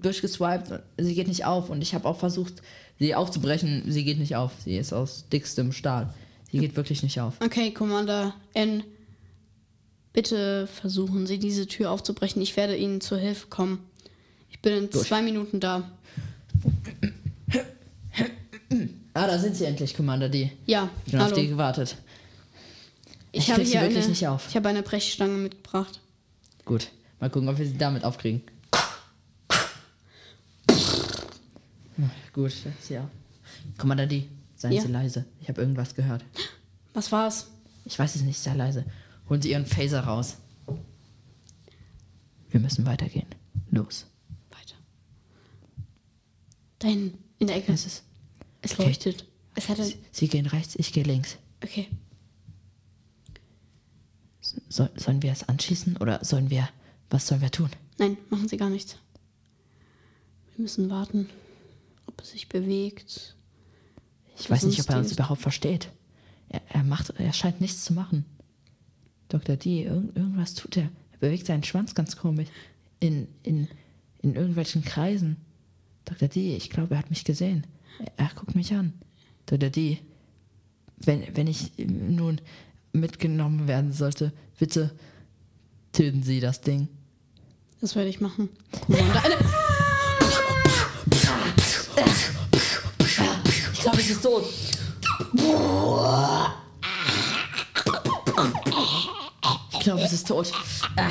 durchgeswiped, 0.00 0.80
sie 0.98 1.14
geht 1.14 1.28
nicht 1.28 1.44
auf. 1.44 1.70
Und 1.70 1.82
ich 1.82 1.94
habe 1.94 2.08
auch 2.08 2.18
versucht, 2.18 2.54
sie 2.98 3.14
aufzubrechen. 3.14 3.84
Sie 3.86 4.04
geht 4.04 4.18
nicht 4.18 4.36
auf. 4.36 4.52
Sie 4.64 4.76
ist 4.76 4.92
aus 4.92 5.28
dickstem 5.30 5.72
Stahl. 5.72 6.12
Sie 6.50 6.58
geht 6.58 6.76
wirklich 6.76 7.02
nicht 7.02 7.20
auf. 7.20 7.34
Okay, 7.44 7.72
Commander 7.72 8.34
N. 8.54 8.84
Bitte 10.12 10.66
versuchen 10.66 11.26
Sie, 11.26 11.38
diese 11.38 11.66
Tür 11.66 11.90
aufzubrechen. 11.90 12.42
Ich 12.42 12.56
werde 12.56 12.76
Ihnen 12.76 13.00
zur 13.00 13.16
Hilfe 13.18 13.46
kommen. 13.46 13.78
Ich 14.50 14.60
bin 14.60 14.74
in 14.74 14.90
Gut. 14.90 15.02
zwei 15.02 15.22
Minuten 15.22 15.58
da. 15.58 15.90
Ah, 19.14 19.26
da 19.26 19.38
sind 19.38 19.56
sie 19.56 19.64
endlich, 19.64 19.94
Commander 19.94 20.28
D. 20.28 20.52
Ja, 20.66 20.88
Ich 21.06 21.12
bin 21.12 21.20
auf 21.20 21.32
die 21.32 21.48
gewartet. 21.48 21.96
Ich, 23.30 23.44
Ich 23.44 23.50
habe 23.52 23.62
hier 23.62 23.80
wirklich 23.80 23.98
eine, 24.04 24.08
nicht 24.08 24.26
auf. 24.26 24.46
Ich 24.48 24.56
habe 24.56 24.68
eine 24.68 24.82
Brechstange 24.82 25.36
mitgebracht. 25.38 26.00
Gut. 26.64 26.88
Mal 27.22 27.30
gucken, 27.30 27.48
ob 27.48 27.56
wir 27.56 27.64
sie 27.64 27.78
damit 27.78 28.02
aufkriegen. 28.02 28.42
Gut, 32.32 32.52
sie 32.80 32.98
auch. 32.98 33.08
Commander 33.78 34.08
D, 34.08 34.28
seien 34.56 34.72
Ja. 34.72 34.82
Sie 34.82 34.88
leise. 34.88 35.24
Ich 35.40 35.48
habe 35.48 35.60
irgendwas 35.60 35.94
gehört. 35.94 36.24
Was 36.94 37.12
war's? 37.12 37.46
Ich 37.84 37.96
weiß 37.96 38.16
es 38.16 38.22
nicht, 38.22 38.40
sei 38.40 38.54
leise. 38.54 38.84
Holen 39.28 39.40
Sie 39.40 39.52
Ihren 39.52 39.66
Phaser 39.66 40.00
raus. 40.00 40.38
Wir 42.50 42.58
müssen 42.58 42.86
weitergehen. 42.86 43.28
Los. 43.70 44.06
Weiter. 44.50 44.74
Da 46.80 46.88
hinten, 46.88 47.22
in 47.38 47.46
der 47.46 47.54
Ecke. 47.54 47.72
Es 47.72 47.86
ist. 47.86 48.02
Es 48.62 48.72
okay. 48.72 48.86
leuchtet. 48.86 49.26
Es 49.54 49.68
hat. 49.68 49.76
Sie, 49.76 49.96
Sie 50.10 50.26
gehen 50.26 50.46
rechts, 50.46 50.74
ich 50.74 50.92
gehe 50.92 51.04
links. 51.04 51.36
Okay. 51.62 51.86
So, 54.68 54.88
sollen 54.96 55.22
wir 55.22 55.30
es 55.30 55.48
anschießen 55.48 55.98
oder 55.98 56.24
sollen 56.24 56.50
wir. 56.50 56.68
Was 57.12 57.26
sollen 57.26 57.42
wir 57.42 57.50
tun? 57.50 57.68
Nein, 57.98 58.16
machen 58.30 58.48
Sie 58.48 58.56
gar 58.56 58.70
nichts. 58.70 58.96
Wir 60.56 60.62
müssen 60.62 60.88
warten, 60.88 61.28
ob 62.06 62.22
es 62.22 62.30
sich 62.30 62.48
bewegt. 62.48 63.36
Ich 64.38 64.48
weiß 64.48 64.62
nicht, 64.64 64.80
ob 64.80 64.88
er 64.88 64.98
uns 64.98 65.12
überhaupt 65.12 65.42
versteht. 65.42 65.90
Er, 66.48 66.62
er 66.70 66.82
macht, 66.84 67.10
er 67.10 67.32
scheint 67.34 67.60
nichts 67.60 67.84
zu 67.84 67.92
machen. 67.92 68.24
Dr. 69.28 69.56
D, 69.56 69.84
irgend, 69.84 70.16
irgendwas 70.16 70.54
tut 70.54 70.78
er. 70.78 70.84
Er 71.12 71.18
bewegt 71.18 71.44
seinen 71.44 71.64
Schwanz 71.64 71.94
ganz 71.94 72.16
komisch. 72.16 72.48
In, 72.98 73.28
in, 73.42 73.68
in 74.22 74.34
irgendwelchen 74.34 74.82
Kreisen. 74.82 75.36
Dr. 76.06 76.28
D, 76.28 76.56
ich 76.56 76.70
glaube, 76.70 76.94
er 76.94 76.98
hat 77.00 77.10
mich 77.10 77.24
gesehen. 77.24 77.66
Er, 77.98 78.24
er 78.24 78.30
guckt 78.34 78.54
mich 78.54 78.72
an. 78.72 78.94
Dr. 79.44 79.68
D, 79.68 79.98
wenn, 80.96 81.36
wenn 81.36 81.46
ich 81.46 81.72
nun 81.76 82.40
mitgenommen 82.94 83.68
werden 83.68 83.92
sollte, 83.92 84.32
bitte 84.58 84.94
töten 85.92 86.22
Sie 86.22 86.40
das 86.40 86.62
Ding. 86.62 86.88
Das 87.82 87.94
werde 87.96 88.08
ich 88.08 88.20
machen. 88.20 88.48
Ich 93.72 93.80
glaube, 93.80 93.98
es 93.98 94.10
ist 94.10 94.22
tot. 94.22 94.44
Ich 99.72 99.80
glaube, 99.80 100.02
es 100.02 100.12
ist 100.12 100.28
tot. 100.28 100.52
Ah, 100.96 101.08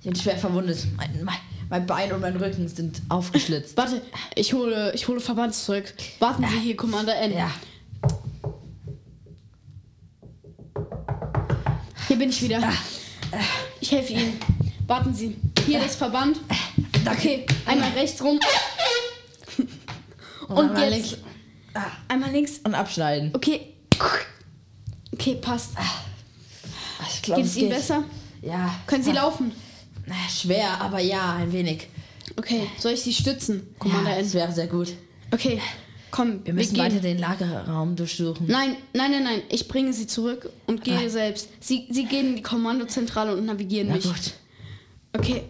Ich 0.00 0.06
bin 0.06 0.16
schwer 0.16 0.38
verwundet. 0.38 0.86
Mein, 0.96 1.22
mein, 1.24 1.36
mein 1.68 1.86
Bein 1.86 2.12
und 2.12 2.20
mein 2.22 2.36
Rücken 2.36 2.66
sind 2.68 3.02
aufgeschlitzt. 3.10 3.76
Warte, 3.76 4.00
ich 4.34 4.54
hole, 4.54 4.92
ich 4.94 5.06
hole 5.08 5.20
Verbandszeug. 5.20 5.92
Warten 6.18 6.46
Sie 6.50 6.58
hier, 6.60 6.76
Commander 6.76 7.14
N. 7.16 7.32
Ja. 7.36 7.50
Hier 12.08 12.16
bin 12.16 12.30
ich 12.30 12.40
wieder. 12.42 12.62
Ich 13.80 13.90
helfe 13.92 14.12
Ihnen. 14.14 14.38
Warten 14.86 15.12
Sie. 15.12 15.36
Hier 15.66 15.80
das 15.80 15.96
Verband. 15.96 16.38
Okay, 17.10 17.46
einmal 17.66 17.90
rechts 17.90 18.22
rum. 18.22 18.38
Und 20.48 20.58
einmal 20.70 20.92
jetzt 20.92 21.10
links. 21.10 21.18
einmal 22.08 22.30
links. 22.30 22.52
Und 22.64 22.74
abschneiden. 22.74 23.30
Okay. 23.34 23.74
Okay, 25.12 25.34
passt. 25.40 25.70
Ich 27.12 27.22
glaube, 27.22 27.42
Geht 27.42 27.50
es 27.50 27.56
Ihnen 27.56 27.70
besser? 27.70 28.04
Ja. 28.42 28.74
Können 28.86 29.02
Sie 29.02 29.12
laufen? 29.12 29.52
Ah, 30.08 30.28
Schwer, 30.30 30.80
aber 30.80 31.00
ja, 31.00 31.34
ein 31.34 31.52
wenig. 31.52 31.88
Okay, 32.36 32.68
soll 32.78 32.92
ich 32.92 33.02
Sie 33.02 33.12
stützen, 33.12 33.74
Commander 33.78 34.10
ja, 34.10 34.16
N? 34.18 34.22
das 34.24 34.34
wäre 34.34 34.52
sehr 34.52 34.66
gut. 34.68 34.92
Okay, 35.32 35.60
komm, 36.10 36.44
Wir 36.44 36.54
müssen 36.54 36.74
gehen. 36.74 36.84
weiter 36.84 37.00
den 37.00 37.18
Lagerraum 37.18 37.96
durchsuchen. 37.96 38.46
Nein, 38.46 38.76
nein, 38.92 39.10
nein, 39.10 39.24
nein. 39.24 39.42
Ich 39.48 39.66
bringe 39.68 39.92
Sie 39.92 40.06
zurück 40.06 40.50
und 40.66 40.84
gehe 40.84 40.94
Nein. 40.94 41.10
selbst. 41.10 41.48
Sie, 41.60 41.86
Sie 41.90 42.04
gehen 42.04 42.28
in 42.30 42.36
die 42.36 42.42
Kommandozentrale 42.42 43.34
und 43.36 43.46
navigieren 43.46 43.88
Na 43.88 43.94
mich. 43.96 44.04
gut. 44.04 44.32
Okay. 45.18 45.44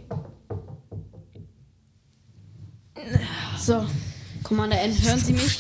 So, 3.59 3.85
Commander 4.45 4.81
N, 4.81 4.93
hören 5.03 5.19
Sie 5.19 5.33
mich? 5.33 5.59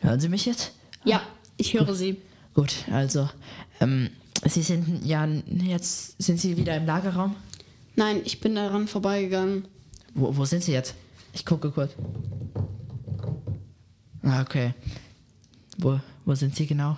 Hören 0.00 0.18
Sie 0.18 0.28
mich 0.28 0.44
jetzt? 0.44 0.72
Ja, 1.04 1.22
ich 1.56 1.72
höre 1.74 1.94
Sie. 1.94 2.20
Gut, 2.52 2.74
also, 2.90 3.28
ähm, 3.78 4.10
Sie 4.44 4.62
sind 4.62 5.04
ja 5.04 5.24
jetzt 5.24 6.20
sind 6.20 6.40
Sie 6.40 6.56
wieder 6.56 6.76
im 6.76 6.84
Lagerraum? 6.84 7.36
Nein, 7.94 8.22
ich 8.24 8.40
bin 8.40 8.56
daran 8.56 8.88
vorbeigegangen. 8.88 9.68
Wo, 10.14 10.36
wo 10.36 10.44
sind 10.44 10.64
sie 10.64 10.72
jetzt? 10.72 10.94
Ich 11.32 11.46
gucke 11.46 11.70
kurz. 11.70 11.92
Ah, 14.22 14.42
okay. 14.42 14.74
Wo, 15.78 16.00
wo 16.24 16.34
sind 16.34 16.56
sie 16.56 16.66
genau? 16.66 16.96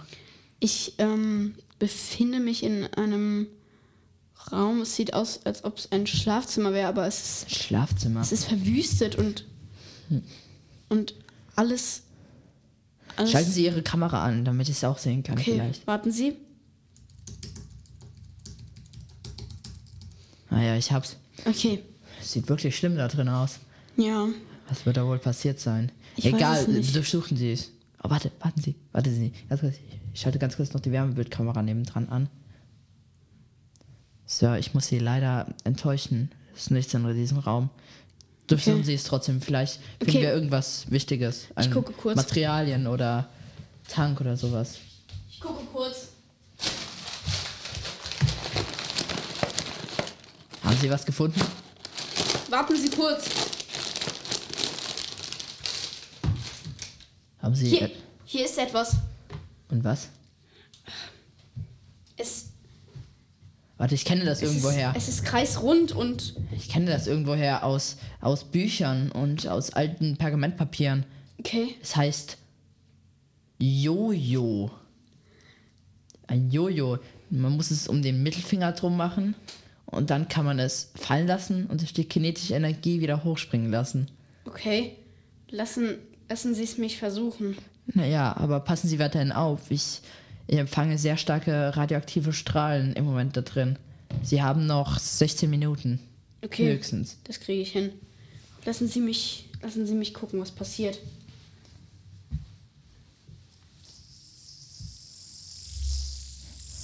Ich 0.59 0.95
ähm, 0.99 1.55
befinde 1.79 2.41
mich 2.41 2.63
in 2.63 2.87
einem 2.95 3.49
Raum. 4.53 4.83
Es 4.83 4.97
sieht 4.97 5.15
aus, 5.15 5.41
als 5.45 5.65
ob 5.65 5.79
es 5.79 5.91
ein 5.93 6.07
Schlafzimmer 6.07 6.73
wäre, 6.73 6.89
aber 6.89 7.07
es 7.07 7.43
ist, 7.45 7.51
Schlafzimmer. 7.55 8.21
es 8.21 8.33
ist 8.33 8.45
verwüstet 8.45 9.17
und, 9.17 9.45
und 10.89 11.15
alles, 11.57 12.03
alles. 13.17 13.31
Schalten 13.33 13.51
Sie 13.51 13.65
Ihre 13.65 13.83
Kamera 13.83 14.25
an, 14.25 14.45
damit 14.45 14.69
ich 14.69 14.77
es 14.77 14.85
auch 14.85 14.99
sehen 14.99 15.23
kann 15.23 15.39
okay, 15.39 15.53
vielleicht. 15.55 15.87
warten 15.87 16.11
Sie. 16.13 16.37
Naja, 20.51 20.77
ich 20.77 20.91
hab's. 20.93 21.17
Okay, 21.45 21.83
Es 22.21 22.33
sieht 22.33 22.49
wirklich 22.49 22.77
schlimm 22.77 22.97
da 22.97 23.09
drin 23.09 23.29
aus. 23.29 23.59
ja. 23.97 24.29
Was 24.71 24.85
wird 24.85 24.99
da 24.99 25.07
wohl 25.07 25.19
passiert 25.19 25.59
sein? 25.59 25.91
Ich 26.17 26.27
weiß 26.27 26.35
Egal, 26.35 26.61
es 26.61 26.69
nicht. 26.69 26.95
durchsuchen 26.95 27.39
Sie 27.39 27.53
es. 27.53 27.71
Oh, 28.03 28.11
warte, 28.11 28.31
warten 28.41 28.61
Sie, 28.61 28.75
warten 28.93 29.15
Sie. 29.15 29.33
Ganz 29.49 29.63
kurz, 29.63 29.77
ich 30.13 30.21
schalte 30.21 30.39
ganz 30.39 30.57
kurz 30.57 30.75
noch 30.75 30.81
die 30.81 30.93
Wärmebildkamera 30.93 31.63
nebendran 31.63 32.07
an. 32.11 32.29
Sir, 34.31 34.59
ich 34.59 34.75
muss 34.75 34.87
Sie 34.89 34.99
leider 34.99 35.47
enttäuschen. 35.65 36.31
Es 36.55 36.65
ist 36.65 36.71
nichts 36.71 36.93
in 36.93 37.15
diesem 37.15 37.39
Raum. 37.39 37.71
Durchsuchen 38.47 38.81
Okay. 38.81 38.85
Sie 38.85 38.95
es 38.95 39.05
trotzdem. 39.05 39.41
Vielleicht 39.41 39.81
finden 39.99 40.11
Okay. 40.11 40.21
wir 40.21 40.35
irgendwas 40.35 40.91
Wichtiges. 40.91 41.47
An 41.55 41.71
gucke 41.71 41.95
kurz. 41.95 42.15
Materialien 42.15 42.87
oder 42.87 43.27
Tank 43.89 44.21
oder 44.21 44.37
sowas. 44.37 44.77
Ich 45.31 45.41
gucke 45.41 45.65
kurz. 45.73 46.09
Haben 50.63 50.77
Sie 50.77 50.91
was 50.91 51.07
gefunden? 51.07 51.41
Warten 52.51 52.77
Sie 52.77 52.91
kurz. 52.91 53.25
Haben 57.41 57.55
Sie. 57.55 57.69
Hier, 57.71 57.83
äh, 57.83 57.95
hier 58.27 58.45
ist 58.45 58.59
etwas. 58.59 58.97
Und 59.71 59.83
was? 59.85 60.09
Es, 62.17 62.49
Warte, 63.79 63.95
ich 63.95 64.05
kenne 64.05 64.25
das 64.25 64.43
es, 64.43 64.51
ist, 64.51 64.57
irgendwoher. 64.65 64.93
es 64.97 65.09
ist 65.09 65.25
kreisrund 65.25 65.93
und 65.93 66.35
Ich 66.57 66.69
kenne 66.69 66.87
das 66.91 67.07
irgendwoher 67.07 67.65
aus, 67.65 67.97
aus 68.21 68.45
Büchern 68.45 69.11
und 69.13 69.47
aus 69.47 69.71
alten 69.71 70.17
Pergamentpapieren. 70.17 71.05
okay. 71.39 71.75
Es 71.81 71.95
heißt 71.97 72.37
Jojo. 73.59 74.71
Ein 76.27 76.51
Jojo. 76.51 76.99
Man 77.31 77.57
muss 77.57 77.71
es 77.71 77.89
um 77.89 78.03
den 78.03 78.23
Mittelfinger 78.23 78.73
drum 78.73 78.97
machen 78.97 79.35
und 79.87 80.11
dann 80.11 80.29
kann 80.29 80.45
man 80.45 80.59
es 80.59 80.91
fallen 80.95 81.27
lassen 81.27 81.67
und 81.67 81.81
durch 81.81 81.93
die 81.93 82.05
kinetische 82.05 82.55
Energie 82.55 83.01
wieder 83.01 83.23
hochspringen 83.25 83.71
lassen. 83.71 84.09
Okay. 84.45 84.97
Lassen, 85.51 85.97
lassen 86.29 86.55
Sie 86.55 86.65
es 86.65 86.79
mich 86.79 86.99
versuchen. 86.99 87.57
Naja, 87.87 88.37
aber 88.37 88.61
passen 88.61 88.89
Sie 88.89 88.99
weiterhin 88.99 89.33
auf. 89.33 89.71
Ich, 89.71 90.01
ich 90.49 90.59
empfange 90.59 90.99
sehr 90.99 91.17
starke 91.19 91.77
radioaktive 91.77 92.33
Strahlen 92.33 92.95
im 92.95 93.05
Moment 93.05 93.37
da 93.37 93.43
drin. 93.43 93.79
Sie 94.23 94.43
haben 94.43 94.67
noch 94.67 94.99
16 94.99 95.49
Minuten. 95.49 96.01
Okay. 96.43 96.73
Höchstens. 96.73 97.19
Das 97.25 97.39
kriege 97.39 97.61
ich 97.61 97.73
hin. 97.73 97.93
Lassen 98.65 98.89
Sie 98.89 99.01
mich, 99.01 99.45
lassen 99.63 99.87
Sie 99.87 99.95
mich 99.95 100.15
gucken, 100.15 100.41
was 100.41 100.51
passiert. 100.51 100.99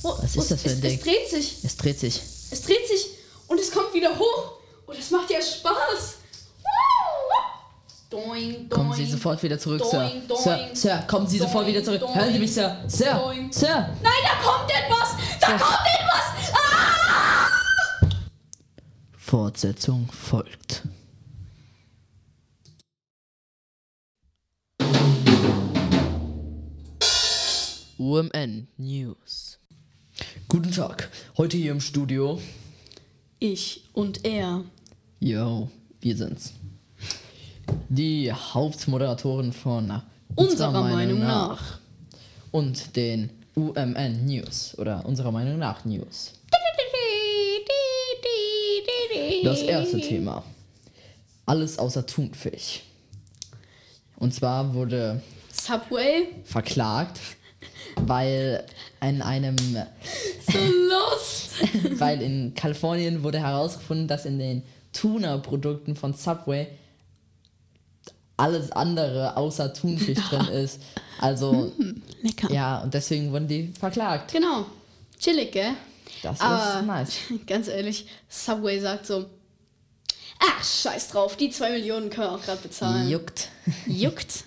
Oh, 0.02 0.14
Was 0.20 0.36
ist 0.36 0.38
oh, 0.38 0.46
das 0.50 0.62
für 0.62 0.68
ein 0.68 0.74
es, 0.74 0.80
Ding? 0.82 0.98
es 0.98 1.00
dreht 1.00 1.28
sich. 1.30 1.64
Es 1.64 1.76
dreht 1.78 1.98
sich. 1.98 2.20
Es 2.50 2.62
dreht 2.62 2.86
sich 2.86 3.06
und 3.48 3.58
es 3.58 3.70
kommt 3.70 3.94
wieder 3.94 4.18
hoch. 4.18 4.58
Und 4.86 4.98
es 4.98 5.10
macht 5.10 5.30
ja 5.30 5.40
Spaß. 5.40 6.16
Doing, 8.14 8.68
doing. 8.68 8.68
Kommen 8.68 8.92
Sie 8.92 9.06
sofort 9.06 9.42
wieder 9.42 9.58
zurück, 9.58 9.82
Sir. 9.90 10.08
Doing, 10.08 10.28
doing. 10.28 10.40
Sir, 10.40 10.68
Sir, 10.72 11.04
kommen 11.08 11.26
Sie 11.26 11.38
sofort 11.38 11.66
wieder 11.66 11.82
zurück. 11.82 12.00
Hören 12.14 12.32
Sie 12.32 12.38
mich, 12.38 12.54
Sir. 12.54 12.76
Sir. 12.86 13.34
Sir. 13.50 13.88
Nein, 14.02 14.12
da 14.22 14.40
kommt 14.40 14.70
etwas! 14.70 15.16
Da 15.40 15.46
Sir. 15.48 15.58
kommt 15.58 15.86
etwas! 15.98 16.52
Ah! 16.54 17.50
Fortsetzung 19.16 20.08
folgt. 20.12 20.84
UMN 27.98 28.68
News. 28.76 29.58
Guten 30.48 30.70
Tag. 30.70 31.10
Heute 31.36 31.56
hier 31.56 31.72
im 31.72 31.80
Studio. 31.80 32.40
Ich 33.40 33.88
und 33.92 34.24
er. 34.24 34.62
Yo, 35.18 35.68
wir 36.00 36.16
sind's. 36.16 36.52
Die 37.96 38.32
Hauptmoderatoren 38.32 39.52
von 39.52 40.02
Unserer 40.34 40.82
Meinung 40.82 41.20
nach. 41.20 41.78
Und 42.50 42.96
den 42.96 43.30
UMN 43.54 44.26
News 44.26 44.76
oder 44.78 45.06
unserer 45.06 45.30
Meinung 45.30 45.60
nach 45.60 45.84
News. 45.84 46.32
Das 49.44 49.62
erste 49.62 50.00
Thema. 50.00 50.42
Alles 51.46 51.78
außer 51.78 52.04
Thunfisch. 52.04 52.82
Und 54.16 54.34
zwar 54.34 54.74
wurde 54.74 55.22
Subway. 55.52 56.30
verklagt, 56.42 57.20
weil 58.00 58.64
in 59.02 59.22
einem, 59.22 59.56
So 60.50 60.58
lost. 60.58 61.52
weil 62.00 62.20
in 62.22 62.54
Kalifornien 62.56 63.22
wurde 63.22 63.38
herausgefunden, 63.38 64.08
dass 64.08 64.26
in 64.26 64.40
den 64.40 64.64
Tuna-Produkten 64.92 65.94
von 65.94 66.12
Subway 66.12 66.66
alles 68.36 68.72
andere 68.72 69.36
außer 69.36 69.72
Thunfisch 69.72 70.18
drin 70.30 70.48
ist. 70.48 70.80
Also, 71.20 71.72
Lecker. 72.22 72.52
ja, 72.52 72.82
und 72.82 72.92
deswegen 72.94 73.32
wurden 73.32 73.48
die 73.48 73.72
verklagt. 73.78 74.32
Genau. 74.32 74.66
Chillig, 75.18 75.52
gell? 75.52 75.72
Das 76.22 76.40
Aber 76.40 76.80
ist 76.80 76.86
nice. 76.86 77.18
ganz 77.46 77.68
ehrlich, 77.68 78.06
Subway 78.28 78.80
sagt 78.80 79.06
so, 79.06 79.26
ach, 80.38 80.64
scheiß 80.64 81.08
drauf, 81.08 81.36
die 81.36 81.50
2 81.50 81.70
Millionen 81.70 82.10
können 82.10 82.28
wir 82.28 82.32
auch 82.32 82.42
gerade 82.42 82.60
bezahlen. 82.62 83.08
Juckt. 83.08 83.48
Juckt. 83.86 84.44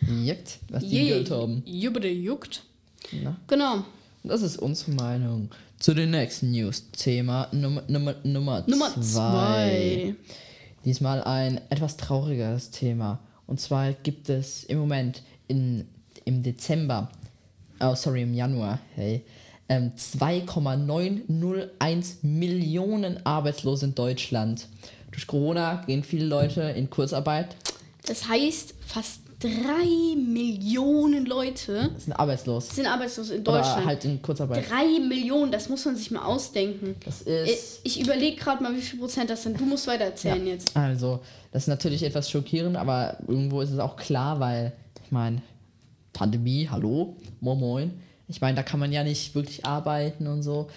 Juckt, 0.00 0.58
was 0.70 0.82
die 0.84 1.06
Geld 1.08 1.30
haben. 1.30 1.62
Jubbede 1.66 2.08
juckt. 2.08 2.62
Na? 3.12 3.36
Genau. 3.48 3.84
Das 4.22 4.42
ist 4.42 4.58
unsere 4.58 4.92
Meinung. 4.92 5.50
Zu 5.78 5.94
den 5.94 6.10
nächsten 6.10 6.50
News. 6.50 6.84
Thema 6.92 7.48
Nummer, 7.52 7.82
Nummer, 7.88 8.14
Nummer, 8.24 8.64
Nummer 8.66 8.88
zwei. 8.94 9.00
zwei. 9.02 10.14
Diesmal 10.88 11.22
ein 11.22 11.60
etwas 11.68 11.98
traurigeres 11.98 12.70
Thema. 12.70 13.18
Und 13.46 13.60
zwar 13.60 13.92
gibt 13.92 14.30
es 14.30 14.64
im 14.64 14.78
Moment 14.78 15.22
in, 15.46 15.86
im 16.24 16.42
Dezember, 16.42 17.10
oh 17.78 17.94
sorry, 17.94 18.22
im 18.22 18.32
Januar, 18.32 18.78
hey, 18.94 19.22
ähm, 19.68 19.92
2,901 19.94 22.22
Millionen 22.22 23.26
Arbeitslose 23.26 23.84
in 23.84 23.94
Deutschland. 23.94 24.66
Durch 25.10 25.26
Corona 25.26 25.82
gehen 25.86 26.02
viele 26.02 26.24
Leute 26.24 26.62
in 26.62 26.88
Kurzarbeit, 26.88 27.54
Das 28.06 28.26
heißt, 28.26 28.72
fast 28.80 29.20
3 29.40 30.16
Millionen 30.16 31.24
Leute 31.26 31.90
sind 31.96 32.12
arbeitslos. 32.12 32.70
sind 32.70 32.86
arbeitslos 32.86 33.30
in 33.30 33.42
Oder 33.42 33.58
Deutschland. 33.58 33.86
halt 33.86 34.04
in 34.04 34.20
Kurzarbeit. 34.20 34.68
3 34.68 34.98
Millionen, 35.06 35.52
das 35.52 35.68
muss 35.68 35.84
man 35.84 35.94
sich 35.96 36.10
mal 36.10 36.24
ausdenken. 36.24 36.96
Das 37.04 37.22
Ich, 37.22 37.26
ist. 37.52 37.80
ich 37.84 38.00
überlege 38.00 38.36
gerade 38.36 38.62
mal, 38.62 38.74
wie 38.74 38.80
viel 38.80 38.98
Prozent 38.98 39.30
das 39.30 39.44
sind. 39.44 39.60
Du 39.60 39.64
musst 39.64 39.86
weiter 39.86 40.04
erzählen 40.04 40.44
jetzt. 40.46 40.76
Also, 40.76 41.20
das 41.52 41.62
ist 41.64 41.68
natürlich 41.68 42.02
etwas 42.02 42.28
schockierend, 42.30 42.76
aber 42.76 43.16
irgendwo 43.28 43.60
ist 43.60 43.70
es 43.70 43.78
auch 43.78 43.94
klar, 43.96 44.40
weil, 44.40 44.72
ich 45.04 45.12
meine, 45.12 45.40
Pandemie, 46.12 46.68
hallo, 46.68 47.16
moin 47.40 47.58
moin. 47.60 48.00
Ich 48.26 48.40
meine, 48.40 48.56
da 48.56 48.62
kann 48.64 48.80
man 48.80 48.90
ja 48.92 49.04
nicht 49.04 49.34
wirklich 49.36 49.64
arbeiten 49.64 50.26
und 50.26 50.42
so, 50.42 50.68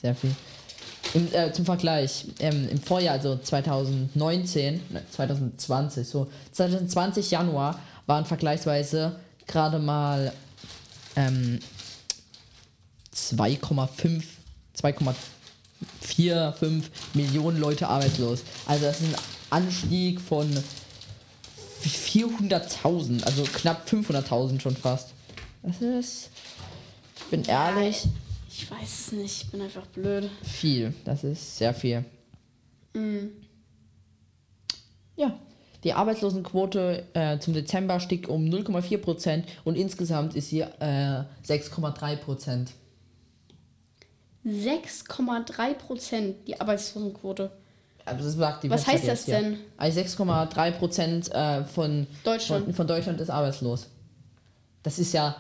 Sehr 0.01 0.15
viel. 0.15 0.33
Im, 1.13 1.31
äh, 1.33 1.51
zum 1.51 1.65
Vergleich, 1.65 2.25
ähm, 2.39 2.69
im 2.69 2.81
Vorjahr, 2.81 3.15
also 3.15 3.37
2019, 3.37 4.81
ne, 4.89 5.03
2020, 5.11 6.07
so 6.07 6.31
2020 6.51 7.31
Januar 7.31 7.79
waren 8.05 8.25
vergleichsweise 8.25 9.15
gerade 9.47 9.79
mal 9.79 10.31
ähm, 11.15 11.59
2,5, 13.15 14.23
2,45 14.79 16.83
Millionen 17.13 17.59
Leute 17.59 17.87
arbeitslos. 17.87 18.43
Also 18.67 18.85
das 18.85 19.01
ist 19.01 19.07
ein 19.07 19.15
Anstieg 19.49 20.21
von 20.21 20.47
400.000, 21.83 23.23
also 23.23 23.43
knapp 23.43 23.87
500.000 23.87 24.61
schon 24.61 24.75
fast. 24.75 25.09
Das 25.63 25.81
ist, 25.81 26.29
ich 27.17 27.23
bin 27.25 27.43
ehrlich, 27.43 28.05
Ich 28.49 28.69
weiß 28.69 28.99
es 29.07 29.11
nicht, 29.11 29.43
ich 29.43 29.51
bin 29.51 29.61
einfach 29.61 29.85
blöd. 29.87 30.29
viel. 30.43 30.93
Das 31.05 31.23
ist 31.23 31.57
sehr 31.57 31.73
viel. 31.73 32.03
Ja, 35.15 35.37
die 35.83 35.93
Arbeitslosenquote 35.93 37.05
äh, 37.13 37.39
zum 37.39 37.53
Dezember 37.53 37.99
stieg 37.99 38.27
um 38.29 38.45
0,4 38.45 38.97
Prozent 38.97 39.45
und 39.63 39.75
insgesamt 39.75 40.35
ist 40.35 40.49
sie 40.49 40.61
äh, 40.61 41.23
6,3 41.47 42.15
Prozent. 42.17 42.71
6,3 44.45 45.73
Prozent 45.73 46.47
die 46.47 46.59
Arbeitslosenquote. 46.59 47.51
Also 48.05 48.39
Was 48.39 48.87
heißt 48.87 49.07
das 49.07 49.25
hier. 49.25 49.35
denn? 49.39 49.57
Also 49.77 49.99
6,3 49.99 50.71
Prozent 50.71 51.31
äh, 51.31 51.63
von 51.65 52.07
Deutschland. 52.23 52.65
Von, 52.65 52.73
von 52.73 52.87
Deutschland 52.87 53.21
ist 53.21 53.29
arbeitslos. 53.29 53.87
Das 54.81 54.97
ist 54.97 55.13
ja 55.13 55.35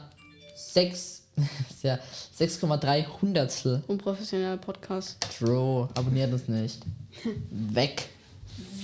6, 0.59 1.21
ist 1.69 1.83
ja 1.83 1.99
6,3 2.37 3.05
Hundertstel. 3.21 3.83
Unprofessioneller 3.87 4.57
Podcast. 4.57 5.17
True, 5.37 5.87
abonniert 5.95 6.31
uns 6.33 6.47
nicht. 6.47 6.79
Weg. 7.49 8.09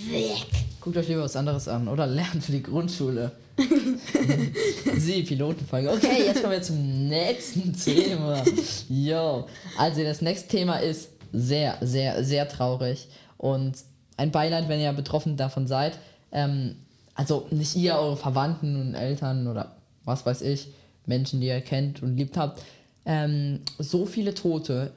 Weg. 0.08 0.48
Guckt 0.80 0.98
euch 0.98 1.08
lieber 1.08 1.24
was 1.24 1.36
anderes 1.36 1.68
an 1.68 1.88
oder 1.88 2.08
lernt 2.08 2.44
für 2.44 2.52
die 2.52 2.64
Grundschule. 2.64 3.32
Sie, 4.98 5.24
Pilotenfolge. 5.24 5.92
Okay, 5.92 6.26
jetzt 6.26 6.42
kommen 6.42 6.54
wir 6.54 6.62
zum 6.62 7.08
nächsten 7.08 7.74
Thema. 7.74 8.44
Yo. 8.90 9.48
Also, 9.78 10.04
das 10.04 10.22
nächste 10.22 10.48
Thema 10.50 10.78
ist 10.78 11.10
sehr, 11.32 11.78
sehr, 11.82 12.24
sehr 12.24 12.48
traurig. 12.48 13.08
Und 13.38 13.78
ein 14.18 14.32
Beileid, 14.32 14.70
wenn 14.70 14.80
ihr 14.80 14.92
betroffen 14.94 15.38
davon 15.38 15.68
seid. 15.68 15.98
Ähm, 16.32 16.76
also, 17.16 17.48
nicht 17.50 17.76
ihr, 17.76 17.96
eure 17.96 18.18
Verwandten 18.18 18.80
und 18.80 18.96
Eltern 18.96 19.48
oder 19.48 19.76
was 20.04 20.26
weiß 20.26 20.42
ich, 20.42 20.68
Menschen, 21.08 21.40
die 21.42 21.48
ihr 21.48 21.62
kennt 21.62 22.04
und 22.04 22.16
liebt 22.18 22.38
habt. 22.38 22.62
Ähm, 23.06 23.62
so 23.80 24.06
viele 24.06 24.34
Tote 24.34 24.92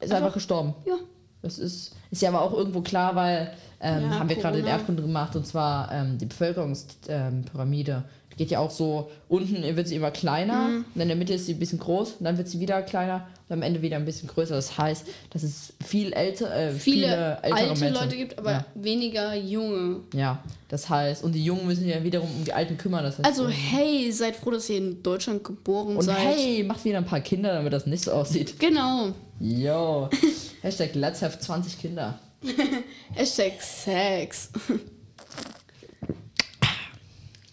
ist 0.00 0.10
einfach, 0.10 0.16
Einfach- 0.16 0.34
gestorben. 0.34 0.74
Ja. 0.86 0.96
Das 1.40 1.58
ist, 1.58 1.94
ist 2.10 2.22
ja 2.22 2.30
aber 2.30 2.40
auch 2.42 2.52
irgendwo 2.54 2.80
klar, 2.80 3.14
weil 3.16 3.52
ähm, 3.80 4.02
Ja, 4.10 4.18
haben 4.18 4.28
wir 4.30 4.36
gerade 4.36 4.56
in 4.58 4.64
Corona. 4.64 4.78
Erdkunde 4.78 5.02
gemacht 5.02 5.36
und 5.36 5.46
zwar 5.46 5.92
ähm, 5.92 6.16
die 6.16 6.24
Bevölkerungspyramide. 6.26 8.04
Die 8.23 8.23
geht 8.36 8.50
ja 8.50 8.58
auch 8.58 8.70
so, 8.70 9.10
unten 9.28 9.62
wird 9.76 9.88
sie 9.88 9.96
immer 9.96 10.10
kleiner, 10.10 10.68
Mhm. 10.68 10.84
und 10.94 11.00
in 11.00 11.08
der 11.08 11.16
Mitte 11.16 11.34
ist 11.34 11.46
sie 11.46 11.54
ein 11.54 11.58
bisschen 11.58 11.78
groß, 11.78 12.12
und 12.18 12.24
dann 12.24 12.36
wird 12.38 12.48
sie 12.48 12.60
wieder 12.60 12.82
kleiner 12.82 13.26
und 13.48 13.54
am 13.54 13.62
Ende 13.62 13.82
wieder 13.82 13.96
ein 13.96 14.04
bisschen 14.04 14.28
größer. 14.28 14.54
Das 14.54 14.76
heißt, 14.78 15.06
dass 15.30 15.42
es 15.42 15.72
viel 15.84 16.12
älter, 16.12 16.54
äh, 16.54 16.72
Viele, 16.72 17.06
viele, 17.06 17.38
ältere 17.42 17.52
alte 17.70 17.80
Menschen 17.80 17.94
Leute 17.94 18.16
gibt, 18.16 18.38
aber 18.38 18.50
Ja. 18.50 18.66
weniger 18.74 19.34
junge. 19.34 20.00
ja, 20.14 20.42
das 20.68 20.88
heißt, 20.88 21.22
und 21.24 21.32
die 21.32 21.44
Jungen 21.44 21.66
müssen 21.66 21.86
ja 21.86 22.02
wiederum 22.02 22.28
um 22.38 22.44
die 22.44 22.52
Alten 22.52 22.76
kümmern. 22.78 23.04
Das 23.04 23.18
heißt, 23.18 23.26
Also 23.26 23.48
hey, 23.48 24.10
seid 24.12 24.36
froh, 24.36 24.50
dass 24.50 24.68
ihr 24.70 24.78
in 24.78 25.02
Deutschland 25.02 25.44
geboren 25.44 25.96
und 25.96 26.02
seid. 26.02 26.16
hey, 26.18 26.62
macht 26.64 26.84
wieder 26.84 26.98
ein 26.98 27.04
paar 27.06 27.20
Kinder, 27.20 27.52
damit 27.54 27.72
das 27.72 27.86
nicht 27.86 28.02
so 28.04 28.12
aussieht. 28.12 28.58
Genau. 28.58 29.12
Yo. 29.40 30.08
Hashtag 30.62 30.94
let's 30.94 31.20
have 31.22 31.38
20 31.38 31.78
Kinder. 31.78 32.18
Hashtag 33.14 33.60
Sex. 33.60 34.50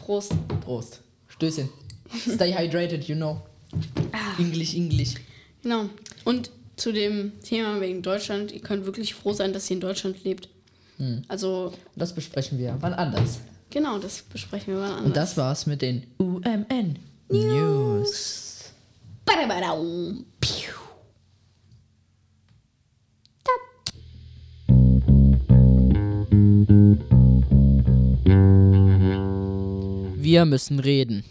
Prost. 0.02 0.34
Prost. 0.66 1.02
Stößchen. 1.28 1.70
Stay 2.36 2.54
hydrated, 2.54 3.04
you 3.08 3.16
know. 3.16 3.42
Englisch, 4.38 4.74
Englisch. 4.76 5.14
Genau. 5.64 5.86
Und 6.26 6.50
zu 6.76 6.92
dem 6.92 7.32
Thema 7.44 7.80
wegen 7.80 8.02
Deutschland, 8.02 8.52
ihr 8.52 8.60
könnt 8.62 8.86
wirklich 8.86 9.14
froh 9.14 9.34
sein, 9.34 9.54
dass 9.54 9.70
ihr 9.70 9.76
in 9.76 9.82
Deutschland 9.82 10.24
lebt. 10.24 10.50
Hm. 10.98 11.22
Also, 11.28 11.74
Das 11.96 12.14
besprechen 12.14 12.58
wir 12.58 12.76
wann 12.80 12.94
anders. 12.94 13.40
genau, 13.70 13.98
das 14.00 14.24
besprechen 14.24 14.74
wir 14.74 14.80
mal 14.82 14.90
anders. 14.92 15.06
Und 15.06 15.16
das 15.16 15.38
war's 15.38 15.66
mit 15.68 15.82
den 15.82 16.08
UMN 16.18 16.98
News. 17.30 18.72
Badabadau. 19.26 19.84
Piu. 20.42 20.74
Wir 30.32 30.46
müssen 30.46 30.80
reden. 30.80 31.26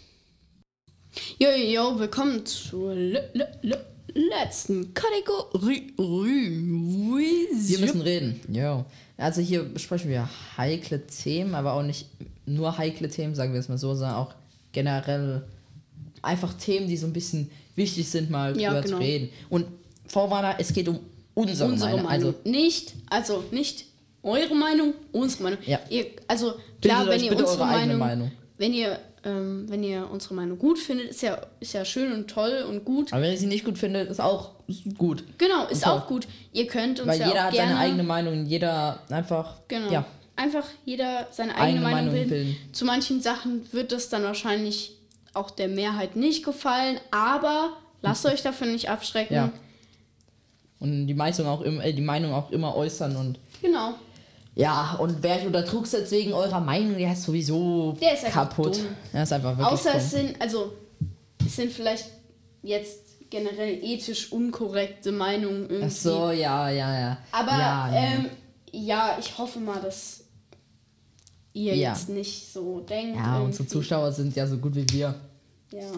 Jo, 1.39 1.49
jo, 1.49 1.99
willkommen 1.99 2.45
zur 2.45 2.93
le 2.93 3.31
le 3.33 3.47
le 3.63 3.83
letzten 4.13 4.93
Kategorie. 4.93 5.91
Wir 5.97 7.79
müssen 7.79 8.01
reden. 8.01 8.39
Jo. 8.47 8.85
Also 9.17 9.41
hier 9.41 9.63
besprechen 9.63 10.07
wir 10.11 10.29
heikle 10.55 11.07
Themen, 11.07 11.55
aber 11.55 11.73
auch 11.73 11.81
nicht 11.81 12.09
nur 12.45 12.77
heikle 12.77 13.09
Themen, 13.09 13.33
sagen 13.33 13.53
wir 13.53 13.59
es 13.59 13.69
mal 13.69 13.79
so, 13.79 13.95
sondern 13.95 14.17
auch 14.17 14.35
generell 14.71 15.47
einfach 16.21 16.53
Themen, 16.53 16.87
die 16.87 16.95
so 16.95 17.07
ein 17.07 17.13
bisschen 17.13 17.49
wichtig 17.75 18.07
sind, 18.07 18.29
mal 18.29 18.55
Ja, 18.55 18.69
drüber 18.69 18.81
genau. 18.83 18.97
zu 18.97 19.03
reden. 19.03 19.29
Und 19.49 19.65
Vorwarner, 20.05 20.57
es 20.59 20.71
geht 20.71 20.87
um 20.87 20.99
unsere, 21.33 21.71
unsere 21.71 21.89
Meinung. 21.89 22.05
Meinung. 22.05 22.35
Also 22.35 22.35
nicht, 22.47 22.93
also 23.09 23.43
nicht 23.49 23.85
eure 24.21 24.53
Meinung, 24.53 24.93
unsere 25.11 25.41
Meinung. 25.41 25.59
Ja. 25.65 25.79
Ihr, 25.89 26.05
also 26.27 26.53
klar, 26.79 27.05
Bildet 27.05 27.21
wenn 27.21 27.25
ihr 27.33 27.39
unsere 27.39 27.65
Meinung, 27.65 27.97
Meinung. 27.97 28.31
Wenn 28.61 28.73
ihr 28.73 28.97
ähm, 29.23 29.65
wenn 29.69 29.83
ihr 29.83 30.09
unsere 30.09 30.33
Meinung 30.33 30.57
gut 30.57 30.79
findet, 30.79 31.09
ist 31.09 31.21
ja 31.21 31.37
ist 31.59 31.73
ja 31.73 31.83
schön 31.85 32.11
und 32.13 32.27
toll 32.29 32.65
und 32.67 32.85
gut. 32.85 33.11
aber 33.11 33.21
wenn 33.23 33.31
ihr 33.31 33.37
sie 33.37 33.45
nicht 33.47 33.65
gut 33.65 33.77
findet, 33.77 34.09
ist 34.09 34.19
auch 34.21 34.51
gut. 34.97 35.23
Genau, 35.37 35.67
ist 35.67 35.85
auch 35.85 36.07
gut. 36.07 36.27
Ihr 36.53 36.65
könnt 36.67 36.99
uns 36.99 37.07
Weil 37.09 37.19
ja 37.19 37.27
jeder 37.27 37.43
hat 37.43 37.51
gerne, 37.53 37.69
seine 37.73 37.79
eigene 37.81 38.03
Meinung, 38.03 38.45
jeder 38.45 38.99
einfach 39.09 39.55
Genau. 39.67 39.91
ja, 39.91 40.05
Einfach 40.37 40.65
jeder 40.85 41.27
seine 41.31 41.53
eigene, 41.55 41.65
Eigene 41.67 41.81
Meinung, 41.81 41.95
Meinung 41.97 42.13
bilden. 42.13 42.29
bilden. 42.29 42.73
Zu 42.73 42.85
manchen 42.85 43.21
Sachen 43.21 43.67
wird 43.73 43.91
es 43.91 44.09
dann 44.09 44.23
wahrscheinlich 44.23 44.95
auch 45.33 45.51
der 45.51 45.67
Mehrheit 45.67 46.15
nicht 46.15 46.43
gefallen, 46.43 46.99
aber 47.11 47.73
lasst 48.01 48.25
euch 48.25 48.41
davon 48.41 48.71
nicht 48.71 48.89
abschrecken. 48.89 49.35
Ja. 49.35 49.51
und 50.79 51.05
die 51.07 51.13
Meinung 51.13 51.45
auch 51.47 51.61
immer, 51.61 51.83
äh, 51.85 51.93
die 51.93 52.01
Meinung 52.01 52.33
auch 52.33 52.49
immer 52.51 52.75
äußern 52.75 53.15
und 53.15 53.39
Genau. 53.61 53.93
Ja, 54.55 54.95
und 54.99 55.17
wer 55.21 55.45
unter 55.45 55.61
Druck 55.63 55.87
setzt 55.87 56.11
wegen 56.11 56.33
eurer 56.33 56.59
Meinung, 56.59 56.97
der 56.97 57.13
ist 57.13 57.23
sowieso 57.23 57.97
Der 58.01 58.13
ist 58.13 58.25
kaputt. 58.25 58.77
dumm. 58.77 58.87
Der 59.13 59.23
ist 59.23 59.33
einfach 59.33 59.57
wirklich 59.57 59.67
Außer 59.73 59.91
dumm. 59.91 59.99
es 59.99 60.11
sind, 60.11 60.41
also, 60.41 60.73
es 61.45 61.55
sind 61.55 61.71
vielleicht 61.71 62.05
jetzt 62.63 62.99
generell 63.29 63.79
ethisch 63.83 64.31
unkorrekte 64.31 65.11
Meinungen 65.13 65.69
irgendwie. 65.69 65.85
Ach 65.85 65.91
so, 65.91 66.31
ja, 66.31 66.69
ja, 66.69 66.99
ja. 66.99 67.17
Aber 67.31 67.51
ja, 67.51 67.93
ja. 67.93 67.95
ähm, 68.13 68.25
ja, 68.73 69.17
ich 69.19 69.37
hoffe 69.37 69.59
mal, 69.59 69.79
dass 69.81 70.21
ihr 71.53 71.75
Ja. 71.75 71.91
jetzt 71.93 72.09
nicht 72.09 72.51
so 72.51 72.81
denkt. 72.81 73.15
ja, 73.17 73.39
unsere 73.39 73.63
irgendwie. 73.63 73.67
Zuschauer 73.67 74.11
sind 74.11 74.35
ja 74.35 74.45
so 74.47 74.57
gut 74.57 74.75
wie 74.75 74.85
wir. 74.91 75.15
Ja. 75.71 75.91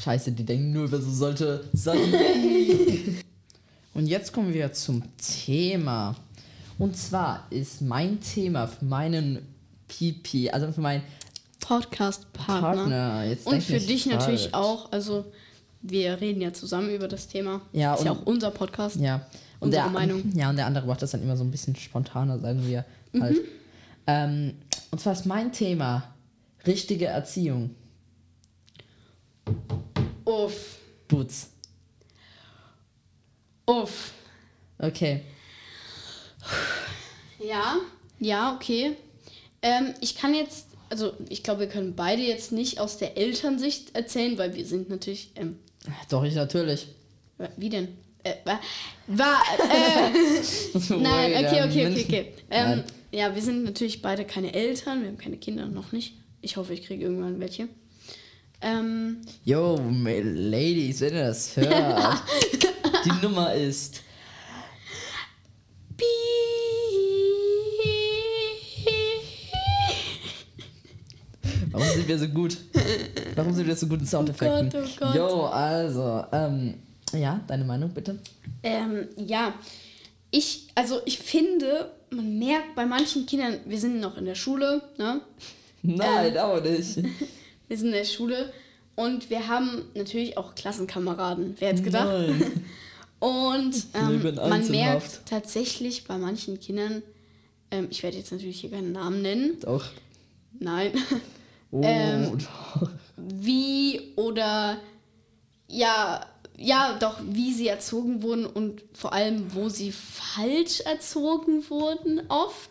Scheiße, 0.00 0.32
die 0.32 0.44
denken 0.44 0.72
nur 0.72 0.84
über 0.84 1.00
so 1.00 1.10
solche 1.10 1.64
Sachen. 1.72 2.12
Und 3.94 4.06
jetzt 4.06 4.32
kommen 4.32 4.52
wir 4.54 4.72
zum 4.72 5.02
Thema. 5.16 6.14
Und 6.80 6.96
zwar 6.96 7.46
ist 7.50 7.82
mein 7.82 8.20
Thema 8.20 8.66
für 8.66 8.84
meinen 8.84 9.46
PP, 9.86 10.50
also 10.50 10.72
für 10.72 10.80
meinen 10.80 11.02
Podcast-Partner. 11.60 13.36
Und 13.44 13.62
für 13.62 13.78
dich 13.78 14.06
natürlich 14.06 14.48
falsch. 14.48 14.54
auch. 14.54 14.90
Also, 14.90 15.26
wir 15.82 16.20
reden 16.20 16.40
ja 16.40 16.52
zusammen 16.52 16.90
über 16.90 17.06
das 17.06 17.28
Thema. 17.28 17.60
Ja, 17.72 17.94
Ist 17.94 18.04
ja 18.04 18.12
und- 18.12 18.18
auch 18.22 18.26
unser 18.26 18.50
Podcast. 18.50 18.96
Ja. 18.96 19.26
Und 19.60 19.66
Unsere 19.68 19.84
der, 19.84 19.92
Meinung. 19.92 20.32
Ja, 20.34 20.48
und 20.50 20.56
der 20.56 20.66
andere 20.66 20.86
macht 20.86 21.02
das 21.02 21.10
dann 21.10 21.22
immer 21.22 21.36
so 21.36 21.44
ein 21.44 21.50
bisschen 21.50 21.76
spontaner, 21.76 22.38
sagen 22.38 22.66
wir 22.66 22.84
halt. 23.20 23.36
Mhm. 23.36 23.40
Ähm, 24.06 24.54
und 24.90 25.00
zwar 25.00 25.12
ist 25.12 25.26
mein 25.26 25.52
Thema 25.52 26.04
richtige 26.66 27.06
Erziehung. 27.06 27.70
Uff. 30.24 30.78
Boots. 31.08 31.50
Uff. 33.66 34.12
Okay. 34.78 35.24
Ja, 37.38 37.76
ja, 38.18 38.54
okay. 38.54 38.96
Ähm, 39.62 39.94
ich 40.00 40.14
kann 40.14 40.34
jetzt, 40.34 40.66
also 40.88 41.12
ich 41.28 41.42
glaube, 41.42 41.60
wir 41.60 41.68
können 41.68 41.94
beide 41.94 42.22
jetzt 42.22 42.52
nicht 42.52 42.80
aus 42.80 42.98
der 42.98 43.16
Elternsicht 43.16 43.94
erzählen, 43.94 44.38
weil 44.38 44.54
wir 44.54 44.64
sind 44.66 44.90
natürlich, 44.90 45.32
ähm, 45.36 45.58
Doch, 46.08 46.24
ich 46.24 46.34
natürlich. 46.34 46.88
wie 47.56 47.68
denn? 47.68 47.88
Äh, 48.22 48.34
war, 49.06 49.42
äh, 49.58 50.10
nein, 50.94 51.32
okay, 51.44 51.62
okay, 51.62 51.86
okay, 51.88 52.04
okay. 52.06 52.32
Ähm, 52.50 52.84
ja, 53.12 53.34
wir 53.34 53.42
sind 53.42 53.64
natürlich 53.64 54.02
beide 54.02 54.24
keine 54.24 54.52
Eltern, 54.52 55.02
wir 55.02 55.08
haben 55.08 55.18
keine 55.18 55.38
Kinder, 55.38 55.66
noch 55.66 55.92
nicht. 55.92 56.14
Ich 56.42 56.56
hoffe, 56.56 56.74
ich 56.74 56.84
kriege 56.86 57.04
irgendwann 57.04 57.40
welche. 57.40 57.68
Ähm, 58.62 59.22
Yo, 59.44 59.76
Ladies, 59.76 61.00
wenn 61.00 61.14
ihr 61.14 61.26
das 61.26 61.56
hört. 61.56 62.22
Die 63.04 63.26
Nummer 63.26 63.54
ist. 63.54 64.02
Warum 71.70 71.88
sind 71.88 72.08
wir 72.08 72.18
so 72.18 72.28
gut? 72.28 72.56
Warum 73.36 73.54
sind 73.54 73.66
wir 73.66 73.76
so 73.76 73.86
gut 73.86 74.00
in 74.00 74.06
Soundeffekten? 74.06 74.68
Oh 74.68 74.70
Gott, 74.70 74.90
oh 74.90 75.04
Gott. 75.04 75.14
Yo, 75.14 75.46
also, 75.46 76.24
ähm, 76.32 76.74
ja, 77.12 77.40
deine 77.46 77.64
Meinung 77.64 77.90
bitte? 77.90 78.18
Ähm, 78.62 79.08
ja, 79.16 79.54
ich, 80.30 80.68
also 80.74 81.00
ich 81.04 81.18
finde, 81.18 81.90
man 82.10 82.38
merkt 82.38 82.74
bei 82.74 82.86
manchen 82.86 83.26
Kindern, 83.26 83.58
wir 83.66 83.78
sind 83.78 84.00
noch 84.00 84.16
in 84.16 84.24
der 84.24 84.34
Schule, 84.34 84.82
ne? 84.98 85.20
Nein, 85.82 86.36
aber 86.36 86.60
nicht. 86.60 86.96
Wir 87.68 87.78
sind 87.78 87.86
in 87.86 87.92
der 87.92 88.04
Schule 88.04 88.52
und 88.96 89.30
wir 89.30 89.46
haben 89.46 89.84
natürlich 89.94 90.36
auch 90.36 90.56
Klassenkameraden. 90.56 91.54
Wer 91.60 91.68
hätte 91.68 91.82
gedacht? 91.82 92.08
Nein. 92.08 92.64
Und 93.20 93.86
ähm, 93.94 94.34
man 94.34 94.66
merkt 94.70 95.20
tatsächlich 95.26 96.04
bei 96.04 96.16
manchen 96.16 96.58
Kindern, 96.58 97.02
ähm, 97.70 97.86
ich 97.90 98.02
werde 98.02 98.16
jetzt 98.16 98.32
natürlich 98.32 98.60
hier 98.62 98.70
keinen 98.70 98.92
Namen 98.92 99.20
nennen, 99.20 99.60
Doch. 99.60 99.84
nein, 100.58 100.92
Oh, 101.70 101.80
Ähm, 101.84 102.38
wie 103.16 104.12
oder 104.16 104.78
ja, 105.68 106.26
ja, 106.56 106.98
doch, 106.98 107.18
wie 107.24 107.52
sie 107.54 107.68
erzogen 107.68 108.22
wurden 108.22 108.44
und 108.44 108.82
vor 108.92 109.12
allem, 109.12 109.54
wo 109.54 109.68
sie 109.68 109.92
falsch 109.92 110.80
erzogen 110.80 111.64
wurden, 111.70 112.22
oft. 112.28 112.70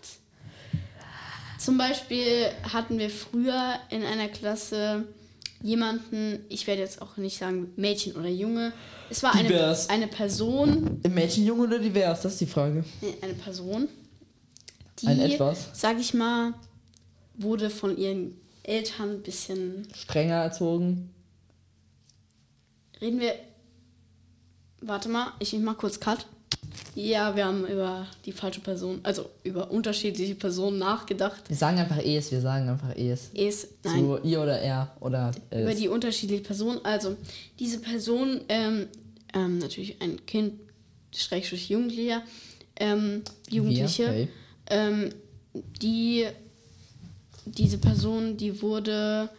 Zum 1.57 1.77
Beispiel 1.77 2.47
hatten 2.71 2.99
wir 2.99 3.09
früher 3.09 3.75
in 3.89 4.03
einer 4.03 4.27
Klasse 4.27 5.05
jemanden, 5.61 6.45
ich 6.49 6.67
werde 6.67 6.81
jetzt 6.81 7.01
auch 7.01 7.17
nicht 7.17 7.37
sagen 7.37 7.73
Mädchen 7.75 8.15
oder 8.15 8.29
Junge, 8.29 8.71
es 9.09 9.23
war 9.23 9.33
eine, 9.33 9.75
eine 9.87 10.07
Person, 10.07 10.99
Im 11.03 11.13
Mädchen, 11.15 11.45
Junge 11.45 11.63
oder 11.63 11.79
divers? 11.79 12.21
Das 12.21 12.33
ist 12.33 12.41
die 12.41 12.45
Frage. 12.45 12.85
eine 13.21 13.33
Person, 13.33 13.89
die, 14.99 15.07
Ein 15.07 15.19
etwas? 15.19 15.69
sag 15.73 15.99
ich 15.99 16.13
mal, 16.13 16.53
wurde 17.35 17.69
von 17.69 17.97
ihren 17.97 18.39
Eltern 18.69 19.15
ein 19.15 19.21
bisschen 19.21 19.87
Strenger 19.95 20.43
erzogen. 20.43 21.09
Reden 23.01 23.19
wir. 23.19 23.33
Warte 24.81 25.09
mal, 25.09 25.33
ich 25.39 25.53
mach 25.59 25.77
kurz 25.77 25.99
Cut. 25.99 26.25
Ja, 26.95 27.35
wir 27.35 27.45
haben 27.45 27.65
über 27.65 28.05
die 28.25 28.31
falsche 28.31 28.61
Person, 28.61 28.99
also 29.03 29.29
über 29.43 29.71
unterschiedliche 29.71 30.35
Personen 30.35 30.79
nachgedacht. 30.79 31.47
Wir 31.47 31.55
sagen 31.55 31.77
einfach 31.77 31.97
es, 31.97 32.31
wir 32.31 32.41
sagen 32.41 32.69
einfach 32.69 32.95
es. 32.95 33.29
Es, 33.33 33.67
nein, 33.83 33.99
Zu 33.99 34.19
ihr 34.23 34.41
oder 34.41 34.59
er 34.59 34.95
oder 34.99 35.31
über 35.51 35.71
es. 35.71 35.77
die 35.77 35.87
unterschiedlichen 35.87 36.43
Personen. 36.43 36.79
Also, 36.83 37.15
diese 37.57 37.79
Person, 37.79 38.41
ähm, 38.49 38.87
ähm, 39.33 39.59
natürlich 39.59 40.01
ein 40.01 40.25
Kind, 40.25 40.59
Schrägstrich 41.15 41.69
Jugendlicher, 41.69 42.21
ähm, 42.75 43.23
Jugendliche, 43.49 44.03
Wir, 44.03 44.09
okay. 44.09 44.27
ähm, 44.67 45.09
die, 45.81 46.25
diese 47.57 47.77
Person, 47.77 48.37
die 48.37 48.61
wurde 48.61 49.29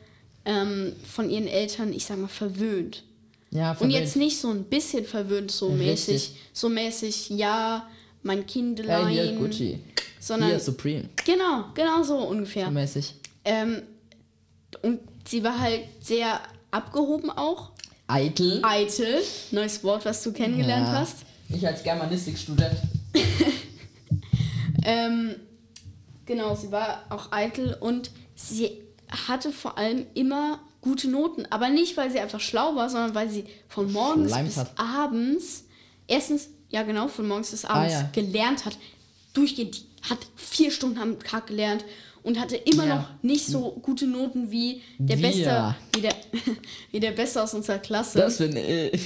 ähm, 0.44 0.92
von 1.05 1.29
ihren 1.31 1.46
Eltern, 1.46 1.92
ich 1.92 2.05
sag 2.07 2.18
mal, 2.18 2.29
verwöhnt. 2.29 3.05
Ja, 3.51 3.70
Und 3.73 3.77
verwöhnt. 3.79 3.94
jetzt 3.94 4.16
nicht 4.16 4.38
so 4.38 4.51
ein 4.51 4.64
bisschen 4.64 5.05
verwöhnt, 5.05 5.51
so 5.51 5.68
Richtig. 5.68 5.87
mäßig, 6.09 6.31
so 6.53 6.68
mäßig, 6.68 7.31
ja, 7.31 7.88
mein 8.23 8.38
Hey, 8.38 8.44
Kindlein, 8.46 9.09
hier 9.09 9.33
Gucci. 9.33 9.79
sondern 10.20 10.51
Hier 10.51 10.61
Supreme. 10.61 11.09
genau, 11.25 11.64
genau 11.75 12.03
so 12.03 12.16
ungefähr. 12.18 12.70
Mäßig. 12.70 13.14
Ähm, 13.44 13.83
und 14.83 15.01
sie 15.27 15.42
war 15.42 15.59
halt 15.59 15.83
sehr 16.01 16.40
abgehoben 16.70 17.31
auch, 17.31 17.73
Eitel. 18.07 18.61
eitel, 18.62 19.20
neues 19.51 19.83
Wort, 19.85 20.05
was 20.05 20.23
du 20.23 20.33
kennengelernt 20.33 20.87
Ja. 20.88 20.92
hast. 21.01 21.18
Ich 21.49 21.66
als 21.66 21.83
Germanistikstudent. 21.83 22.77
Ähm, 24.83 25.35
genau, 26.31 26.55
sie 26.55 26.71
war 26.71 27.05
auch 27.11 27.33
eitel 27.33 27.77
und 27.81 28.11
sie 28.35 28.71
hatte 29.29 29.51
vor 29.53 29.77
allem 29.77 30.07
immer 30.14 30.61
gute 30.81 31.09
Noten. 31.11 31.45
Aber 31.51 31.69
nicht, 31.69 31.97
weil 31.97 32.11
sie 32.11 32.21
einfach 32.21 32.40
schlau 32.40 32.77
war, 32.77 32.88
sondern 32.88 33.14
weil 33.14 33.29
sie 33.29 33.45
von 33.69 33.93
morgens 33.93 34.31
Schleimt 34.31 34.49
bis 34.49 34.57
hat. 34.57 34.73
abends, 34.79 35.64
erstens, 36.07 36.49
ja 36.71 36.83
genau, 36.85 37.09
von 37.09 37.27
morgens 37.27 37.51
bis 37.51 37.64
abends 37.64 37.95
Ah, 37.95 38.01
ja. 38.03 38.11
gelernt 38.12 38.64
hat. 38.64 38.79
Durchgehend, 39.33 39.83
hat 40.09 40.19
vier 40.37 40.71
Stunden 40.71 40.99
am 40.99 41.19
Tag 41.19 41.49
gelernt 41.49 41.85
und 42.23 42.38
hatte 42.40 42.57
immer 42.57 42.87
Ja. 42.87 42.97
noch 42.97 43.09
nicht 43.23 43.47
so 43.47 43.73
gute 43.83 44.07
Noten 44.07 44.51
wie 44.51 44.81
der 44.99 45.19
Wir. 45.19 45.29
Beste, 45.29 45.75
wie 45.95 46.01
der, 46.01 46.14
wie 46.93 47.01
der 47.01 47.11
Beste 47.12 47.43
aus 47.43 47.53
unserer 47.55 47.79
Klasse. 47.79 48.19
Das 48.19 48.38
bin 48.38 48.57
ich. 48.57 49.03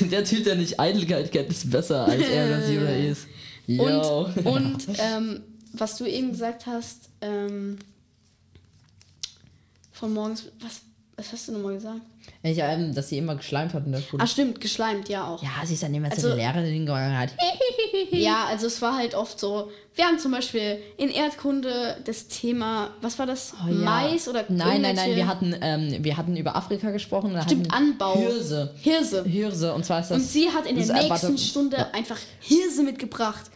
der 0.10 0.22
Typ, 0.24 0.44
der 0.44 0.56
nicht 0.56 0.78
Eitelkeit 0.78 1.32
kennt, 1.32 1.50
ist 1.50 1.70
besser 1.70 2.04
als 2.04 2.22
er 2.28 2.46
oder 2.46 2.62
sie 2.66 2.78
oder 2.82 2.96
ist. 2.96 3.26
Yo. 3.66 4.26
Und, 4.44 4.46
und 4.46 4.86
ähm, 4.98 5.42
was 5.80 5.96
du 5.96 6.04
eben 6.06 6.30
gesagt 6.32 6.66
hast, 6.66 7.08
ähm, 7.20 7.78
von 9.92 10.12
morgens, 10.12 10.44
was, 10.60 10.82
was 11.16 11.32
hast 11.32 11.48
du 11.48 11.52
nochmal 11.52 11.74
gesagt? 11.74 12.00
ich, 12.42 12.58
ähm, 12.58 12.94
dass 12.94 13.08
sie 13.08 13.18
immer 13.18 13.34
geschleimt 13.36 13.72
hat 13.72 13.86
in 13.86 13.92
der 13.92 14.00
Schule. 14.00 14.22
Ah, 14.22 14.26
stimmt, 14.26 14.60
geschleimt, 14.60 15.08
ja 15.08 15.26
auch. 15.26 15.42
ja, 15.42 15.50
sie 15.64 15.74
ist 15.74 15.82
dann 15.82 15.94
immer 15.94 16.10
Also- 16.10 16.28
zur 16.28 16.36
Lehrerin 16.36 16.80
gegangen 16.86 17.16
hat. 17.18 17.30
Ja, 18.12 18.46
also 18.46 18.66
es 18.66 18.80
war 18.82 18.96
halt 18.96 19.14
oft 19.14 19.38
so, 19.40 19.70
wir 19.94 20.04
haben 20.04 20.18
zum 20.18 20.32
Beispiel 20.32 20.78
in 20.96 21.08
Erdkunde 21.08 21.96
das 22.04 22.28
Thema, 22.28 22.90
was 23.00 23.18
war 23.18 23.26
das? 23.26 23.54
Oh, 23.64 23.68
ja. 23.68 23.74
Mais 23.74 24.28
oder 24.28 24.44
Nein, 24.48 24.82
nein, 24.82 24.94
nein, 24.96 25.16
wir 25.16 25.26
hatten, 25.26 25.54
ähm, 25.60 26.04
wir 26.04 26.16
hatten 26.16 26.36
über 26.36 26.54
Afrika 26.56 26.90
gesprochen. 26.90 27.32
da 27.34 27.42
Stimmt, 27.42 27.72
Anbau. 27.72 28.16
Hirse. 28.16 28.74
Hirse. 28.80 29.24
Hirse, 29.24 29.74
und 29.74 29.84
zwar 29.84 30.00
ist 30.00 30.10
das. 30.10 30.18
Und 30.18 30.24
sie 30.24 30.50
hat 30.50 30.66
in 30.66 30.76
der 30.76 30.86
nächsten 30.86 31.10
warte. 31.10 31.38
Stunde 31.38 31.94
einfach 31.94 32.18
Hirse 32.40 32.82
mitgebracht. 32.82 33.50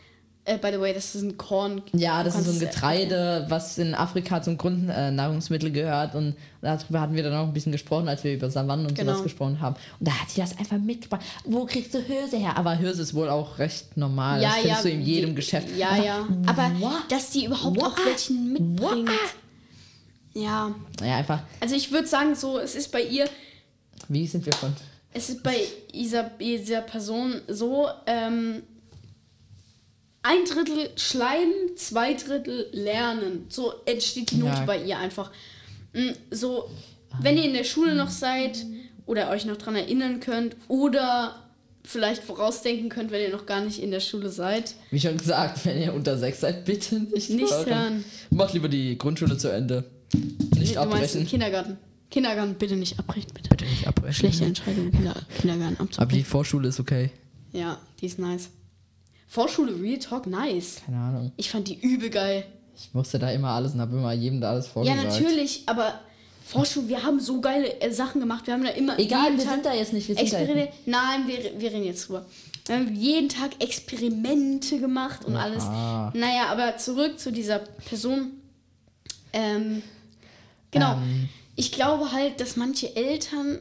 Äh, 0.51 0.59
by 0.59 0.71
the 0.73 0.81
way, 0.81 0.93
das 0.93 1.15
ist 1.15 1.23
ein 1.23 1.37
Korn. 1.37 1.83
Ja, 1.93 2.25
das 2.25 2.35
ist 2.37 2.45
so 2.47 2.51
ein 2.53 2.59
Getreide, 2.59 3.47
was 3.49 3.79
in 3.79 3.95
Afrika 3.95 4.43
zum 4.43 4.57
Grundnahrungsmittel 4.57 5.71
gehört. 5.71 6.15
Und 6.15 6.35
darüber 6.61 7.01
hatten 7.03 7.15
wir 7.15 7.23
dann 7.23 7.35
auch 7.35 7.47
ein 7.47 7.53
bisschen 7.53 7.73
gesprochen, 7.73 8.09
als 8.09 8.25
wir 8.25 8.35
über 8.35 8.51
Savannen 8.51 8.87
und 8.87 8.95
Genau. 8.97 9.13
sowas 9.13 9.23
gesprochen 9.23 9.61
haben. 9.61 9.77
Und 10.01 10.09
da 10.09 10.13
hat 10.13 10.29
sie 10.31 10.41
das 10.41 10.59
einfach 10.59 10.79
mitgebracht. 10.79 11.23
Wo 11.45 11.65
kriegst 11.67 11.95
du 11.95 12.01
Hirse 12.01 12.37
her? 12.39 12.57
Aber 12.57 12.75
Hirse 12.75 13.03
ist 13.03 13.15
wohl 13.15 13.29
auch 13.29 13.59
recht 13.59 13.97
normal. 13.97 14.41
das 14.41 14.55
findest 14.57 14.85
du 14.85 14.91
in 14.91 15.03
jedem 15.03 15.31
die- 15.31 15.35
Geschäft. 15.37 15.69
Ja, 15.77 15.91
Aber 15.91 16.05
ja. 16.05 16.29
Aber 16.47 16.71
what? 16.81 17.03
dass 17.11 17.31
die 17.31 17.45
überhaupt 17.45 17.81
auch 17.83 17.97
What? 17.97 18.07
welchen 18.07 18.53
mitbringt. 18.53 19.11
Ja, 20.35 20.75
Ja, 21.03 21.17
einfach, 21.17 21.41
also 21.61 21.75
ich 21.75 21.91
würde 21.91 22.07
sagen, 22.07 22.35
so, 22.35 22.59
es 22.59 22.75
ist 22.75 22.93
bei 22.93 23.03
ihr, 23.03 23.29
wie 24.09 24.27
sind 24.27 24.47
wir 24.47 24.53
von. 24.53 24.73
es 25.13 25.29
ist 25.29 25.43
bei 25.43 25.57
dieser, 25.93 26.25
dieser 26.25 26.83
Person 26.83 27.41
so, 27.49 27.89
ähm, 28.07 28.63
ein 30.23 30.45
Drittel 30.45 30.91
Schleim, 30.97 31.49
zwei 31.77 32.15
Drittel 32.15 32.67
Lernen. 32.73 33.47
So 33.49 33.73
entsteht 33.87 34.31
die 34.33 34.37
Note 34.37 34.53
Ja. 34.53 34.65
bei 34.65 34.83
ihr 34.83 34.99
einfach. 34.99 35.31
Mm, 35.93 36.11
So, 36.31 36.69
wenn 37.21 37.37
ihr 37.37 37.45
in 37.45 37.55
der 37.55 37.65
Schule 37.65 37.95
noch 37.95 38.11
seid 38.11 38.65
oder 39.07 39.31
euch 39.31 39.45
noch 39.45 39.57
dran 39.57 39.75
erinnern 39.77 40.21
könnt 40.21 40.57
oder 40.69 41.37
vielleicht 41.83 42.23
vorausdenken 42.23 42.89
könnt, 42.91 43.11
wenn 43.11 43.23
ihr 43.23 43.31
noch 43.35 43.47
gar 43.47 43.63
nicht 43.63 43.83
in 43.83 43.91
der 43.91 44.01
Schule 44.01 44.29
seid. 44.29 44.75
Wie 44.91 45.01
schon 45.01 45.17
gesagt, 45.17 45.65
wenn 45.65 45.81
ihr 45.81 45.95
unter 45.95 46.19
sechs 46.19 46.41
seid, 46.41 46.65
bitte 46.67 46.97
nicht, 47.01 47.31
Nicht 47.31 47.51
hören. 47.53 47.67
hören. 47.75 48.05
Macht 48.31 48.53
lieber 48.55 48.69
die 48.69 48.97
Grundschule 48.99 49.37
zu 49.39 49.49
Ende. 49.49 49.85
Nicht 50.13 50.37
du 50.53 50.59
meinst 50.59 50.77
abbrechen. 50.79 51.21
im 51.23 51.27
Kindergarten. 51.27 51.79
Kindergarten 52.11 52.55
bitte 52.55 52.77
nicht 52.77 52.99
abbrechen, 52.99 53.31
bitte. 53.33 53.49
Bitte 53.51 53.65
nicht 53.65 53.87
abbrechen. 53.89 54.15
Schlechte 54.15 54.45
Entscheidung, 54.45 54.91
Kinder, 54.91 55.15
Kindergarten 55.41 55.75
Aber 55.77 55.85
abzubrechen. 55.85 56.19
die 56.19 56.25
Vorschule 56.25 56.69
ist 56.69 56.79
okay. 56.81 57.11
Ja, 57.53 57.79
die 58.01 58.07
ist 58.07 58.19
nice. 58.19 58.51
Vorschule 59.31 59.81
Real 59.81 60.01
Talk 60.01 60.27
nice. 60.27 60.83
Keine 60.85 60.99
Ahnung. 60.99 61.33
Ich 61.37 61.51
fand 61.51 61.69
die 61.69 61.79
übel 61.81 62.11
geil. 62.11 62.45
Ich 62.77 62.93
musste 62.93 63.21
da 63.21 63.31
immer 63.31 63.51
alles 63.51 63.75
und 63.75 63.81
habe 63.81 63.97
immer 63.97 64.13
jedem 64.13 64.41
da 64.41 64.51
alles 64.51 64.67
Ja, 64.67 64.73
vorgesagt. 64.73 65.05
natürlich, 65.05 65.63
aber 65.67 66.01
Vorschule, 66.45 66.89
wir 66.89 67.05
haben 67.05 67.21
so 67.21 67.41
geile 67.41 67.81
äh, 67.81 67.93
Sachen 67.93 68.21
gemacht. 68.21 68.49
Wir 68.49 68.55
haben 68.55 68.65
da 68.65 68.71
immer 68.71 68.99
Egal, 68.99 69.37
wir 69.37 69.45
Tag 69.45 69.55
sind 69.55 69.67
da 69.67 69.73
jetzt 69.73 69.93
nicht. 69.93 70.09
Wir 70.09 70.17
sind 70.17 70.33
da 70.33 70.41
jetzt. 70.41 70.73
Nein, 70.85 71.29
wir, 71.29 71.61
wir 71.61 71.71
reden 71.71 71.85
jetzt 71.85 72.09
drüber. 72.09 72.27
Wir 72.67 72.75
haben 72.75 72.93
jeden 72.97 73.29
Tag 73.29 73.51
Experimente 73.61 74.81
gemacht 74.81 75.25
und 75.25 75.37
alles. 75.37 75.63
Aha. 75.63 76.13
Naja, 76.17 76.47
aber 76.49 76.77
zurück 76.79 77.21
zu 77.21 77.31
dieser 77.31 77.61
Person. 77.61 78.33
Ähm, 79.33 79.83
genau. 80.73 80.95
Ähm. 80.95 81.29
Ich 81.55 81.71
glaube 81.71 82.11
halt, 82.11 82.41
dass 82.41 82.57
manche 82.57 82.97
Eltern 82.97 83.61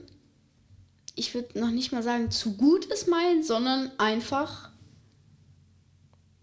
ich 1.20 1.34
würde 1.36 1.60
noch 1.60 1.70
nicht 1.70 1.92
mal 1.92 2.02
sagen, 2.02 2.32
zu 2.32 2.54
gut 2.54 2.86
ist 2.86 3.08
meinen, 3.10 3.44
sondern 3.44 3.92
einfach, 3.98 4.70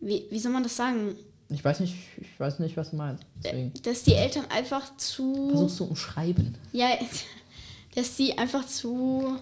wie, 0.06 0.26
wie 0.30 0.38
soll 0.38 0.52
man 0.52 0.62
das 0.62 0.76
sagen? 0.76 1.16
Ich 1.48 1.64
weiß 1.64 1.80
nicht, 1.80 1.94
ich 2.20 2.38
weiß 2.40 2.58
nicht, 2.58 2.76
was 2.76 2.90
du 2.90 2.96
meinst. 2.96 3.24
Deswegen. 3.44 3.72
Dass 3.82 4.02
die 4.02 4.14
Eltern 4.14 4.44
einfach 4.50 4.96
zu. 4.96 5.50
Versuchst 5.50 5.80
du 5.80 5.84
umschreiben. 5.84 6.56
Ja, 6.72 6.88
dass 7.94 8.16
die 8.16 8.36
einfach 8.36 8.66
zu. 8.66 9.38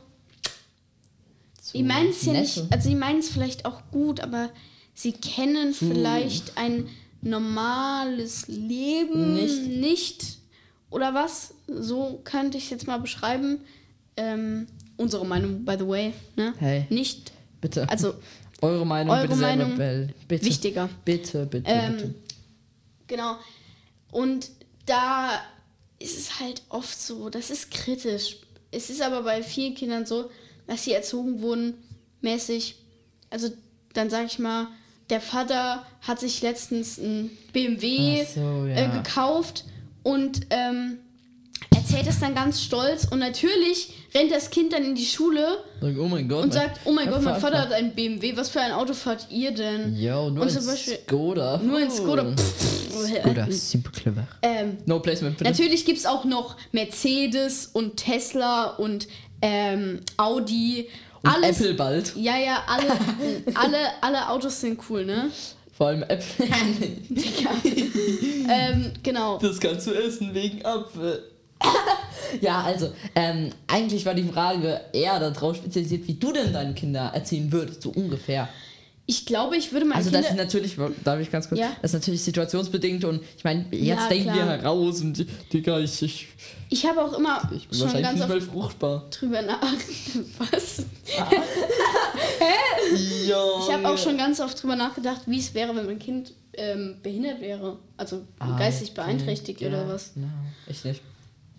Zu 1.60 1.78
Die 1.78 1.82
meinen 1.82 2.10
es 2.10 2.24
ja 2.24 2.34
nicht, 2.34 2.62
also 2.70 2.88
die 2.88 2.94
meinen 2.94 3.20
es 3.20 3.30
vielleicht 3.30 3.64
auch 3.64 3.80
gut, 3.90 4.20
aber 4.20 4.50
sie 4.94 5.12
kennen 5.12 5.72
vielleicht 5.72 6.58
ein 6.58 6.88
normales 7.22 8.48
Leben 8.48 9.34
Nicht. 9.34 9.62
nicht. 9.66 10.38
Oder 10.90 11.14
was? 11.14 11.54
So 11.66 12.20
könnte 12.22 12.58
ich 12.58 12.64
es 12.64 12.70
jetzt 12.70 12.86
mal 12.86 12.98
beschreiben. 13.00 13.60
Ähm, 14.16 14.66
unsere 14.96 15.24
Meinung, 15.26 15.64
by 15.64 15.76
the 15.78 15.88
way. 15.88 16.12
Ne? 16.36 16.52
Hey. 16.58 16.86
Nicht, 16.90 17.32
Bitte. 17.60 17.88
also 17.88 18.14
eure 18.64 18.86
Meinung 18.86 19.14
eure 19.14 19.28
bitte 19.28 19.40
Meinung 19.40 19.76
bitte. 20.28 20.44
wichtiger. 20.44 20.88
Bitte, 21.04 21.46
bitte, 21.46 21.64
Ähm, 21.70 21.96
bitte. 21.96 22.14
Genau. 23.06 23.36
Und 24.10 24.50
da 24.86 25.40
ist 25.98 26.18
es 26.18 26.40
halt 26.40 26.62
oft 26.68 27.00
so, 27.00 27.30
das 27.30 27.50
ist 27.50 27.70
kritisch. 27.70 28.36
Es 28.70 28.90
ist 28.90 29.02
aber 29.02 29.22
bei 29.22 29.42
vielen 29.42 29.74
Kindern 29.74 30.06
so, 30.06 30.30
dass 30.66 30.84
sie 30.84 30.92
erzogen 30.92 31.40
wurden, 31.40 31.74
mäßig. 32.20 32.76
Also 33.30 33.50
dann 33.92 34.10
sag 34.10 34.26
ich 34.26 34.38
mal, 34.38 34.68
der 35.10 35.20
Vater 35.20 35.86
hat 36.00 36.20
sich 36.20 36.42
letztens 36.42 36.98
ein 36.98 37.30
BMW 37.52 38.24
so, 38.24 38.66
äh, 38.66 38.82
ja. 38.82 39.02
gekauft 39.02 39.64
und 40.02 40.46
ähm, 40.50 40.98
erzählt 41.94 42.12
es 42.12 42.20
dann 42.20 42.34
ganz 42.34 42.60
stolz. 42.60 43.06
Und 43.10 43.20
natürlich 43.20 43.92
rennt 44.14 44.32
das 44.32 44.50
Kind 44.50 44.72
dann 44.72 44.84
in 44.84 44.94
die 44.94 45.04
Schule 45.04 45.58
Sag, 45.80 45.94
oh 45.98 46.08
Gott. 46.28 46.44
und 46.44 46.52
sagt, 46.52 46.80
oh 46.84 46.92
mein 46.92 47.08
Gott, 47.08 47.22
mein 47.22 47.40
Vater 47.40 47.58
hat 47.60 47.72
ein 47.72 47.94
BMW, 47.94 48.36
was 48.36 48.48
für 48.48 48.60
ein 48.60 48.72
Auto 48.72 48.94
fahrt 48.94 49.28
ihr 49.30 49.52
denn? 49.52 49.94
Yo, 49.96 50.30
nur 50.30 50.44
Und 50.44 50.56
ein 50.56 50.66
Beispiel- 50.66 50.98
Skoda. 51.06 51.58
Nur 51.58 51.78
ein 51.78 51.90
Skoda. 51.90 52.26
Oh. 52.26 53.06
Skoda, 53.06 53.50
super 53.50 53.90
clever. 53.92 54.26
Ähm, 54.42 54.78
No 54.86 54.98
placement, 55.00 55.38
bitte. 55.38 55.48
Natürlich 55.50 55.84
gibt 55.84 55.98
es 55.98 56.06
auch 56.06 56.24
noch 56.24 56.56
Mercedes 56.72 57.66
und 57.72 57.96
Tesla 57.96 58.66
und 58.76 59.06
ähm, 59.40 60.00
Audi. 60.16 60.88
Und 61.22 61.30
Alles, 61.30 61.60
Apple 61.60 61.74
bald. 61.74 62.16
Ja, 62.16 62.36
ja, 62.38 62.64
alle, 62.66 62.92
alle, 63.54 63.78
alle 64.00 64.28
Autos 64.28 64.60
sind 64.60 64.80
cool, 64.88 65.04
ne? 65.04 65.30
Vor 65.76 65.88
allem 65.88 66.02
Apple. 66.02 66.24
Ähm, 68.46 68.92
genau. 69.02 69.38
das 69.38 69.58
kannst 69.58 69.86
du 69.86 69.92
essen 69.92 70.34
wegen 70.34 70.62
Apfel. 70.66 71.22
Ja, 72.40 72.62
also, 72.62 72.92
ähm, 73.14 73.50
eigentlich 73.66 74.04
war 74.06 74.14
die 74.14 74.24
Frage 74.24 74.80
eher 74.92 75.18
darauf 75.20 75.56
spezialisiert, 75.56 76.06
wie 76.08 76.14
du 76.14 76.32
denn 76.32 76.52
deine 76.52 76.74
Kinder 76.74 77.10
erziehen 77.14 77.50
würdest, 77.52 77.82
so 77.82 77.90
ungefähr. 77.90 78.48
Ich 79.06 79.26
glaube, 79.26 79.54
ich 79.58 79.70
würde 79.70 79.84
meine 79.84 79.96
Also 79.98 80.10
das 80.10 80.30
ist 80.30 80.36
natürlich, 80.36 80.76
darf 81.04 81.20
ich 81.20 81.30
ganz 81.30 81.46
kurz, 81.50 81.60
Ja. 81.60 81.72
das 81.82 81.90
ist 81.90 82.00
natürlich 82.00 82.22
situationsbedingt 82.22 83.04
und 83.04 83.20
ich 83.36 83.44
meine, 83.44 83.66
jetzt 83.70 83.82
Ja, 84.00 84.08
denken 84.08 84.26
wir 84.34 84.42
klar. 84.44 84.48
heraus 84.58 85.02
und 85.02 85.26
Digga, 85.52 85.78
ich, 85.80 86.00
ich, 86.00 86.28
Ich 86.70 86.86
habe 86.86 87.02
auch 87.04 87.12
immer 87.12 87.42
ich 87.54 87.68
bin 87.68 87.78
schon 87.78 87.86
wahrscheinlich 87.88 88.08
ganz 88.08 88.20
nicht 88.20 88.28
mal 88.30 88.38
oft 88.38 88.46
fruchtbar. 88.50 89.06
drüber 89.10 89.42
nach... 89.42 89.60
Was? 90.50 90.84
Ja, 93.26 93.42
Ich 93.60 93.72
habe 93.72 93.88
auch 93.88 93.98
schon 93.98 94.16
ganz 94.16 94.40
oft 94.40 94.62
drüber 94.62 94.76
nachgedacht, 94.76 95.22
wie 95.26 95.38
es 95.38 95.52
wäre, 95.54 95.74
wenn 95.76 95.86
mein 95.86 95.98
Kind 95.98 96.32
ähm, 96.54 96.96
behindert 97.02 97.40
wäre. 97.40 97.78
Also 97.96 98.22
Ah, 98.38 98.56
geistig 98.58 98.94
beeinträchtigt 98.94 99.60
ja, 99.60 99.68
oder 99.68 99.88
was. 99.88 100.12
No, 100.16 100.28
ich 100.66 100.84
nicht. 100.84 101.02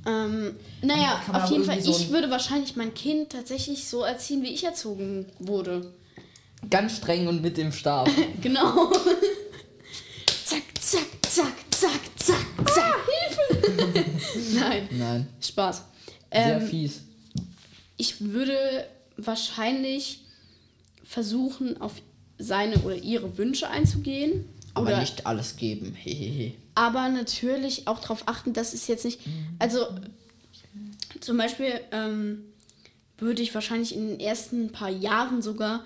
Ähm, 0.06 0.56
naja, 0.82 1.22
auf 1.34 1.50
jeden 1.50 1.64
Fall, 1.64 1.82
so 1.82 1.92
ich 1.92 2.10
würde 2.12 2.30
wahrscheinlich 2.30 2.76
mein 2.76 2.94
Kind 2.94 3.32
tatsächlich 3.32 3.88
so 3.88 4.04
erziehen, 4.04 4.44
wie 4.44 4.54
ich 4.54 4.64
erzogen 4.64 5.26
wurde. 5.40 5.92
Ganz 6.70 6.98
streng 6.98 7.28
und 7.28 7.42
mit 7.42 7.58
dem 7.58 7.72
Stab. 7.72 8.10
Genau. 8.42 8.92
zack, 10.46 10.64
zack, 10.80 11.08
zack, 11.24 11.54
zack, 11.72 12.02
zack, 12.18 12.70
zack. 12.74 12.96
Hilfe! 13.58 14.06
Nein, 14.60 14.88
Nein, 14.92 15.28
Spaß. 15.42 15.84
sehr 16.32 16.62
Ähm, 16.62 16.68
fies. 16.68 17.02
ich 17.98 18.22
würde 18.22 18.88
wahrscheinlich 19.18 20.20
versuchen, 21.04 21.80
auf 21.82 21.94
seine 22.38 22.78
oder 22.80 22.96
ihre 22.96 23.38
Wünsche 23.38 23.70
einzugehen. 23.70 24.46
Aber 24.76 24.88
oder 24.88 25.00
nicht 25.00 25.26
alles 25.26 25.58
geben. 25.58 25.94
Hehehe. 25.96 26.54
aber 26.76 27.10
natürlich 27.10 27.88
auch 27.88 28.00
darauf 28.00 28.28
achten, 28.28 28.54
dass 28.54 28.74
es 28.74 28.88
jetzt 28.88 29.06
nicht. 29.06 29.22
Also 29.58 29.88
zum 31.22 31.38
Beispiel 31.38 31.80
ähm, 31.92 32.44
würde 33.18 33.42
ich 33.42 33.54
wahrscheinlich 33.56 33.96
in 33.96 34.08
den 34.08 34.20
ersten 34.20 34.72
paar 34.72 34.90
Jahren 34.90 35.42
sogar 35.42 35.84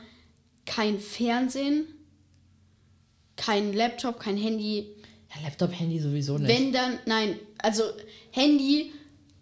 kein 0.66 1.00
Fernsehen, 1.00 1.86
kein 3.36 3.74
Laptop, 3.74 4.20
kein 4.20 4.38
Handy. 4.38 4.88
Ja, 5.34 5.44
Laptop, 5.44 5.72
Handy 5.72 6.00
sowieso 6.00 6.38
nicht. 6.38 6.50
Wenn 6.50 6.74
dann, 6.74 7.00
nein, 7.06 7.40
also 7.60 7.84
Handy 8.32 8.92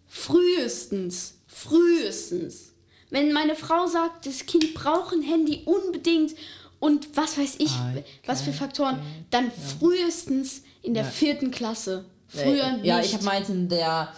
frühestens, 0.07 1.35
frühestens. 1.47 2.73
Wenn 3.09 3.31
meine 3.31 3.55
Frau 3.55 3.87
sagt, 3.87 4.25
das 4.25 4.45
Kind 4.45 4.73
braucht 4.73 5.13
ein 5.13 5.21
Handy 5.21 5.61
unbedingt 5.65 6.35
und 6.79 7.15
was 7.15 7.37
weiß 7.37 7.55
ich, 7.59 7.71
Ah, 7.71 7.93
was 8.25 8.41
für 8.41 8.53
Faktoren, 8.53 8.99
dann 9.29 9.51
frühestens 9.51 10.63
in 10.81 10.93
der 10.93 11.05
vierten 11.05 11.51
Klasse. 11.51 12.05
Früher 12.27 12.73
nicht. 12.73 12.85
Ja, 12.85 12.99
ich 12.99 13.13
habe 13.13 13.23
meins 13.23 13.49
in 13.49 13.69
der, 13.69 14.09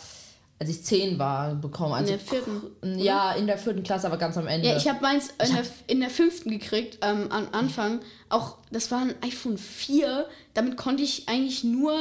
als 0.58 0.70
ich 0.70 0.84
zehn 0.84 1.18
war, 1.20 1.56
bekommen. 1.56 1.94
Also, 1.94 2.12
der 2.12 2.20
vierten, 2.20 3.00
Ja, 3.00 3.34
in 3.34 3.48
der 3.48 3.58
vierten 3.58 3.84
Klasse, 3.84 4.08
aber 4.08 4.18
ganz 4.18 4.36
am 4.38 4.48
Ende. 4.48 4.68
Ja, 4.68 4.78
ich 4.78 4.88
habe 4.90 5.00
meins 5.02 5.28
in 5.48 5.54
der, 5.56 5.64
in 5.88 6.00
der 6.00 6.10
fünften 6.10 6.50
gekriegt, 6.50 6.98
ähm, 7.02 7.32
am 7.32 7.48
Anfang. 7.52 8.00
Auch, 8.30 8.58
das 8.72 8.90
war 8.92 9.02
ein 9.02 9.14
iPhone 9.24 9.58
4. 9.58 10.26
Damit 10.54 10.76
konnte 10.76 11.04
ich 11.04 11.30
eigentlich 11.30 11.64
nur 11.64 11.94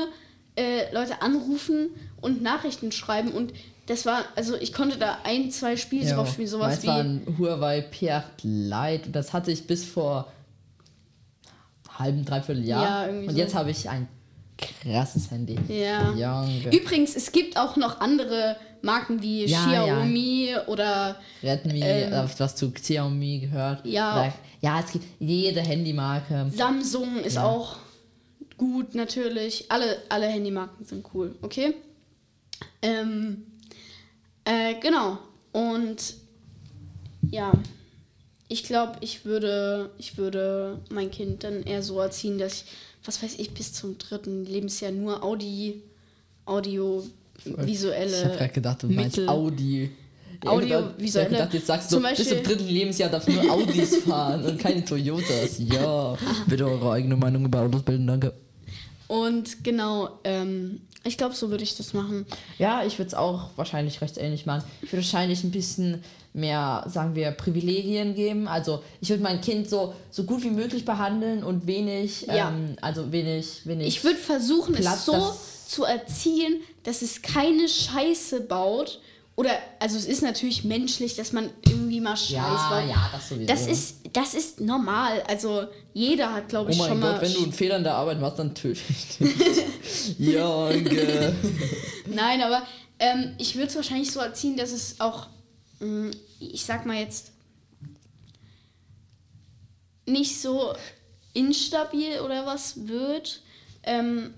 äh, 0.57 0.93
Leute 0.95 1.21
anrufen 1.23 1.91
und 2.21 2.43
Nachrichten 2.43 2.91
schreiben. 2.91 3.31
Und 3.33 3.53
das 3.87 4.07
war, 4.07 4.25
also 4.35 4.57
ich 4.57 4.73
konnte 4.73 4.99
da 4.99 5.19
ein, 5.25 5.51
zwei 5.51 5.77
Spiele 5.77 6.07
Ja, 6.09 6.17
drauf 6.17 6.33
spielen, 6.33 6.49
sowas 6.49 6.73
meins 6.77 6.87
war 6.87 6.97
wie. 6.97 7.01
ein 7.09 7.37
Huawei 7.39 7.87
P8 7.91 8.23
Lite 8.43 9.07
und 9.07 9.13
das 9.17 9.33
hatte 9.33 9.51
ich 9.53 9.67
bis 9.67 9.85
vor 9.85 10.33
halben, 11.99 12.25
dreiviertel 12.25 12.65
Jahr. 12.65 12.83
Ja, 12.85 13.07
irgendwie 13.07 13.29
und 13.29 13.35
so. 13.35 13.39
jetzt 13.41 13.55
habe 13.55 13.71
ich 13.71 13.89
ein 13.89 14.09
krasses 14.57 15.31
Handy. 15.31 15.57
Ja. 15.69 16.11
Junge. 16.13 16.77
Übrigens, 16.77 17.15
es 17.17 17.31
gibt 17.33 17.57
auch 17.57 17.77
noch 17.77 18.01
andere 18.01 18.57
Marken 18.83 19.23
wie 19.23 19.45
Ja, 19.47 19.71
ja. 19.71 19.83
Xiaomi 19.85 20.55
oder 20.67 21.17
Redmi, 21.43 21.81
Ähm, 21.83 22.13
äh, 22.13 22.27
was 22.39 22.57
zu 22.57 22.71
Xiaomi 22.71 23.41
gehört. 23.41 23.85
Ja. 23.87 24.33
Ja, 24.61 24.81
es 24.85 24.93
gibt 24.93 25.05
jede 25.21 25.61
Handymarke. 25.61 26.51
Samsung 26.55 27.19
ist 27.21 27.35
Ja. 27.37 27.45
auch 27.47 27.77
gut, 28.57 28.95
natürlich. 28.95 29.71
Alle, 29.71 29.99
alle 30.09 30.27
Handymarken 30.27 30.85
sind 30.85 31.07
cool, 31.15 31.35
okay? 31.43 31.75
Ähm, 32.83 33.45
äh, 34.45 34.75
genau. 34.81 35.19
Und 35.53 36.15
ja, 37.31 37.53
ich 38.49 38.63
glaube, 38.65 38.93
ich 39.01 39.25
würde, 39.25 39.91
ich 39.99 40.17
würde 40.17 40.79
mein 40.91 41.11
Kind 41.11 41.45
dann 41.45 41.63
eher 41.65 41.83
so 41.83 42.01
erziehen, 42.01 42.39
dass 42.39 42.63
ich, 42.63 42.65
was 43.05 43.23
weiß 43.23 43.35
ich, 43.39 43.51
bis 43.53 43.73
zum 43.73 43.99
dritten 43.99 44.45
Lebensjahr 44.45 44.91
nur 44.93 45.23
Audi, 45.23 45.83
Audio, 46.47 47.05
visuelle. 47.45 48.17
Ich 48.17 48.25
habe 48.25 48.37
gerade 48.37 48.53
gedacht, 48.53 48.83
du 48.83 48.87
meinst 48.89 49.17
Mittel- 49.17 49.29
Audi. 49.29 49.91
Audiovisuelle- 50.45 51.23
Ich 51.25 51.29
gedacht, 51.31 51.55
jetzt 51.55 51.67
sagst 51.67 51.91
du, 51.91 51.97
Zum 51.97 52.05
bis 52.17 52.29
zum 52.29 52.43
dritten 52.45 52.69
Lebensjahr 52.69 53.11
darfst 53.11 53.29
du 53.29 53.33
nur 53.33 53.51
Audis 53.51 53.97
fahren 54.07 54.45
und 54.45 54.59
keine 54.59 54.85
Toyotas. 54.85 55.59
Ja, 55.59 56.17
bitte 56.47 56.65
eure 56.67 56.93
eigene 56.93 57.17
Meinung 57.17 57.45
über 57.45 57.61
Autos 57.63 57.83
bilden, 57.83 58.07
danke. 58.07 58.33
Und 59.09 59.65
genau, 59.65 60.21
ähm, 60.25 60.81
ich 61.05 61.17
glaube, 61.17 61.35
so 61.35 61.51
würde 61.51 61.65
ich 61.65 61.77
das 61.77 61.95
machen. 61.95 62.27
Ja, 62.59 62.85
ich 62.85 62.99
würde 62.99 63.09
es 63.09 63.15
auch 63.15 63.51
wahrscheinlich 63.57 64.01
recht 64.01 64.19
ähnlich 64.19 64.47
machen. 64.47 64.65
Ich 64.83 64.89
würde 64.93 64.99
wahrscheinlich 65.05 65.45
ein 65.45 65.51
bisschen 65.51 66.03
mehr, 66.35 66.85
sagen 66.89 67.15
wir, 67.15 67.31
Privilegien 67.31 68.15
geben. 68.15 68.49
Also 68.49 68.83
ich 69.01 69.09
würde 69.09 69.23
mein 69.23 69.41
Kind 69.41 69.69
so, 69.71 69.95
so 70.11 70.25
gut 70.25 70.43
wie 70.43 70.51
möglich 70.51 70.85
behandeln 70.85 71.43
und 71.43 71.67
wenig, 71.67 72.27
Ja. 72.27 72.49
ähm, 72.51 72.77
also 72.81 73.11
wenig, 73.13 73.65
wenig. 73.67 73.87
Ich 73.89 74.05
würde 74.05 74.19
versuchen, 74.19 74.75
Platz, 74.75 74.99
es 74.99 75.05
so 75.07 75.37
zu 75.67 75.85
erziehen, 75.85 76.61
dass 76.85 77.03
es 77.03 77.23
keine 77.23 77.69
Scheiße 77.69 78.41
baut. 78.43 79.01
Oder, 79.39 79.53
also 79.79 79.97
es 79.97 80.05
ist 80.07 80.21
natürlich 80.21 80.65
menschlich, 80.65 81.15
dass 81.15 81.33
man 81.33 81.49
irgendwie 81.65 82.01
mal 82.01 82.17
Scheiß 82.17 82.31
ja, 82.33 82.71
baut. 82.71 82.89
ja, 82.91 83.09
das 83.13 83.29
sowieso. 83.29 83.47
Das 83.47 83.69
ist, 83.69 83.97
das 84.13 84.35
ist 84.35 84.61
normal. 84.61 85.23
Also 85.29 85.69
jeder 85.95 86.33
hat, 86.35 86.49
glaube 86.49 86.71
Oh 86.71 86.73
ich, 86.73 86.79
mein 86.79 86.89
schon 86.89 87.01
Gott, 87.01 87.13
mal. 87.13 87.23
wenn 87.23 87.33
du 87.33 87.43
einen 87.45 87.53
Fehler 87.53 87.77
in 87.77 87.85
der 87.85 87.95
Arbeit 87.95 88.21
machst, 88.21 88.41
dann 88.41 88.53
töte 88.57 88.81
ich 88.89 89.17
dich. 89.19 90.19
Junge. 90.19 91.37
Nein, 92.07 92.43
aber 92.43 92.67
ähm, 92.99 93.37
ich 93.39 93.55
würde 93.55 93.69
es 93.69 93.77
wahrscheinlich 93.77 94.11
so 94.11 94.19
erziehen, 94.19 94.57
dass 94.57 94.73
es 94.73 94.99
auch, 94.99 95.29
mh, 95.79 96.11
ich 96.41 96.65
sag 96.65 96.85
mal 96.85 96.97
jetzt, 96.97 97.31
nicht 100.05 100.41
so 100.41 100.73
instabil 101.35 102.19
oder 102.25 102.45
was 102.45 102.89
wird. 102.89 103.41
Ähm, 103.85 104.35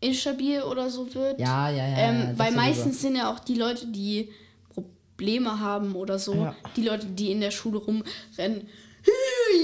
instabil 0.00 0.62
oder 0.62 0.90
so 0.90 1.12
wird. 1.14 1.40
Ja, 1.40 1.70
ja, 1.70 1.88
ja. 1.88 1.98
Ähm, 1.98 2.32
weil 2.36 2.52
meistens 2.52 3.00
sind 3.00 3.16
ja 3.16 3.32
auch 3.32 3.40
die 3.40 3.54
Leute, 3.54 3.86
die 3.86 4.30
Pro 4.72 4.84
Probleme 5.16 5.58
haben 5.58 5.96
oder 5.96 6.18
so. 6.18 6.34
Ja. 6.34 6.54
Die 6.76 6.82
Leute, 6.82 7.06
die 7.06 7.32
in 7.32 7.40
der 7.40 7.50
Schule 7.50 7.78
rumrennen. 7.78 8.68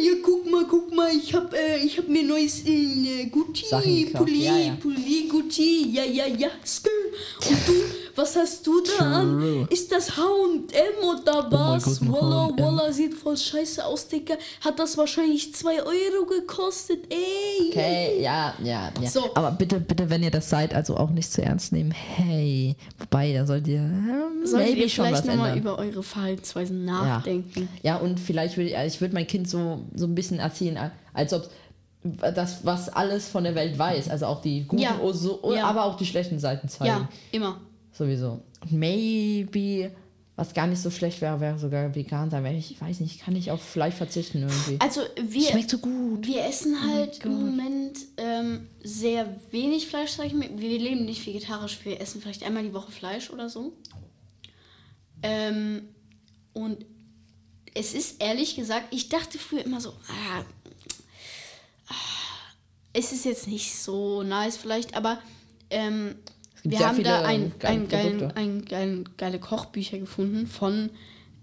Hier, 0.00 0.22
guck 0.22 0.50
mal, 0.50 0.64
guck 0.68 0.94
mal, 0.94 1.10
ich 1.14 1.34
hab, 1.34 1.52
äh, 1.52 1.78
ich 1.78 1.98
hab 1.98 2.08
mir 2.08 2.22
neues 2.22 2.66
äh, 2.66 3.26
Gucci, 3.26 4.10
Pulli, 4.12 4.44
ja, 4.44 4.56
ja. 4.56 4.76
Pulli, 4.80 5.28
Gucci, 5.28 5.90
ja, 5.92 6.04
ja, 6.04 6.26
ja. 6.26 6.48
Und 7.48 7.68
du, 7.68 7.72
was 8.16 8.36
hast 8.36 8.66
du 8.66 8.80
da 8.98 9.04
an? 9.04 9.66
Ist 9.70 9.90
das 9.92 10.16
H&M 10.16 11.04
oder 11.08 11.50
was? 11.50 11.84
Gott, 11.84 12.02
ein 12.02 12.12
Walla. 12.12 12.50
Walla, 12.56 12.92
sieht 12.92 13.14
voll 13.14 13.36
scheiße 13.36 13.84
aus, 13.84 14.08
Digga. 14.08 14.34
Hat 14.60 14.78
das 14.78 14.96
wahrscheinlich 14.96 15.54
2 15.54 15.82
Euro 15.82 16.26
gekostet, 16.28 17.04
ey. 17.10 17.68
Okay, 17.70 18.22
ja, 18.22 18.54
ja, 18.62 18.90
ja. 19.00 19.08
So. 19.10 19.30
Aber 19.34 19.50
bitte, 19.52 19.80
bitte, 19.80 20.08
wenn 20.10 20.22
ihr 20.22 20.30
das 20.30 20.48
seid, 20.50 20.74
also 20.74 20.96
auch 20.96 21.10
nicht 21.10 21.32
zu 21.32 21.42
ernst 21.42 21.72
nehmen. 21.72 21.90
Hey, 21.90 22.76
wobei, 22.98 23.32
da 23.32 23.46
sollt 23.46 23.66
ihr 23.66 23.78
ähm, 23.80 24.46
Solltet 24.46 24.68
maybe 24.70 24.80
ihr 24.82 24.88
schon 24.88 25.06
vielleicht 25.06 25.26
was 25.26 25.34
nochmal 25.34 25.56
über 25.58 25.78
eure 25.78 26.02
Verhaltensweisen 26.02 26.84
nachdenken. 26.84 27.68
Ja, 27.82 27.96
und 27.96 28.20
vielleicht 28.20 28.56
würde 28.56 28.70
ich, 28.70 28.76
also 28.76 28.94
ich 28.94 29.00
würde 29.00 29.14
mein 29.14 29.26
Kind 29.26 29.48
so, 29.48 29.80
so 29.94 30.06
ein 30.06 30.14
bisschen 30.14 30.38
erziehen, 30.38 30.78
als 31.12 31.32
ob 31.32 31.48
das, 32.34 32.64
was 32.64 32.88
alles 32.90 33.28
von 33.28 33.44
der 33.44 33.54
Welt 33.54 33.78
weiß, 33.78 34.10
also 34.10 34.26
auch 34.26 34.42
die 34.42 34.64
guten, 34.64 34.82
Ja. 34.82 34.98
oh, 35.02 35.12
so, 35.12 35.38
oh, 35.42 35.52
Ja. 35.54 35.64
aber 35.66 35.84
auch 35.84 35.96
die 35.96 36.06
schlechten 36.06 36.38
Seiten 36.38 36.68
zeigen. 36.68 36.86
Ja, 36.86 37.08
immer. 37.32 37.60
Sowieso. 37.94 38.42
Und 38.60 38.72
maybe, 38.72 39.94
was 40.34 40.52
gar 40.52 40.66
nicht 40.66 40.82
so 40.82 40.90
schlecht 40.90 41.20
wäre, 41.20 41.40
wäre 41.40 41.58
sogar 41.58 41.94
vegan 41.94 42.28
sein, 42.28 42.42
weil 42.42 42.56
ich 42.56 42.80
weiß 42.80 43.00
nicht, 43.00 43.24
kann 43.24 43.36
ich 43.36 43.52
auf 43.52 43.62
Fleisch 43.62 43.94
verzichten 43.94 44.42
irgendwie. 44.42 44.76
Also 44.80 45.00
wir, 45.16 45.48
Schmeckt 45.48 45.70
so 45.70 45.78
gut. 45.78 46.26
wir 46.26 46.44
essen 46.44 46.74
Oh 46.76 46.88
halt 46.88 47.24
im 47.24 47.40
Moment 47.40 47.98
ähm, 48.16 48.66
sehr 48.82 49.36
wenig 49.52 49.86
Fleisch, 49.86 50.10
sag 50.10 50.26
ich 50.26 50.34
mal. 50.34 50.48
Wir 50.56 50.78
leben 50.78 51.04
nicht 51.04 51.24
vegetarisch, 51.24 51.78
wir 51.84 52.00
essen 52.00 52.20
vielleicht 52.20 52.42
einmal 52.42 52.64
die 52.64 52.74
Woche 52.74 52.90
Fleisch 52.90 53.30
oder 53.30 53.48
so. 53.48 53.72
Ähm, 55.22 55.82
und 56.52 56.84
es 57.74 57.94
ist 57.94 58.20
ehrlich 58.20 58.56
gesagt, 58.56 58.92
ich 58.92 59.08
dachte 59.08 59.38
früher 59.38 59.64
immer 59.64 59.80
so, 59.80 59.90
ah, 59.90 60.44
ah, 61.88 61.94
es 62.92 63.12
ist 63.12 63.24
jetzt 63.24 63.46
nicht 63.46 63.76
so 63.76 64.24
nice 64.24 64.56
vielleicht, 64.56 64.96
aber 64.96 65.20
ähm, 65.70 66.16
wir 66.64 66.78
haben 66.80 67.02
da 67.02 67.22
ein, 67.22 67.52
geile 67.58 67.74
ein, 67.82 67.88
geilen, 67.88 68.18
Produkte. 68.18 68.36
ein 68.36 68.64
geilen, 68.64 69.08
geile 69.16 69.38
Kochbücher 69.38 69.98
gefunden 69.98 70.46
von 70.46 70.90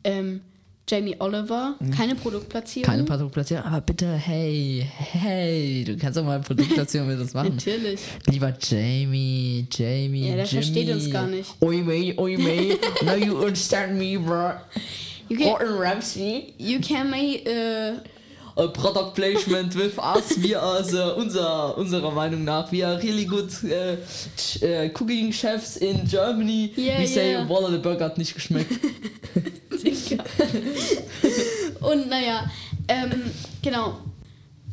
ähm, 0.03 0.41
Jamie 0.89 1.15
Oliver. 1.19 1.75
Keine 1.95 2.15
Produktplatzierung. 2.15 2.87
Mhm. 2.91 2.97
Keine 2.97 3.03
Produktplatzierung, 3.07 3.63
aber 3.63 3.81
bitte, 3.81 4.11
hey, 4.13 4.85
hey, 4.97 5.83
du 5.85 5.95
kannst 5.95 6.17
doch 6.17 6.25
mal 6.25 6.39
Produktplatzierung 6.41 7.07
mit 7.07 7.19
uns 7.19 7.33
machen. 7.33 7.55
Natürlich. 7.55 8.01
Lieber 8.27 8.53
Jamie, 8.59 9.67
Jamie, 9.71 10.29
Ja, 10.29 10.35
der 10.35 10.45
Jimmy. 10.45 10.63
versteht 10.63 10.89
uns 10.89 11.09
gar 11.09 11.27
nicht. 11.27 11.49
Oi, 11.61 11.77
mate, 11.77 12.17
oi, 12.19 12.35
mate. 12.37 12.79
Now 13.05 13.15
you 13.15 13.37
understand 13.37 13.93
me, 13.97 14.17
bro. 14.17 14.51
You 15.29 15.37
can, 15.37 15.47
Gordon 15.47 15.77
Ramsay. 15.77 16.53
you 16.57 16.79
can 16.81 17.09
make, 17.09 17.45
äh, 17.45 17.93
Product 18.55 19.13
placement 19.13 19.75
with 19.75 19.97
us. 19.97 20.41
Wir 20.41 20.61
also 20.61 21.15
unser, 21.15 21.77
unserer 21.77 22.11
Meinung 22.11 22.43
nach, 22.43 22.71
we 22.71 22.85
are 22.85 23.01
really 23.01 23.25
good 23.25 23.49
uh, 23.63 23.97
uh, 24.65 24.89
cooking 24.89 25.31
chefs 25.31 25.77
in 25.77 26.05
Germany. 26.05 26.73
Yeah, 26.75 26.99
we 26.99 27.07
say, 27.07 27.31
yeah. 27.31 27.47
Walla, 27.47 27.69
der 27.69 27.79
Burger 27.79 28.05
hat 28.05 28.17
nicht 28.17 28.33
geschmeckt. 28.33 28.71
Und 31.81 32.09
naja, 32.09 32.49
ähm, 32.87 33.31
genau. 33.61 33.97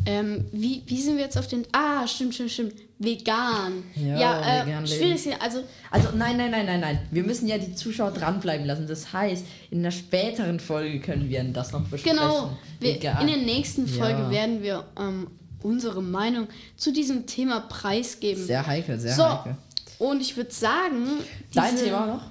Ähm, 0.07 0.47
wie, 0.53 0.83
wie 0.87 1.01
sind 1.01 1.17
wir 1.17 1.25
jetzt 1.25 1.39
auf 1.39 1.49
den. 1.49 1.67
Ah, 1.73 2.07
stimmt, 2.07 2.35
stimmt, 2.35 2.51
stimmt. 2.51 2.75
Vegan. 3.01 3.85
Ja, 3.95 4.19
Ja, 4.19 4.41
äh, 4.63 4.67
vegan 4.67 4.85
leben. 4.85 4.87
schwierig. 4.87 5.27
ist- 5.27 5.41
Also, 5.43 5.63
Also 5.91 6.09
nein, 6.17 6.37
nein, 6.37 6.51
nein, 6.51 6.67
nein, 6.67 6.81
nein. 6.81 6.99
Wir 7.11 7.23
müssen 7.23 7.47
ja 7.47 7.57
die 7.59 7.75
Zuschauer 7.75 8.11
dranbleiben 8.11 8.67
lassen. 8.67 8.87
Das 8.87 9.13
heißt, 9.13 9.45
in 9.71 9.79
einer 9.79 9.91
späteren 9.93 10.59
Folge 10.61 11.01
können 11.01 11.29
wir 11.29 11.43
das 11.45 11.73
noch 11.73 11.83
besprechen. 11.87 12.19
genau. 12.19 12.51
Wir, 12.81 12.95
in 12.97 13.27
der 13.27 13.37
nächsten 13.37 13.87
Folge 13.87 14.23
Ja. 14.23 14.31
werden 14.31 14.63
wir 14.63 14.85
ähm, 14.99 15.29
unsere 15.63 16.03
Meinung 16.03 16.49
zu 16.77 16.93
diesem 16.93 17.27
Thema 17.27 17.61
preisgeben. 17.61 18.45
Sehr 18.45 18.67
heikel, 18.67 18.99
sehr 18.99 19.15
so, 19.15 19.25
heikel. 19.25 19.57
und 19.99 20.21
ich 20.21 20.37
würde 20.37 20.53
sagen. 20.53 21.07
Dein 21.55 21.77
Thema 21.77 22.07
noch? 22.07 22.23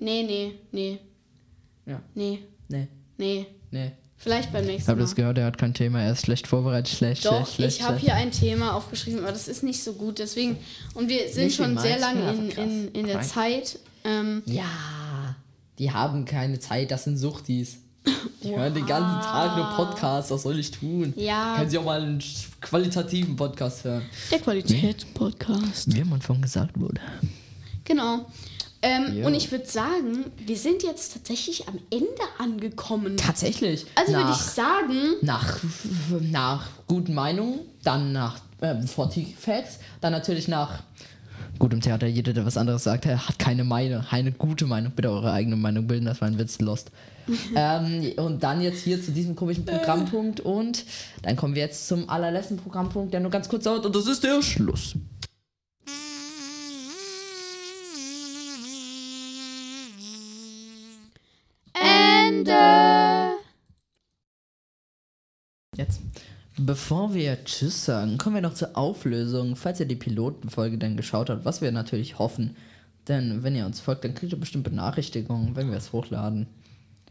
Nee, 0.00 0.22
nee, 0.22 0.52
nee. 0.70 0.98
Ja. 1.86 2.00
Nee, 2.14 2.38
Nee, 2.68 2.86
nee. 3.18 3.46
nee. 3.72 3.92
Vielleicht 4.22 4.52
beim 4.52 4.62
Ich 4.62 4.68
nächsten 4.68 4.88
habe 4.88 5.00
Mal. 5.00 5.04
das 5.04 5.14
gehört, 5.16 5.36
er 5.38 5.46
hat 5.46 5.58
kein 5.58 5.74
Thema, 5.74 6.00
er 6.00 6.12
ist 6.12 6.22
schlecht 6.24 6.46
vorbereitet, 6.46 6.94
schlecht, 6.94 7.24
Doch, 7.24 7.32
schlecht, 7.32 7.54
schlecht. 7.54 7.76
ich 7.80 7.82
habe 7.82 7.98
hier 7.98 8.14
ein 8.14 8.30
Thema 8.30 8.74
aufgeschrieben, 8.76 9.20
aber 9.20 9.32
das 9.32 9.48
ist 9.48 9.64
nicht 9.64 9.82
so 9.82 9.94
gut. 9.94 10.20
Deswegen, 10.20 10.56
und 10.94 11.08
wir 11.08 11.28
sind 11.28 11.46
Nicht 11.46 11.56
schon 11.56 11.76
sehr 11.76 11.98
lange 11.98 12.30
in, 12.32 12.50
in, 12.50 12.88
in 12.92 13.06
der. 13.06 13.20
Zeit. 13.22 13.78
Ähm, 14.04 14.42
Ja, 14.46 14.64
die 15.80 15.90
haben 15.90 16.24
keine 16.24 16.60
Zeit, 16.60 16.90
das 16.92 17.04
sind 17.04 17.16
Suchtis. 17.18 17.78
Die 18.42 18.50
hören 18.54 18.74
den 18.74 18.86
ganzen 18.86 19.20
Tag 19.22 19.56
nur 19.56 19.66
Podcasts, 19.76 20.30
was 20.30 20.42
soll 20.42 20.58
ich 20.58 20.70
tun? 20.72 21.12
Ja. 21.16 21.54
Können 21.56 21.70
sie 21.70 21.78
auch 21.78 21.84
mal 21.84 22.00
einen 22.02 22.20
qualitativen 22.60 23.34
Podcast 23.36 23.84
hören. 23.84 24.02
der 24.30 24.38
Qualitätspodcast. 24.40 25.94
Wie 25.94 26.00
am 26.00 26.12
Anfang 26.12 26.40
gesagt 26.42 26.78
wurde. 26.80 27.00
Genau. 27.84 28.26
Ähm, 28.82 29.24
und 29.24 29.34
ich 29.34 29.50
würde 29.52 29.66
sagen, 29.66 30.24
wir 30.44 30.56
sind 30.56 30.82
jetzt 30.82 31.12
tatsächlich 31.12 31.68
am 31.68 31.78
Ende 31.90 32.08
angekommen. 32.38 33.16
Tatsächlich. 33.16 33.86
Also 33.94 34.12
würde 34.12 34.30
ich 34.32 34.36
sagen, 34.36 35.14
nach, 35.22 35.60
nach 36.20 36.66
guten 36.88 37.14
Meinungen, 37.14 37.60
dann 37.84 38.12
nach 38.12 38.40
ähm, 38.60 38.86
40 38.86 39.36
Facts, 39.36 39.78
dann 40.00 40.12
natürlich 40.12 40.48
nach 40.48 40.82
gutem 41.60 41.80
Theater. 41.80 42.08
Jeder, 42.08 42.32
der 42.32 42.44
was 42.44 42.56
anderes 42.56 42.82
sagt, 42.82 43.06
hat 43.06 43.38
keine 43.38 43.62
Meinung, 43.62 44.04
eine 44.10 44.32
gute 44.32 44.66
Meinung. 44.66 44.92
Bitte 44.92 45.10
eure 45.10 45.32
eigene 45.32 45.54
Meinung 45.54 45.86
bilden, 45.86 46.06
das 46.06 46.20
war 46.20 46.28
ein 46.28 46.38
Witz, 46.38 46.60
lost. 46.60 46.90
ähm, 47.56 48.12
und 48.16 48.42
dann 48.42 48.60
jetzt 48.60 48.82
hier 48.82 49.00
zu 49.00 49.12
diesem 49.12 49.36
komischen 49.36 49.64
Programmpunkt 49.64 50.40
und 50.40 50.84
dann 51.22 51.36
kommen 51.36 51.54
wir 51.54 51.62
jetzt 51.62 51.86
zum 51.86 52.08
allerletzten 52.08 52.56
Programmpunkt, 52.56 53.14
der 53.14 53.20
nur 53.20 53.30
ganz 53.30 53.48
kurz 53.48 53.62
dauert 53.62 53.86
und 53.86 53.94
das 53.94 54.08
ist 54.08 54.24
der 54.24 54.42
Schluss. 54.42 54.96
Ende. 62.48 63.36
Jetzt. 65.76 66.00
Bevor 66.58 67.14
wir 67.14 67.44
Tschüss 67.44 67.86
sagen, 67.86 68.18
kommen 68.18 68.34
wir 68.34 68.42
noch 68.42 68.54
zur 68.54 68.76
Auflösung. 68.76 69.56
Falls 69.56 69.80
ihr 69.80 69.86
die 69.86 69.96
Pilotenfolge 69.96 70.76
dann 70.76 70.96
geschaut 70.96 71.30
habt, 71.30 71.44
was 71.44 71.62
wir 71.62 71.72
natürlich 71.72 72.18
hoffen. 72.18 72.56
Denn 73.08 73.42
wenn 73.42 73.56
ihr 73.56 73.66
uns 73.66 73.80
folgt, 73.80 74.04
dann 74.04 74.14
kriegt 74.14 74.32
ihr 74.32 74.38
bestimmt 74.38 74.64
Benachrichtigungen, 74.64 75.56
wenn 75.56 75.70
wir 75.70 75.78
es 75.78 75.92
hochladen. 75.92 76.46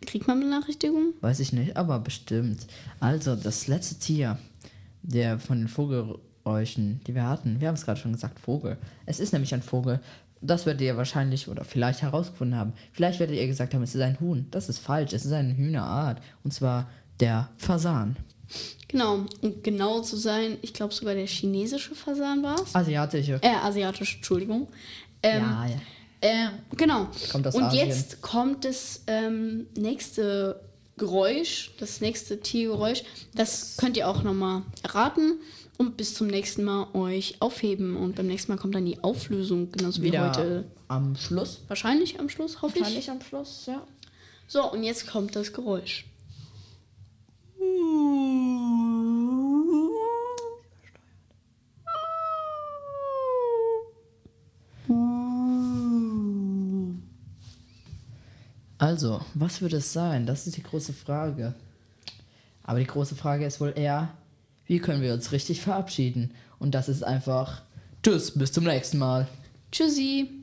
Kriegt 0.05 0.27
man 0.27 0.39
Benachrichtigungen? 0.39 1.13
Weiß 1.21 1.39
ich 1.39 1.53
nicht, 1.53 1.75
aber 1.75 1.99
bestimmt. 1.99 2.67
Also, 2.99 3.35
das 3.35 3.67
letzte 3.67 3.95
Tier, 3.95 4.37
der 5.01 5.39
von 5.39 5.59
den 5.59 5.67
Vogelgeräuschen, 5.67 7.01
die 7.05 7.15
wir 7.15 7.27
hatten, 7.27 7.59
wir 7.59 7.67
haben 7.67 7.75
es 7.75 7.85
gerade 7.85 7.99
schon 7.99 8.13
gesagt, 8.13 8.39
Vogel. 8.39 8.77
Es 9.05 9.19
ist 9.19 9.33
nämlich 9.33 9.53
ein 9.53 9.61
Vogel. 9.61 9.99
Das 10.41 10.65
werdet 10.65 10.81
ihr 10.81 10.97
wahrscheinlich 10.97 11.47
oder 11.47 11.63
vielleicht 11.63 12.01
herausgefunden 12.01 12.57
haben. 12.57 12.73
Vielleicht 12.93 13.19
werdet 13.19 13.35
ihr 13.35 13.45
gesagt 13.47 13.73
haben, 13.73 13.83
es 13.83 13.93
ist 13.93 14.01
ein 14.01 14.19
Huhn. 14.19 14.47
Das 14.51 14.69
ist 14.69 14.79
falsch, 14.79 15.13
es 15.13 15.25
ist 15.25 15.31
eine 15.31 15.55
Hühnerart. 15.55 16.21
Und 16.43 16.51
zwar 16.51 16.89
der 17.19 17.49
Fasan. 17.57 18.17
Genau. 18.87 19.25
Und 19.41 19.63
genau 19.63 20.01
zu 20.01 20.17
sein, 20.17 20.57
ich 20.61 20.73
glaube 20.73 20.93
sogar 20.93 21.13
der 21.13 21.27
chinesische 21.27 21.95
Fasan 21.95 22.43
war 22.43 22.55
es. 22.61 22.75
Asiatische. 22.75 23.39
Äh, 23.41 23.55
asiatisch, 23.63 24.15
Entschuldigung. 24.15 24.67
Ähm, 25.23 25.43
ja, 25.43 25.65
ja. 25.67 25.75
Äh, 26.21 26.49
genau. 26.75 27.07
Kommt 27.31 27.47
aus 27.47 27.55
Und 27.55 27.63
Asien. 27.63 27.87
jetzt 27.87 28.21
kommt 28.21 28.65
das 28.65 29.03
ähm, 29.07 29.67
nächste 29.75 30.59
Geräusch, 30.97 31.71
das 31.79 32.01
nächste 32.01 32.39
Tiergeräusch. 32.39 33.03
Das 33.33 33.77
könnt 33.77 33.97
ihr 33.97 34.07
auch 34.07 34.23
nochmal 34.23 34.63
erraten 34.83 35.39
und 35.81 35.97
bis 35.97 36.13
zum 36.13 36.27
nächsten 36.27 36.63
Mal 36.63 36.87
euch 36.93 37.37
aufheben. 37.39 37.97
Und 37.97 38.15
beim 38.15 38.27
nächsten 38.27 38.51
Mal 38.51 38.57
kommt 38.59 38.75
dann 38.75 38.85
die 38.85 39.03
Auflösung, 39.03 39.71
genauso 39.71 40.03
wie 40.03 40.07
Wieder 40.07 40.29
heute. 40.29 40.65
am 40.87 41.15
Schluss. 41.15 41.61
Wahrscheinlich 41.67 42.19
am 42.19 42.29
Schluss, 42.29 42.61
hoffe 42.61 42.77
ich. 42.77 43.09
am 43.09 43.19
Schluss, 43.19 43.65
ja. 43.65 43.81
So, 44.47 44.71
und 44.71 44.83
jetzt 44.83 45.07
kommt 45.07 45.35
das 45.35 45.51
Geräusch. 45.51 46.05
Also, 58.77 59.21
was 59.33 59.61
wird 59.61 59.73
es 59.73 59.91
sein? 59.93 60.27
Das 60.27 60.45
ist 60.45 60.57
die 60.57 60.63
große 60.63 60.93
Frage. 60.93 61.55
Aber 62.61 62.77
die 62.77 62.85
große 62.85 63.15
Frage 63.15 63.45
ist 63.45 63.59
wohl 63.59 63.73
eher, 63.75 64.09
wie 64.71 64.79
können 64.79 65.01
wir 65.01 65.13
uns 65.13 65.33
richtig 65.33 65.59
verabschieden? 65.59 66.31
Und 66.57 66.73
das 66.75 66.87
ist 66.87 67.03
einfach, 67.03 67.61
tschüss, 68.03 68.31
bis 68.31 68.53
zum 68.53 68.63
nächsten 68.63 68.99
Mal. 68.99 69.27
Tschüssi. 69.69 70.40